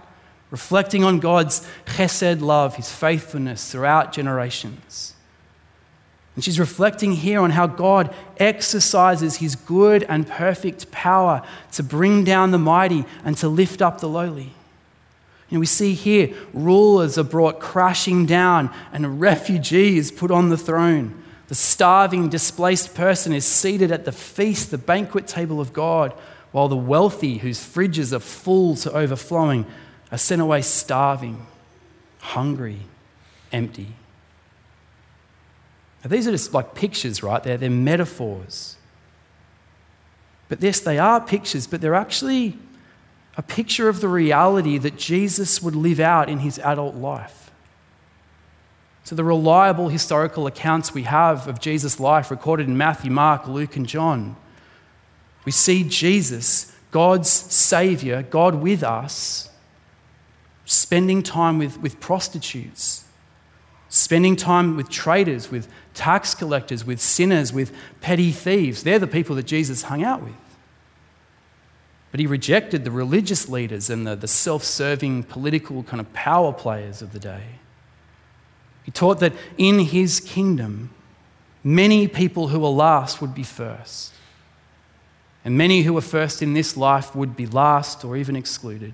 reflecting 0.50 1.04
on 1.04 1.20
God's 1.20 1.66
chesed 1.86 2.40
love, 2.40 2.76
his 2.76 2.90
faithfulness 2.90 3.70
throughout 3.70 4.12
generations. 4.12 5.14
And 6.34 6.44
she's 6.44 6.60
reflecting 6.60 7.12
here 7.12 7.40
on 7.40 7.50
how 7.50 7.66
God 7.66 8.14
exercises 8.38 9.38
his 9.38 9.56
good 9.56 10.04
and 10.04 10.26
perfect 10.26 10.90
power 10.92 11.42
to 11.72 11.82
bring 11.82 12.22
down 12.22 12.52
the 12.52 12.58
mighty 12.58 13.04
and 13.24 13.36
to 13.38 13.48
lift 13.48 13.82
up 13.82 14.00
the 14.00 14.08
lowly. 14.08 14.52
And 15.50 15.60
we 15.60 15.66
see 15.66 15.94
here 15.94 16.34
rulers 16.52 17.18
are 17.18 17.24
brought 17.24 17.58
crashing 17.58 18.26
down 18.26 18.72
and 18.92 19.04
a 19.04 19.08
refugee 19.08 19.98
is 19.98 20.12
put 20.12 20.30
on 20.30 20.48
the 20.48 20.56
throne. 20.56 21.24
The 21.48 21.54
starving, 21.54 22.28
displaced 22.28 22.94
person 22.94 23.32
is 23.32 23.46
seated 23.46 23.90
at 23.90 24.04
the 24.04 24.12
feast, 24.12 24.70
the 24.70 24.78
banquet 24.78 25.26
table 25.26 25.60
of 25.60 25.72
God, 25.72 26.12
while 26.52 26.68
the 26.68 26.76
wealthy, 26.76 27.38
whose 27.38 27.58
fridges 27.58 28.12
are 28.12 28.20
full 28.20 28.76
to 28.76 28.92
overflowing, 28.92 29.66
are 30.10 30.18
sent 30.18 30.40
away 30.40 30.62
starving, 30.62 31.46
hungry, 32.20 32.80
empty. 33.52 33.88
Now, 36.02 36.10
these 36.10 36.26
are 36.26 36.30
just 36.30 36.54
like 36.54 36.74
pictures, 36.74 37.22
right? 37.22 37.42
They're, 37.42 37.56
they're 37.56 37.70
metaphors. 37.70 38.76
But 40.48 40.62
yes, 40.62 40.80
they 40.80 40.98
are 40.98 41.20
pictures, 41.20 41.66
but 41.66 41.80
they're 41.80 41.94
actually 41.94 42.56
a 43.36 43.42
picture 43.42 43.88
of 43.88 44.00
the 44.00 44.08
reality 44.08 44.78
that 44.78 44.96
Jesus 44.96 45.62
would 45.62 45.76
live 45.76 46.00
out 46.00 46.28
in 46.28 46.40
his 46.40 46.58
adult 46.58 46.94
life. 46.94 47.50
So, 49.04 49.14
the 49.14 49.24
reliable 49.24 49.88
historical 49.88 50.46
accounts 50.46 50.92
we 50.92 51.04
have 51.04 51.48
of 51.48 51.60
Jesus' 51.60 51.98
life 51.98 52.30
recorded 52.30 52.66
in 52.68 52.76
Matthew, 52.76 53.10
Mark, 53.10 53.46
Luke, 53.46 53.76
and 53.76 53.86
John, 53.86 54.36
we 55.44 55.52
see 55.52 55.82
Jesus, 55.84 56.76
God's 56.90 57.30
Savior, 57.30 58.22
God 58.22 58.56
with 58.56 58.82
us, 58.82 59.47
spending 60.68 61.22
time 61.22 61.56
with, 61.56 61.80
with 61.80 61.98
prostitutes, 61.98 63.04
spending 63.88 64.36
time 64.36 64.76
with 64.76 64.90
traders, 64.90 65.50
with 65.50 65.66
tax 65.94 66.34
collectors, 66.34 66.84
with 66.84 67.00
sinners, 67.00 67.54
with 67.54 67.74
petty 68.02 68.30
thieves. 68.30 68.82
They're 68.82 68.98
the 68.98 69.06
people 69.06 69.34
that 69.36 69.46
Jesus 69.46 69.84
hung 69.84 70.04
out 70.04 70.22
with. 70.22 70.34
But 72.10 72.20
he 72.20 72.26
rejected 72.26 72.84
the 72.84 72.90
religious 72.90 73.48
leaders 73.48 73.88
and 73.88 74.06
the, 74.06 74.14
the 74.14 74.28
self 74.28 74.62
serving 74.62 75.22
political 75.24 75.82
kind 75.84 76.00
of 76.00 76.12
power 76.12 76.52
players 76.52 77.00
of 77.00 77.14
the 77.14 77.18
day. 77.18 77.44
He 78.84 78.90
taught 78.90 79.20
that 79.20 79.32
in 79.56 79.78
his 79.78 80.20
kingdom, 80.20 80.90
many 81.64 82.08
people 82.08 82.48
who 82.48 82.62
are 82.62 82.70
last 82.70 83.22
would 83.22 83.34
be 83.34 83.42
first. 83.42 84.12
And 85.46 85.56
many 85.56 85.82
who 85.82 85.96
are 85.96 86.02
first 86.02 86.42
in 86.42 86.52
this 86.52 86.76
life 86.76 87.16
would 87.16 87.36
be 87.36 87.46
last 87.46 88.04
or 88.04 88.18
even 88.18 88.36
excluded. 88.36 88.92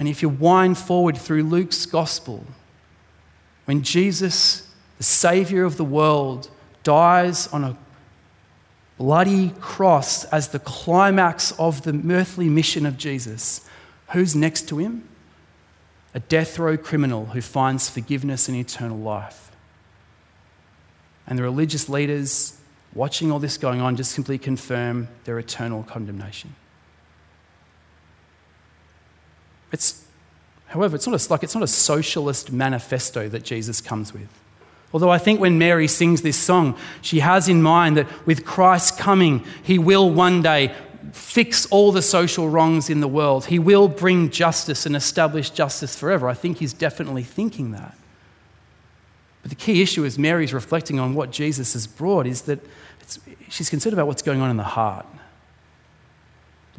And 0.00 0.08
if 0.08 0.22
you 0.22 0.30
wind 0.30 0.78
forward 0.78 1.18
through 1.18 1.42
Luke's 1.42 1.84
gospel, 1.84 2.46
when 3.66 3.82
Jesus, 3.82 4.66
the 4.96 5.04
Savior 5.04 5.64
of 5.64 5.76
the 5.76 5.84
world, 5.84 6.50
dies 6.82 7.46
on 7.48 7.64
a 7.64 7.76
bloody 8.96 9.50
cross 9.60 10.24
as 10.24 10.48
the 10.48 10.58
climax 10.58 11.52
of 11.58 11.82
the 11.82 12.02
earthly 12.10 12.48
mission 12.48 12.86
of 12.86 12.96
Jesus, 12.96 13.68
who's 14.12 14.34
next 14.34 14.68
to 14.70 14.78
him? 14.78 15.06
A 16.14 16.20
death 16.20 16.58
row 16.58 16.78
criminal 16.78 17.26
who 17.26 17.42
finds 17.42 17.90
forgiveness 17.90 18.48
and 18.48 18.56
eternal 18.56 18.98
life. 18.98 19.50
And 21.26 21.38
the 21.38 21.42
religious 21.42 21.90
leaders 21.90 22.58
watching 22.94 23.30
all 23.30 23.38
this 23.38 23.58
going 23.58 23.82
on 23.82 23.96
just 23.96 24.12
simply 24.12 24.38
confirm 24.38 25.08
their 25.24 25.38
eternal 25.38 25.82
condemnation. 25.82 26.54
It's, 29.72 30.04
however, 30.66 30.96
it's 30.96 31.06
not 31.06 31.20
a, 31.20 31.32
like 31.32 31.42
it's 31.42 31.54
not 31.54 31.62
a 31.62 31.68
socialist 31.68 32.52
manifesto 32.52 33.28
that 33.28 33.44
Jesus 33.44 33.80
comes 33.80 34.12
with. 34.12 34.28
Although 34.92 35.10
I 35.10 35.18
think 35.18 35.40
when 35.40 35.58
Mary 35.58 35.86
sings 35.86 36.22
this 36.22 36.36
song, 36.36 36.76
she 37.00 37.20
has 37.20 37.48
in 37.48 37.62
mind 37.62 37.96
that 37.96 38.26
with 38.26 38.44
Christ 38.44 38.98
coming, 38.98 39.44
he 39.62 39.78
will 39.78 40.10
one 40.10 40.42
day 40.42 40.74
fix 41.12 41.66
all 41.66 41.92
the 41.92 42.02
social 42.02 42.48
wrongs 42.48 42.90
in 42.90 43.00
the 43.00 43.08
world. 43.08 43.46
He 43.46 43.58
will 43.58 43.88
bring 43.88 44.30
justice 44.30 44.86
and 44.86 44.96
establish 44.96 45.50
justice 45.50 45.96
forever. 45.96 46.28
I 46.28 46.34
think 46.34 46.58
he's 46.58 46.72
definitely 46.72 47.22
thinking 47.22 47.70
that. 47.70 47.96
But 49.42 49.50
the 49.50 49.56
key 49.56 49.80
issue 49.80 50.04
as 50.04 50.18
Mary's 50.18 50.52
reflecting 50.52 50.98
on 50.98 51.14
what 51.14 51.30
Jesus 51.30 51.72
has 51.72 51.86
brought 51.86 52.26
is 52.26 52.42
that 52.42 52.58
she's 53.48 53.70
concerned 53.70 53.94
about 53.94 54.06
what's 54.06 54.22
going 54.22 54.40
on 54.40 54.50
in 54.50 54.56
the 54.56 54.62
heart. 54.62 55.06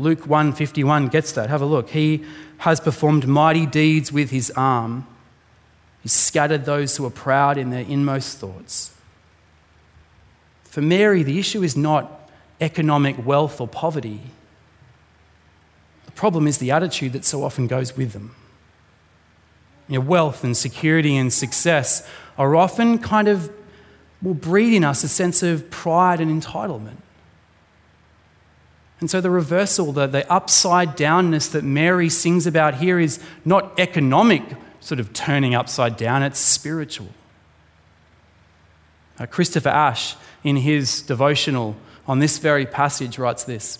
Luke 0.01 0.25
151 0.25 1.09
gets 1.09 1.31
that. 1.33 1.49
Have 1.49 1.61
a 1.61 1.65
look. 1.65 1.89
He 1.89 2.25
has 2.57 2.79
performed 2.79 3.27
mighty 3.27 3.65
deeds 3.65 4.11
with 4.11 4.31
his 4.31 4.51
arm. 4.51 5.07
He 6.01 6.09
scattered 6.09 6.65
those 6.65 6.97
who 6.97 7.05
are 7.05 7.11
proud 7.11 7.57
in 7.57 7.69
their 7.69 7.85
inmost 7.85 8.39
thoughts. 8.39 8.93
For 10.63 10.81
Mary, 10.81 11.21
the 11.21 11.37
issue 11.37 11.63
is 11.63 11.77
not 11.77 12.29
economic 12.59 13.23
wealth 13.25 13.61
or 13.61 13.67
poverty. 13.67 14.21
The 16.05 16.11
problem 16.11 16.47
is 16.47 16.57
the 16.57 16.71
attitude 16.71 17.13
that 17.13 17.25
so 17.25 17.43
often 17.43 17.67
goes 17.67 17.95
with 17.95 18.13
them. 18.13 18.35
You 19.87 19.99
know, 19.99 20.05
wealth 20.05 20.43
and 20.43 20.55
security 20.55 21.15
and 21.17 21.31
success 21.31 22.07
are 22.37 22.55
often 22.55 22.97
kind 22.97 23.27
of 23.27 23.51
will 24.21 24.33
breed 24.33 24.73
in 24.73 24.83
us 24.83 25.03
a 25.03 25.07
sense 25.07 25.43
of 25.43 25.69
pride 25.69 26.19
and 26.19 26.41
entitlement. 26.41 26.97
And 29.01 29.09
so 29.09 29.19
the 29.19 29.31
reversal, 29.31 29.91
the, 29.91 30.05
the 30.05 30.31
upside 30.31 30.95
downness 30.95 31.51
that 31.51 31.63
Mary 31.63 32.07
sings 32.07 32.45
about 32.45 32.75
here 32.75 32.99
is 32.99 33.19
not 33.43 33.79
economic 33.79 34.43
sort 34.79 34.99
of 34.99 35.11
turning 35.11 35.55
upside 35.55 35.97
down, 35.97 36.23
it's 36.23 36.39
spiritual. 36.39 37.09
Uh, 39.19 39.25
Christopher 39.25 39.69
Ash, 39.69 40.15
in 40.43 40.55
his 40.55 41.01
devotional 41.01 41.75
on 42.07 42.19
this 42.19 42.37
very 42.37 42.65
passage, 42.65 43.17
writes 43.17 43.43
this 43.43 43.79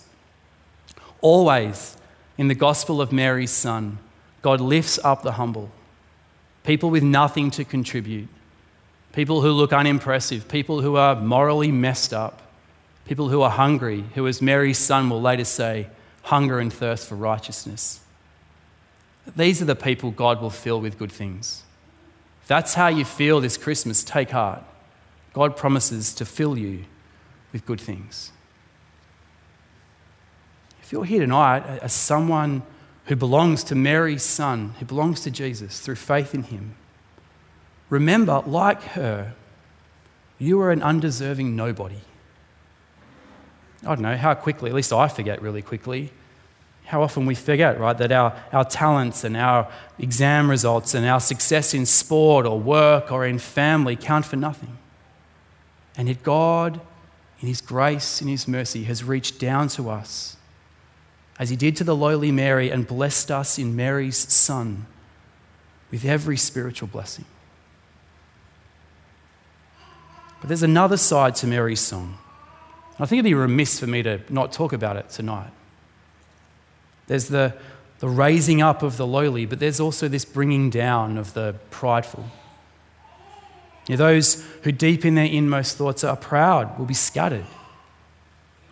Always 1.20 1.96
in 2.36 2.48
the 2.48 2.54
gospel 2.54 3.00
of 3.00 3.12
Mary's 3.12 3.50
Son, 3.50 3.98
God 4.42 4.60
lifts 4.60 4.98
up 5.04 5.22
the 5.22 5.32
humble, 5.32 5.70
people 6.64 6.90
with 6.90 7.02
nothing 7.04 7.50
to 7.52 7.64
contribute, 7.64 8.28
people 9.12 9.40
who 9.40 9.50
look 9.50 9.72
unimpressive, 9.72 10.48
people 10.48 10.80
who 10.80 10.96
are 10.96 11.14
morally 11.14 11.70
messed 11.70 12.12
up, 12.12 12.41
people 13.04 13.28
who 13.28 13.42
are 13.42 13.50
hungry, 13.50 14.04
who, 14.14 14.26
as 14.26 14.40
Mary's 14.40 14.78
Son 14.78 15.10
will 15.10 15.20
later 15.20 15.44
say, 15.44 15.88
hunger 16.22 16.58
and 16.58 16.72
thirst 16.72 17.08
for 17.08 17.16
righteousness. 17.16 18.00
These 19.36 19.62
are 19.62 19.66
the 19.66 19.76
people 19.76 20.10
God 20.10 20.40
will 20.40 20.50
fill 20.50 20.80
with 20.80 20.98
good 20.98 21.12
things. 21.12 21.62
If 22.42 22.48
that's 22.48 22.74
how 22.74 22.88
you 22.88 23.04
feel 23.04 23.40
this 23.40 23.56
Christmas, 23.56 24.02
take 24.02 24.30
heart. 24.30 24.62
God 25.32 25.56
promises 25.56 26.14
to 26.14 26.24
fill 26.24 26.58
you 26.58 26.84
with 27.52 27.64
good 27.64 27.80
things. 27.80 28.32
If 30.82 30.92
you're 30.92 31.04
here 31.04 31.20
tonight 31.20 31.64
as 31.80 31.92
someone 31.92 32.62
who 33.06 33.16
belongs 33.16 33.64
to 33.64 33.74
Mary's 33.74 34.22
son, 34.22 34.74
who 34.78 34.84
belongs 34.84 35.20
to 35.22 35.30
Jesus 35.30 35.80
through 35.80 35.96
faith 35.96 36.34
in 36.34 36.44
him, 36.44 36.74
remember, 37.88 38.42
like 38.46 38.82
her, 38.82 39.34
you 40.38 40.60
are 40.60 40.70
an 40.70 40.82
undeserving 40.82 41.54
nobody. 41.54 42.00
I 43.82 43.86
don't 43.86 44.00
know 44.00 44.16
how 44.16 44.34
quickly, 44.34 44.70
at 44.70 44.76
least 44.76 44.92
I 44.92 45.08
forget 45.08 45.42
really 45.42 45.62
quickly, 45.62 46.12
how 46.84 47.02
often 47.02 47.26
we 47.26 47.34
forget, 47.34 47.80
right, 47.80 47.96
that 47.98 48.12
our, 48.12 48.36
our 48.52 48.64
talents 48.64 49.24
and 49.24 49.36
our 49.36 49.70
exam 49.98 50.50
results 50.50 50.94
and 50.94 51.06
our 51.06 51.20
success 51.20 51.74
in 51.74 51.86
sport 51.86 52.44
or 52.46 52.60
work 52.60 53.10
or 53.10 53.26
in 53.26 53.38
family 53.38 53.96
count 53.96 54.24
for 54.24 54.36
nothing. 54.36 54.76
And 55.96 56.08
yet, 56.08 56.22
God, 56.22 56.80
in 57.40 57.48
His 57.48 57.60
grace 57.60 58.20
and 58.20 58.30
His 58.30 58.46
mercy, 58.46 58.84
has 58.84 59.04
reached 59.04 59.38
down 59.38 59.68
to 59.68 59.90
us 59.90 60.36
as 61.38 61.50
He 61.50 61.56
did 61.56 61.76
to 61.76 61.84
the 61.84 61.96
lowly 61.96 62.30
Mary 62.30 62.70
and 62.70 62.86
blessed 62.86 63.30
us 63.30 63.58
in 63.58 63.74
Mary's 63.74 64.16
Son 64.16 64.86
with 65.90 66.04
every 66.04 66.36
spiritual 66.36 66.88
blessing. 66.88 67.24
But 70.40 70.48
there's 70.48 70.62
another 70.62 70.96
side 70.96 71.36
to 71.36 71.46
Mary's 71.46 71.80
song. 71.80 72.18
I 73.02 73.06
think 73.06 73.18
it'd 73.18 73.24
be 73.24 73.34
remiss 73.34 73.80
for 73.80 73.88
me 73.88 74.04
to 74.04 74.20
not 74.28 74.52
talk 74.52 74.72
about 74.72 74.96
it 74.96 75.10
tonight. 75.10 75.50
There's 77.08 77.26
the, 77.26 77.52
the 77.98 78.08
raising 78.08 78.62
up 78.62 78.84
of 78.84 78.96
the 78.96 79.04
lowly, 79.08 79.44
but 79.44 79.58
there's 79.58 79.80
also 79.80 80.06
this 80.06 80.24
bringing 80.24 80.70
down 80.70 81.18
of 81.18 81.34
the 81.34 81.56
prideful. 81.70 82.24
You 83.88 83.96
know, 83.96 84.04
those 84.04 84.46
who 84.62 84.70
deep 84.70 85.04
in 85.04 85.16
their 85.16 85.26
inmost 85.26 85.76
thoughts 85.76 86.04
are 86.04 86.16
proud 86.16 86.78
will 86.78 86.86
be 86.86 86.94
scattered. 86.94 87.46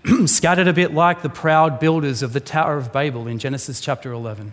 scattered 0.27 0.69
a 0.69 0.73
bit 0.73 0.95
like 0.95 1.23
the 1.23 1.29
proud 1.29 1.81
builders 1.81 2.23
of 2.23 2.33
the 2.33 2.39
Tower 2.39 2.77
of 2.77 2.93
Babel 2.93 3.27
in 3.27 3.41
Genesis 3.41 3.81
chapter 3.81 4.13
11. 4.13 4.53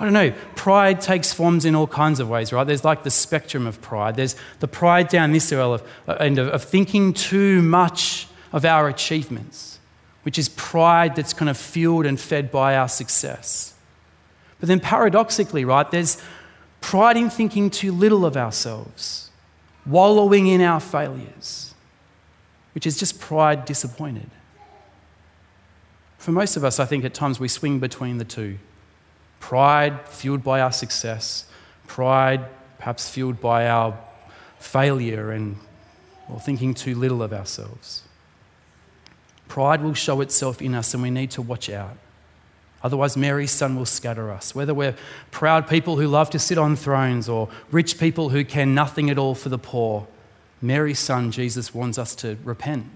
I 0.00 0.04
don't 0.04 0.14
know, 0.14 0.32
pride 0.56 1.00
takes 1.00 1.32
forms 1.32 1.64
in 1.64 1.74
all 1.74 1.86
kinds 1.86 2.18
of 2.18 2.28
ways, 2.28 2.52
right? 2.52 2.66
There's 2.66 2.84
like 2.84 3.04
the 3.04 3.10
spectrum 3.10 3.66
of 3.66 3.80
pride. 3.80 4.16
There's 4.16 4.36
the 4.60 4.68
pride 4.68 5.08
down 5.08 5.32
this 5.32 5.52
end 5.52 6.38
of, 6.38 6.48
of 6.48 6.64
thinking 6.64 7.12
too 7.12 7.62
much 7.62 8.26
of 8.52 8.64
our 8.64 8.88
achievements 8.88 9.72
which 10.22 10.38
is 10.38 10.48
pride 10.50 11.16
that's 11.16 11.32
kind 11.32 11.48
of 11.48 11.56
fueled 11.56 12.06
and 12.06 12.18
fed 12.18 12.50
by 12.50 12.76
our 12.76 12.88
success. 12.88 13.74
But 14.60 14.68
then 14.68 14.80
paradoxically, 14.80 15.64
right, 15.64 15.90
there's 15.90 16.22
pride 16.80 17.16
in 17.16 17.28
thinking 17.28 17.70
too 17.70 17.92
little 17.92 18.24
of 18.24 18.36
ourselves, 18.36 19.30
wallowing 19.84 20.46
in 20.46 20.60
our 20.60 20.80
failures, 20.80 21.74
which 22.74 22.86
is 22.86 22.96
just 22.96 23.20
pride 23.20 23.64
disappointed. 23.64 24.30
For 26.18 26.30
most 26.30 26.56
of 26.56 26.64
us, 26.64 26.78
I 26.78 26.84
think 26.84 27.04
at 27.04 27.14
times 27.14 27.40
we 27.40 27.48
swing 27.48 27.80
between 27.80 28.18
the 28.18 28.24
two 28.24 28.58
pride 29.42 30.08
fueled 30.08 30.44
by 30.44 30.60
our 30.60 30.70
success, 30.70 31.46
pride 31.88 32.46
perhaps 32.78 33.10
fueled 33.10 33.40
by 33.40 33.68
our 33.68 33.98
failure 34.60 35.32
and 35.32 35.56
or 36.30 36.38
thinking 36.38 36.72
too 36.72 36.94
little 36.94 37.22
of 37.22 37.32
ourselves. 37.32 38.04
Pride 39.48 39.82
will 39.82 39.94
show 39.94 40.20
itself 40.20 40.62
in 40.62 40.74
us, 40.74 40.94
and 40.94 41.02
we 41.02 41.10
need 41.10 41.32
to 41.32 41.42
watch 41.42 41.68
out. 41.68 41.96
Otherwise, 42.84 43.16
Mary's 43.16 43.50
son 43.50 43.76
will 43.76 43.84
scatter 43.84 44.30
us. 44.30 44.54
Whether 44.54 44.72
we're 44.72 44.96
proud 45.32 45.68
people 45.68 45.96
who 45.96 46.06
love 46.06 46.30
to 46.30 46.38
sit 46.38 46.56
on 46.56 46.74
thrones 46.76 47.28
or 47.28 47.48
rich 47.70 47.98
people 47.98 48.30
who 48.30 48.44
care 48.44 48.64
nothing 48.64 49.10
at 49.10 49.18
all 49.18 49.34
for 49.34 49.48
the 49.48 49.58
poor, 49.58 50.06
Mary's 50.62 51.00
son, 51.00 51.32
Jesus, 51.32 51.74
warns 51.74 51.98
us 51.98 52.14
to 52.16 52.38
repent, 52.44 52.86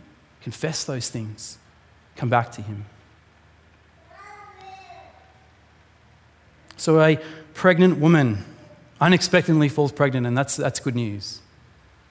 confess 0.41 0.85
those 0.85 1.11
things, 1.11 1.59
come 2.15 2.31
back 2.31 2.53
to 2.53 2.63
him. 2.63 2.87
So, 6.77 7.01
a 7.01 7.19
pregnant 7.55 7.99
woman 7.99 8.45
unexpectedly 9.01 9.69
falls 9.69 9.93
pregnant, 9.93 10.27
and 10.27 10.37
that's, 10.37 10.57
that's 10.57 10.81
good 10.81 10.95
news. 10.95 11.41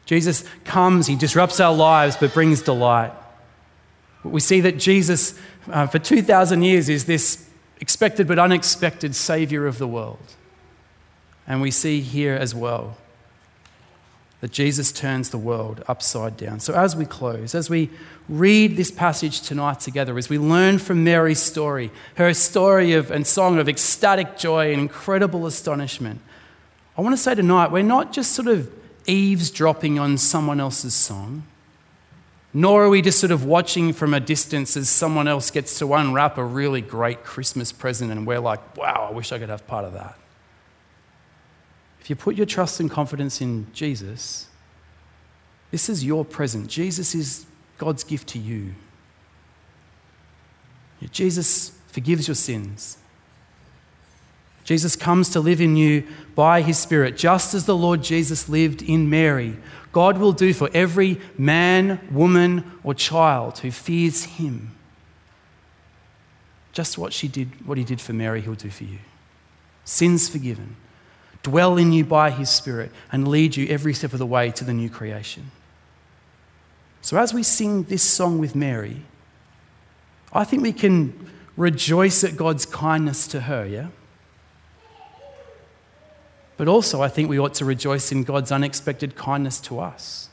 Jesus 0.06 0.44
comes, 0.64 1.08
he 1.08 1.16
disrupts 1.16 1.60
our 1.60 1.74
lives, 1.74 2.16
but 2.16 2.34
brings 2.34 2.62
delight. 2.62 3.12
We 4.24 4.40
see 4.40 4.62
that 4.62 4.78
Jesus, 4.78 5.38
uh, 5.70 5.88
for 5.88 6.00
2,000 6.00 6.62
years, 6.62 6.90
is 6.90 7.06
this 7.06 7.48
expected 7.80 8.28
but 8.28 8.40
unexpected 8.40 9.16
Savior 9.16 9.68
of 9.68 9.78
the 9.78 9.88
world. 9.88 10.34
And 11.48 11.62
we 11.62 11.72
see 11.72 12.02
here 12.02 12.34
as 12.34 12.56
well 12.56 12.98
that 14.46 14.52
Jesus 14.52 14.92
turns 14.92 15.32
the 15.32 15.40
world 15.40 15.84
upside 15.88 16.38
down. 16.38 16.60
So, 16.60 16.76
as 16.76 16.96
we 16.96 17.04
close, 17.08 17.56
as 17.56 17.68
we 17.68 17.90
read 18.30 18.78
this 18.78 18.92
passage 18.92 19.42
tonight 19.42 19.80
together, 19.80 20.16
as 20.20 20.30
we 20.30 20.38
learn 20.38 20.78
from 20.78 21.04
Mary's 21.04 21.42
story, 21.42 21.90
her 22.14 22.32
story 22.36 22.94
of, 22.94 23.10
and 23.10 23.26
song 23.26 23.58
of 23.58 23.68
ecstatic 23.68 24.38
joy 24.38 24.72
and 24.72 24.80
incredible 24.80 25.48
astonishment, 25.48 26.22
I 26.96 27.02
want 27.02 27.14
to 27.14 27.18
say 27.18 27.34
tonight 27.34 27.72
we're 27.72 27.82
not 27.82 28.14
just 28.14 28.34
sort 28.34 28.48
of 28.48 28.72
eavesdropping 29.08 29.98
on 29.98 30.16
someone 30.20 30.60
else's 30.60 30.94
song, 30.94 31.42
nor 32.54 32.86
are 32.86 32.90
we 32.90 33.02
just 33.02 33.20
sort 33.20 33.32
of 33.32 33.46
watching 33.46 33.94
from 33.94 34.14
a 34.14 34.20
distance 34.20 34.78
as 34.78 34.90
someone 34.90 35.28
else 35.28 35.50
gets 35.50 35.80
to 35.80 35.92
unwrap 35.92 36.38
a 36.38 36.46
really 36.46 36.82
great 36.82 37.24
Christmas 37.24 37.72
present 37.72 38.12
and 38.12 38.28
we're 38.28 38.38
like, 38.38 38.78
wow, 38.78 39.08
I 39.10 39.12
wish 39.12 39.32
I 39.32 39.40
could 39.40 39.50
have 39.50 39.66
part 39.66 39.86
of 39.86 39.94
that. 39.94 40.20
If 42.06 42.12
you 42.12 42.16
put 42.16 42.36
your 42.36 42.46
trust 42.46 42.80
and 42.80 42.92
confidence 42.92 43.42
in 43.42 43.66
Jesus, 43.74 44.48
this 45.72 45.90
is 45.90 46.06
your 46.06 46.24
present. 46.24 46.68
Jesus 46.68 47.16
is 47.16 47.48
God's 47.80 48.04
gift 48.04 48.28
to 48.28 48.38
you. 48.38 48.76
Jesus 51.12 51.72
forgives 51.88 52.28
your 52.28 52.36
sins. 52.36 53.00
Jesus 54.66 54.96
comes 54.96 55.30
to 55.30 55.40
live 55.40 55.60
in 55.60 55.76
you 55.76 56.06
by 56.36 56.62
his 56.62 56.78
Spirit, 56.78 57.18
just 57.18 57.56
as 57.56 57.66
the 57.66 57.76
Lord 57.76 58.04
Jesus 58.04 58.48
lived 58.48 58.84
in 58.84 59.10
Mary. 59.10 59.58
God 59.92 60.20
will 60.20 60.32
do 60.32 60.54
for 60.54 60.70
every 60.76 61.20
man, 61.40 62.00
woman, 62.12 62.72
or 62.84 62.94
child 62.94 63.58
who 63.58 63.72
fears 63.72 64.26
him. 64.26 64.76
Just 66.72 67.00
what, 67.00 67.14
she 67.14 67.28
did, 67.28 67.66
what 67.66 67.80
he 67.80 67.84
did 67.84 68.00
for 68.00 68.14
Mary, 68.14 68.42
he'll 68.42 68.54
do 68.54 68.70
for 68.70 68.84
you. 68.84 69.00
Sins 69.86 70.30
forgiven 70.30 70.76
dwell 71.46 71.78
in 71.78 71.94
you 71.94 72.04
by 72.04 72.32
his 72.32 72.50
Spirit, 72.50 72.92
and 73.12 73.28
lead 73.28 73.56
you 73.56 73.68
every 73.68 73.94
step 73.94 74.14
of 74.14 74.20
the 74.20 74.26
way 74.26 74.50
to 74.50 74.64
the 74.64 74.74
new 74.74 74.90
creation. 74.90 75.52
So, 77.02 77.18
as 77.18 77.36
we 77.36 77.44
sing 77.44 77.84
this 77.84 78.02
song 78.02 78.40
with 78.40 78.56
Mary, 78.56 79.02
I 80.34 80.44
think 80.44 80.64
we 80.64 80.74
can 80.74 81.30
rejoice 81.56 82.24
at 82.24 82.36
God's 82.36 82.66
kindness 82.66 83.28
to 83.28 83.42
her, 83.42 83.64
yeah? 83.64 83.88
But 86.58 86.68
also, 86.68 87.04
I 87.04 87.10
think 87.10 87.30
we 87.30 87.38
ought 87.38 87.54
to 87.56 87.66
rejoice 87.66 88.12
in 88.12 88.24
God's 88.24 88.52
unexpected 88.52 89.16
kindness 89.16 89.60
to 89.62 89.80
us. 89.80 90.30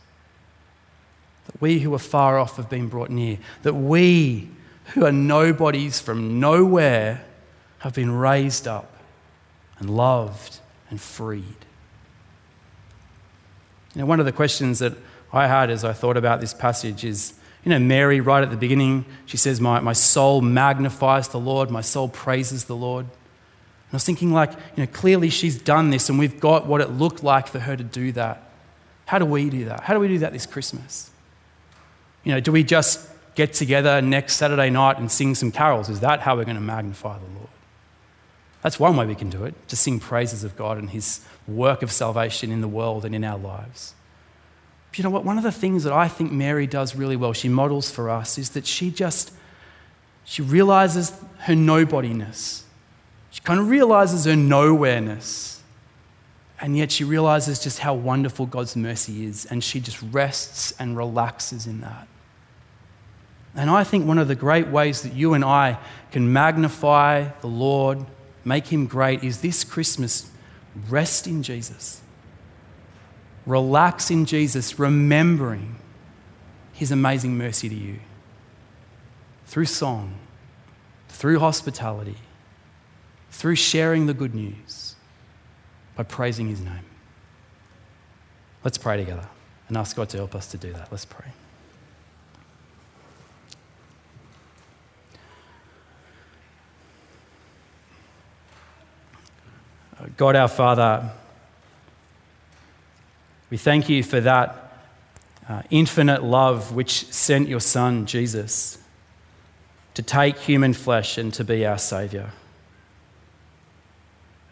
That 1.45 1.61
we 1.61 1.81
who 1.81 1.93
are 1.93 1.99
far 1.99 2.39
off 2.39 2.57
have 2.57 2.71
been 2.71 2.89
brought 2.89 3.11
near. 3.11 3.37
That 3.65 3.75
we 3.75 4.49
who 4.95 5.05
are 5.05 5.13
nobodies 5.13 6.01
from 6.01 6.41
nowhere 6.41 7.23
have 7.81 7.93
been 7.93 8.13
raised 8.13 8.67
up 8.67 8.97
and 9.79 9.91
loved 9.91 10.61
and 10.93 11.01
freed. 11.01 11.57
Now, 13.97 14.07
one 14.07 14.21
of 14.21 14.27
the 14.27 14.33
questions 14.33 14.79
that 14.79 14.93
I 15.33 15.49
had 15.49 15.71
as 15.71 15.85
I 15.85 15.93
thought 15.93 16.17
about 16.17 16.41
this 16.41 16.55
passage 16.55 17.05
is 17.05 17.35
you 17.65 17.71
know, 17.71 17.79
Mary, 17.79 18.21
right 18.21 18.43
at 18.43 18.51
the 18.51 18.57
beginning, 18.57 19.05
she 19.25 19.37
says, 19.37 19.61
My, 19.61 19.81
my 19.81 19.93
soul 19.93 20.41
magnifies 20.41 21.29
the 21.29 21.39
Lord, 21.39 21.71
my 21.71 21.81
soul 21.81 22.09
praises 22.09 22.65
the 22.65 22.77
Lord. 22.77 23.07
And 23.07 23.93
I 23.93 23.97
was 23.97 24.05
thinking, 24.05 24.33
like, 24.33 24.53
you 24.77 24.85
know, 24.85 24.87
clearly 24.93 25.31
she's 25.31 25.61
done 25.61 25.91
this 25.91 26.09
and 26.09 26.19
we've 26.19 26.41
got 26.41 26.67
what 26.67 26.81
it 26.81 26.91
looked 26.91 27.23
like 27.23 27.47
for 27.47 27.61
her 27.61 27.77
to 27.77 27.85
do 27.85 28.11
that. 28.13 28.51
How 29.07 29.19
do 29.19 29.27
we 29.27 29.49
do 29.49 29.67
that? 29.67 29.81
How 29.81 29.95
do 29.95 30.01
we 30.01 30.09
do 30.09 30.19
that 30.19 30.33
this 30.33 30.47
Christmas? 30.47 31.11
You 32.25 32.33
know, 32.33 32.41
do 32.41 32.51
we 32.51 32.65
just 32.65 33.09
get 33.35 33.53
together 33.53 34.03
next 34.03 34.37
Saturday 34.37 34.71
night 34.71 34.99
and 34.99 35.11
sing 35.11 35.35
some 35.35 35.53
carols? 35.53 35.89
Is 35.89 36.01
that 36.01 36.21
how 36.21 36.37
we're 36.37 36.45
going 36.45 36.57
to 36.57 36.63
magnify 36.63 37.19
the 37.19 37.39
Lord? 37.39 37.49
That's 38.63 38.79
one 38.79 38.97
way 38.97 39.07
we 39.07 39.15
can 39.15 39.29
do 39.29 39.45
it, 39.45 39.69
to 39.69 39.77
sing 39.77 39.99
praises 40.01 40.45
of 40.45 40.57
God 40.57 40.79
and 40.79 40.91
His 40.91 41.25
work 41.47 41.83
of 41.83 41.91
salvation 41.91 42.51
in 42.51 42.61
the 42.61 42.69
world 42.69 43.05
and 43.05 43.15
in 43.15 43.25
our 43.25 43.39
lives. 43.39 43.95
But 44.91 44.99
you 44.99 45.05
know 45.05 45.11
what? 45.11 45.25
One 45.25 45.37
of 45.37 45.45
the 45.45 45.53
things 45.53 45.85
that 45.85 45.93
I 45.93 46.07
think 46.07 46.33
Mary 46.33 46.67
does 46.67 46.95
really 46.95 47.17
well, 47.17 47.33
she 47.33 47.49
models 47.49 47.91
for 47.91 48.09
us, 48.09 48.39
is 48.39 48.51
that 48.51 48.67
she 48.67 48.91
just 48.91 49.33
she 50.25 50.43
realizes 50.43 51.13
her 51.41 51.55
nobodiness. 51.55 52.63
She 53.31 53.41
kind 53.41 53.59
of 53.59 53.69
realizes 53.69 54.25
her 54.27 54.33
nowhereness. 54.33 55.59
And 56.61 56.77
yet 56.77 56.93
she 56.93 57.03
realizes 57.03 57.59
just 57.59 57.81
how 57.81 57.95
wonderful 57.95 58.47
God's 58.47 58.77
mercy 58.77 59.27
is, 59.27 59.47
and 59.47 59.65
she 59.65 59.81
just 59.81 60.01
rests 60.13 60.73
and 60.79 60.97
relaxes 60.97 61.67
in 61.67 61.81
that. 61.81 62.07
And 63.57 63.69
I 63.69 63.83
think 63.83 64.07
one 64.07 64.19
of 64.19 64.29
the 64.29 64.37
great 64.37 64.69
ways 64.69 65.03
that 65.03 65.13
you 65.13 65.35
and 65.35 65.45
I 65.45 65.79
can 66.13 66.33
magnify 66.33 67.29
the 67.41 67.49
Lord 67.49 68.07
make 68.45 68.67
him 68.67 68.87
great 68.87 69.23
is 69.23 69.41
this 69.41 69.65
Christmas 69.65 70.31
rest 70.89 71.27
in 71.27 71.43
Jesus. 71.43 72.01
Relax 73.47 74.11
in 74.11 74.25
Jesus, 74.25 74.79
remembering 74.79 75.77
his 76.73 76.91
amazing 76.91 77.37
mercy 77.37 77.69
to 77.69 77.75
you 77.75 77.99
through 79.47 79.67
song, 79.67 80.19
through 81.09 81.39
hospitality, 81.39 82.17
through 83.31 83.57
sharing 83.57 84.07
the 84.07 84.15
good 84.15 84.35
news, 84.35 84.95
by 85.97 86.03
praising 86.03 86.49
his 86.49 86.61
name. 86.61 86.85
Let's 88.65 88.79
pray 88.79 88.97
together 88.97 89.29
and 89.69 89.77
ask 89.77 89.97
God 89.97 90.09
to 90.11 90.17
help 90.17 90.35
us 90.35 90.47
to 90.49 90.57
do 90.57 90.73
that. 90.73 90.89
Let's 90.91 91.05
pray. 91.05 91.33
God 100.17 100.37
our 100.37 100.49
Father, 100.49 101.11
we 103.51 103.57
thank 103.57 103.89
you 103.89 104.03
for 104.03 104.21
that 104.21 104.81
uh, 105.49 105.63
infinite 105.71 106.25
love 106.25 106.75
which 106.75 107.05
sent 107.13 107.49
your 107.49 107.61
Son, 107.61 108.07
Jesus, 108.07 108.79
to 109.95 110.03
take 110.03 110.39
human 110.39 110.73
flesh 110.73 111.19
and 111.19 111.33
to 111.35 111.45
be 111.45 111.65
our 111.67 111.79
Saviour. 111.79 112.33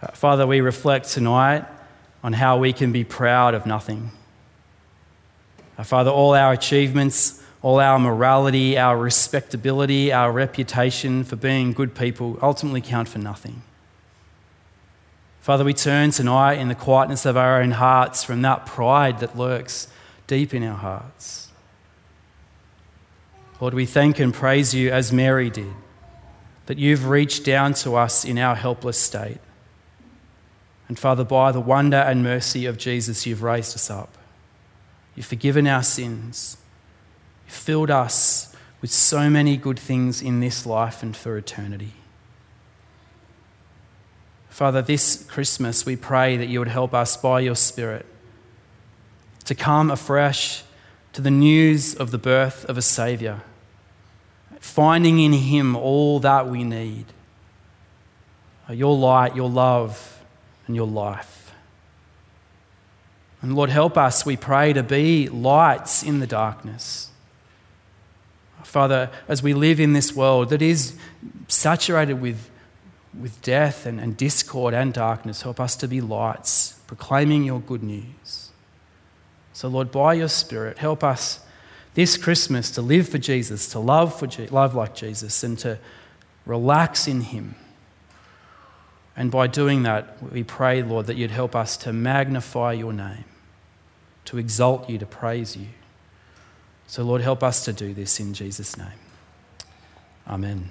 Uh, 0.02 0.08
Father, 0.08 0.46
we 0.46 0.60
reflect 0.60 1.08
tonight 1.08 1.64
on 2.22 2.32
how 2.32 2.58
we 2.58 2.72
can 2.72 2.92
be 2.92 3.04
proud 3.04 3.54
of 3.54 3.66
nothing. 3.66 4.10
Uh, 5.76 5.82
Father, 5.82 6.10
all 6.10 6.34
our 6.34 6.52
achievements, 6.52 7.42
all 7.62 7.80
our 7.80 7.98
morality, 7.98 8.78
our 8.78 8.96
respectability, 8.96 10.12
our 10.12 10.30
reputation 10.30 11.24
for 11.24 11.36
being 11.36 11.72
good 11.72 11.94
people 11.94 12.38
ultimately 12.42 12.80
count 12.80 13.08
for 13.08 13.18
nothing. 13.18 13.62
Father, 15.40 15.64
we 15.64 15.72
turn 15.72 16.10
tonight 16.10 16.54
in 16.58 16.68
the 16.68 16.74
quietness 16.74 17.24
of 17.24 17.36
our 17.36 17.62
own 17.62 17.70
hearts 17.72 18.22
from 18.22 18.42
that 18.42 18.66
pride 18.66 19.20
that 19.20 19.38
lurks 19.38 19.88
deep 20.26 20.52
in 20.52 20.62
our 20.62 20.76
hearts. 20.76 21.48
Lord, 23.60 23.74
we 23.74 23.86
thank 23.86 24.18
and 24.18 24.32
praise 24.32 24.74
you 24.74 24.90
as 24.90 25.12
Mary 25.12 25.50
did, 25.50 25.72
that 26.66 26.78
you've 26.78 27.08
reached 27.08 27.44
down 27.44 27.74
to 27.74 27.96
us 27.96 28.24
in 28.24 28.38
our 28.38 28.54
helpless 28.54 28.98
state. 28.98 29.38
And 30.88 30.98
Father, 30.98 31.24
by 31.24 31.52
the 31.52 31.60
wonder 31.60 31.96
and 31.96 32.22
mercy 32.22 32.66
of 32.66 32.76
Jesus, 32.76 33.26
you've 33.26 33.42
raised 33.42 33.74
us 33.74 33.90
up. 33.90 34.18
You've 35.14 35.26
forgiven 35.26 35.66
our 35.66 35.82
sins. 35.82 36.58
You've 37.46 37.54
filled 37.54 37.90
us 37.90 38.54
with 38.80 38.90
so 38.90 39.30
many 39.30 39.56
good 39.56 39.78
things 39.78 40.20
in 40.20 40.40
this 40.40 40.66
life 40.66 41.02
and 41.02 41.16
for 41.16 41.36
eternity. 41.36 41.92
Father, 44.50 44.82
this 44.82 45.24
Christmas 45.28 45.86
we 45.86 45.96
pray 45.96 46.36
that 46.36 46.48
you 46.48 46.58
would 46.58 46.68
help 46.68 46.92
us 46.92 47.16
by 47.16 47.40
your 47.40 47.54
Spirit 47.54 48.04
to 49.44 49.54
come 49.54 49.90
afresh 49.90 50.64
to 51.12 51.22
the 51.22 51.30
news 51.30 51.94
of 51.94 52.10
the 52.10 52.18
birth 52.18 52.64
of 52.66 52.76
a 52.76 52.82
Saviour, 52.82 53.42
finding 54.58 55.20
in 55.20 55.32
Him 55.32 55.76
all 55.76 56.20
that 56.20 56.48
we 56.48 56.64
need 56.64 57.06
uh, 58.68 58.72
your 58.72 58.96
light, 58.96 59.34
your 59.34 59.48
love, 59.48 60.22
and 60.66 60.76
your 60.76 60.86
life. 60.86 61.52
And 63.40 63.54
Lord, 63.54 63.70
help 63.70 63.96
us, 63.96 64.26
we 64.26 64.36
pray, 64.36 64.72
to 64.72 64.82
be 64.82 65.28
lights 65.28 66.02
in 66.02 66.18
the 66.18 66.26
darkness. 66.26 67.10
Father, 68.64 69.10
as 69.26 69.42
we 69.42 69.54
live 69.54 69.80
in 69.80 69.94
this 69.94 70.14
world 70.14 70.50
that 70.50 70.60
is 70.60 70.96
saturated 71.48 72.14
with 72.14 72.49
with 73.18 73.40
death 73.42 73.86
and, 73.86 74.00
and 74.00 74.16
discord 74.16 74.74
and 74.74 74.92
darkness. 74.92 75.42
Help 75.42 75.60
us 75.60 75.76
to 75.76 75.88
be 75.88 76.00
lights, 76.00 76.80
proclaiming 76.86 77.44
your 77.44 77.60
good 77.60 77.82
news. 77.82 78.50
So, 79.52 79.68
Lord, 79.68 79.90
by 79.90 80.14
your 80.14 80.28
Spirit, 80.28 80.78
help 80.78 81.02
us 81.02 81.40
this 81.94 82.16
Christmas 82.16 82.70
to 82.72 82.82
live 82.82 83.08
for 83.08 83.18
Jesus, 83.18 83.68
to 83.70 83.78
love, 83.78 84.18
for 84.18 84.26
Je- 84.26 84.46
love 84.48 84.74
like 84.74 84.94
Jesus, 84.94 85.42
and 85.42 85.58
to 85.58 85.78
relax 86.46 87.08
in 87.08 87.20
Him. 87.20 87.56
And 89.16 89.30
by 89.30 89.48
doing 89.48 89.82
that, 89.82 90.22
we 90.32 90.44
pray, 90.44 90.82
Lord, 90.82 91.06
that 91.06 91.16
you'd 91.16 91.32
help 91.32 91.54
us 91.56 91.76
to 91.78 91.92
magnify 91.92 92.72
your 92.72 92.92
name, 92.92 93.24
to 94.26 94.38
exalt 94.38 94.88
you, 94.88 94.98
to 94.98 95.06
praise 95.06 95.56
you. 95.56 95.66
So, 96.86 97.02
Lord, 97.02 97.20
help 97.20 97.42
us 97.42 97.64
to 97.66 97.72
do 97.72 97.92
this 97.92 98.18
in 98.18 98.34
Jesus' 98.34 98.76
name. 98.76 98.88
Amen. 100.26 100.70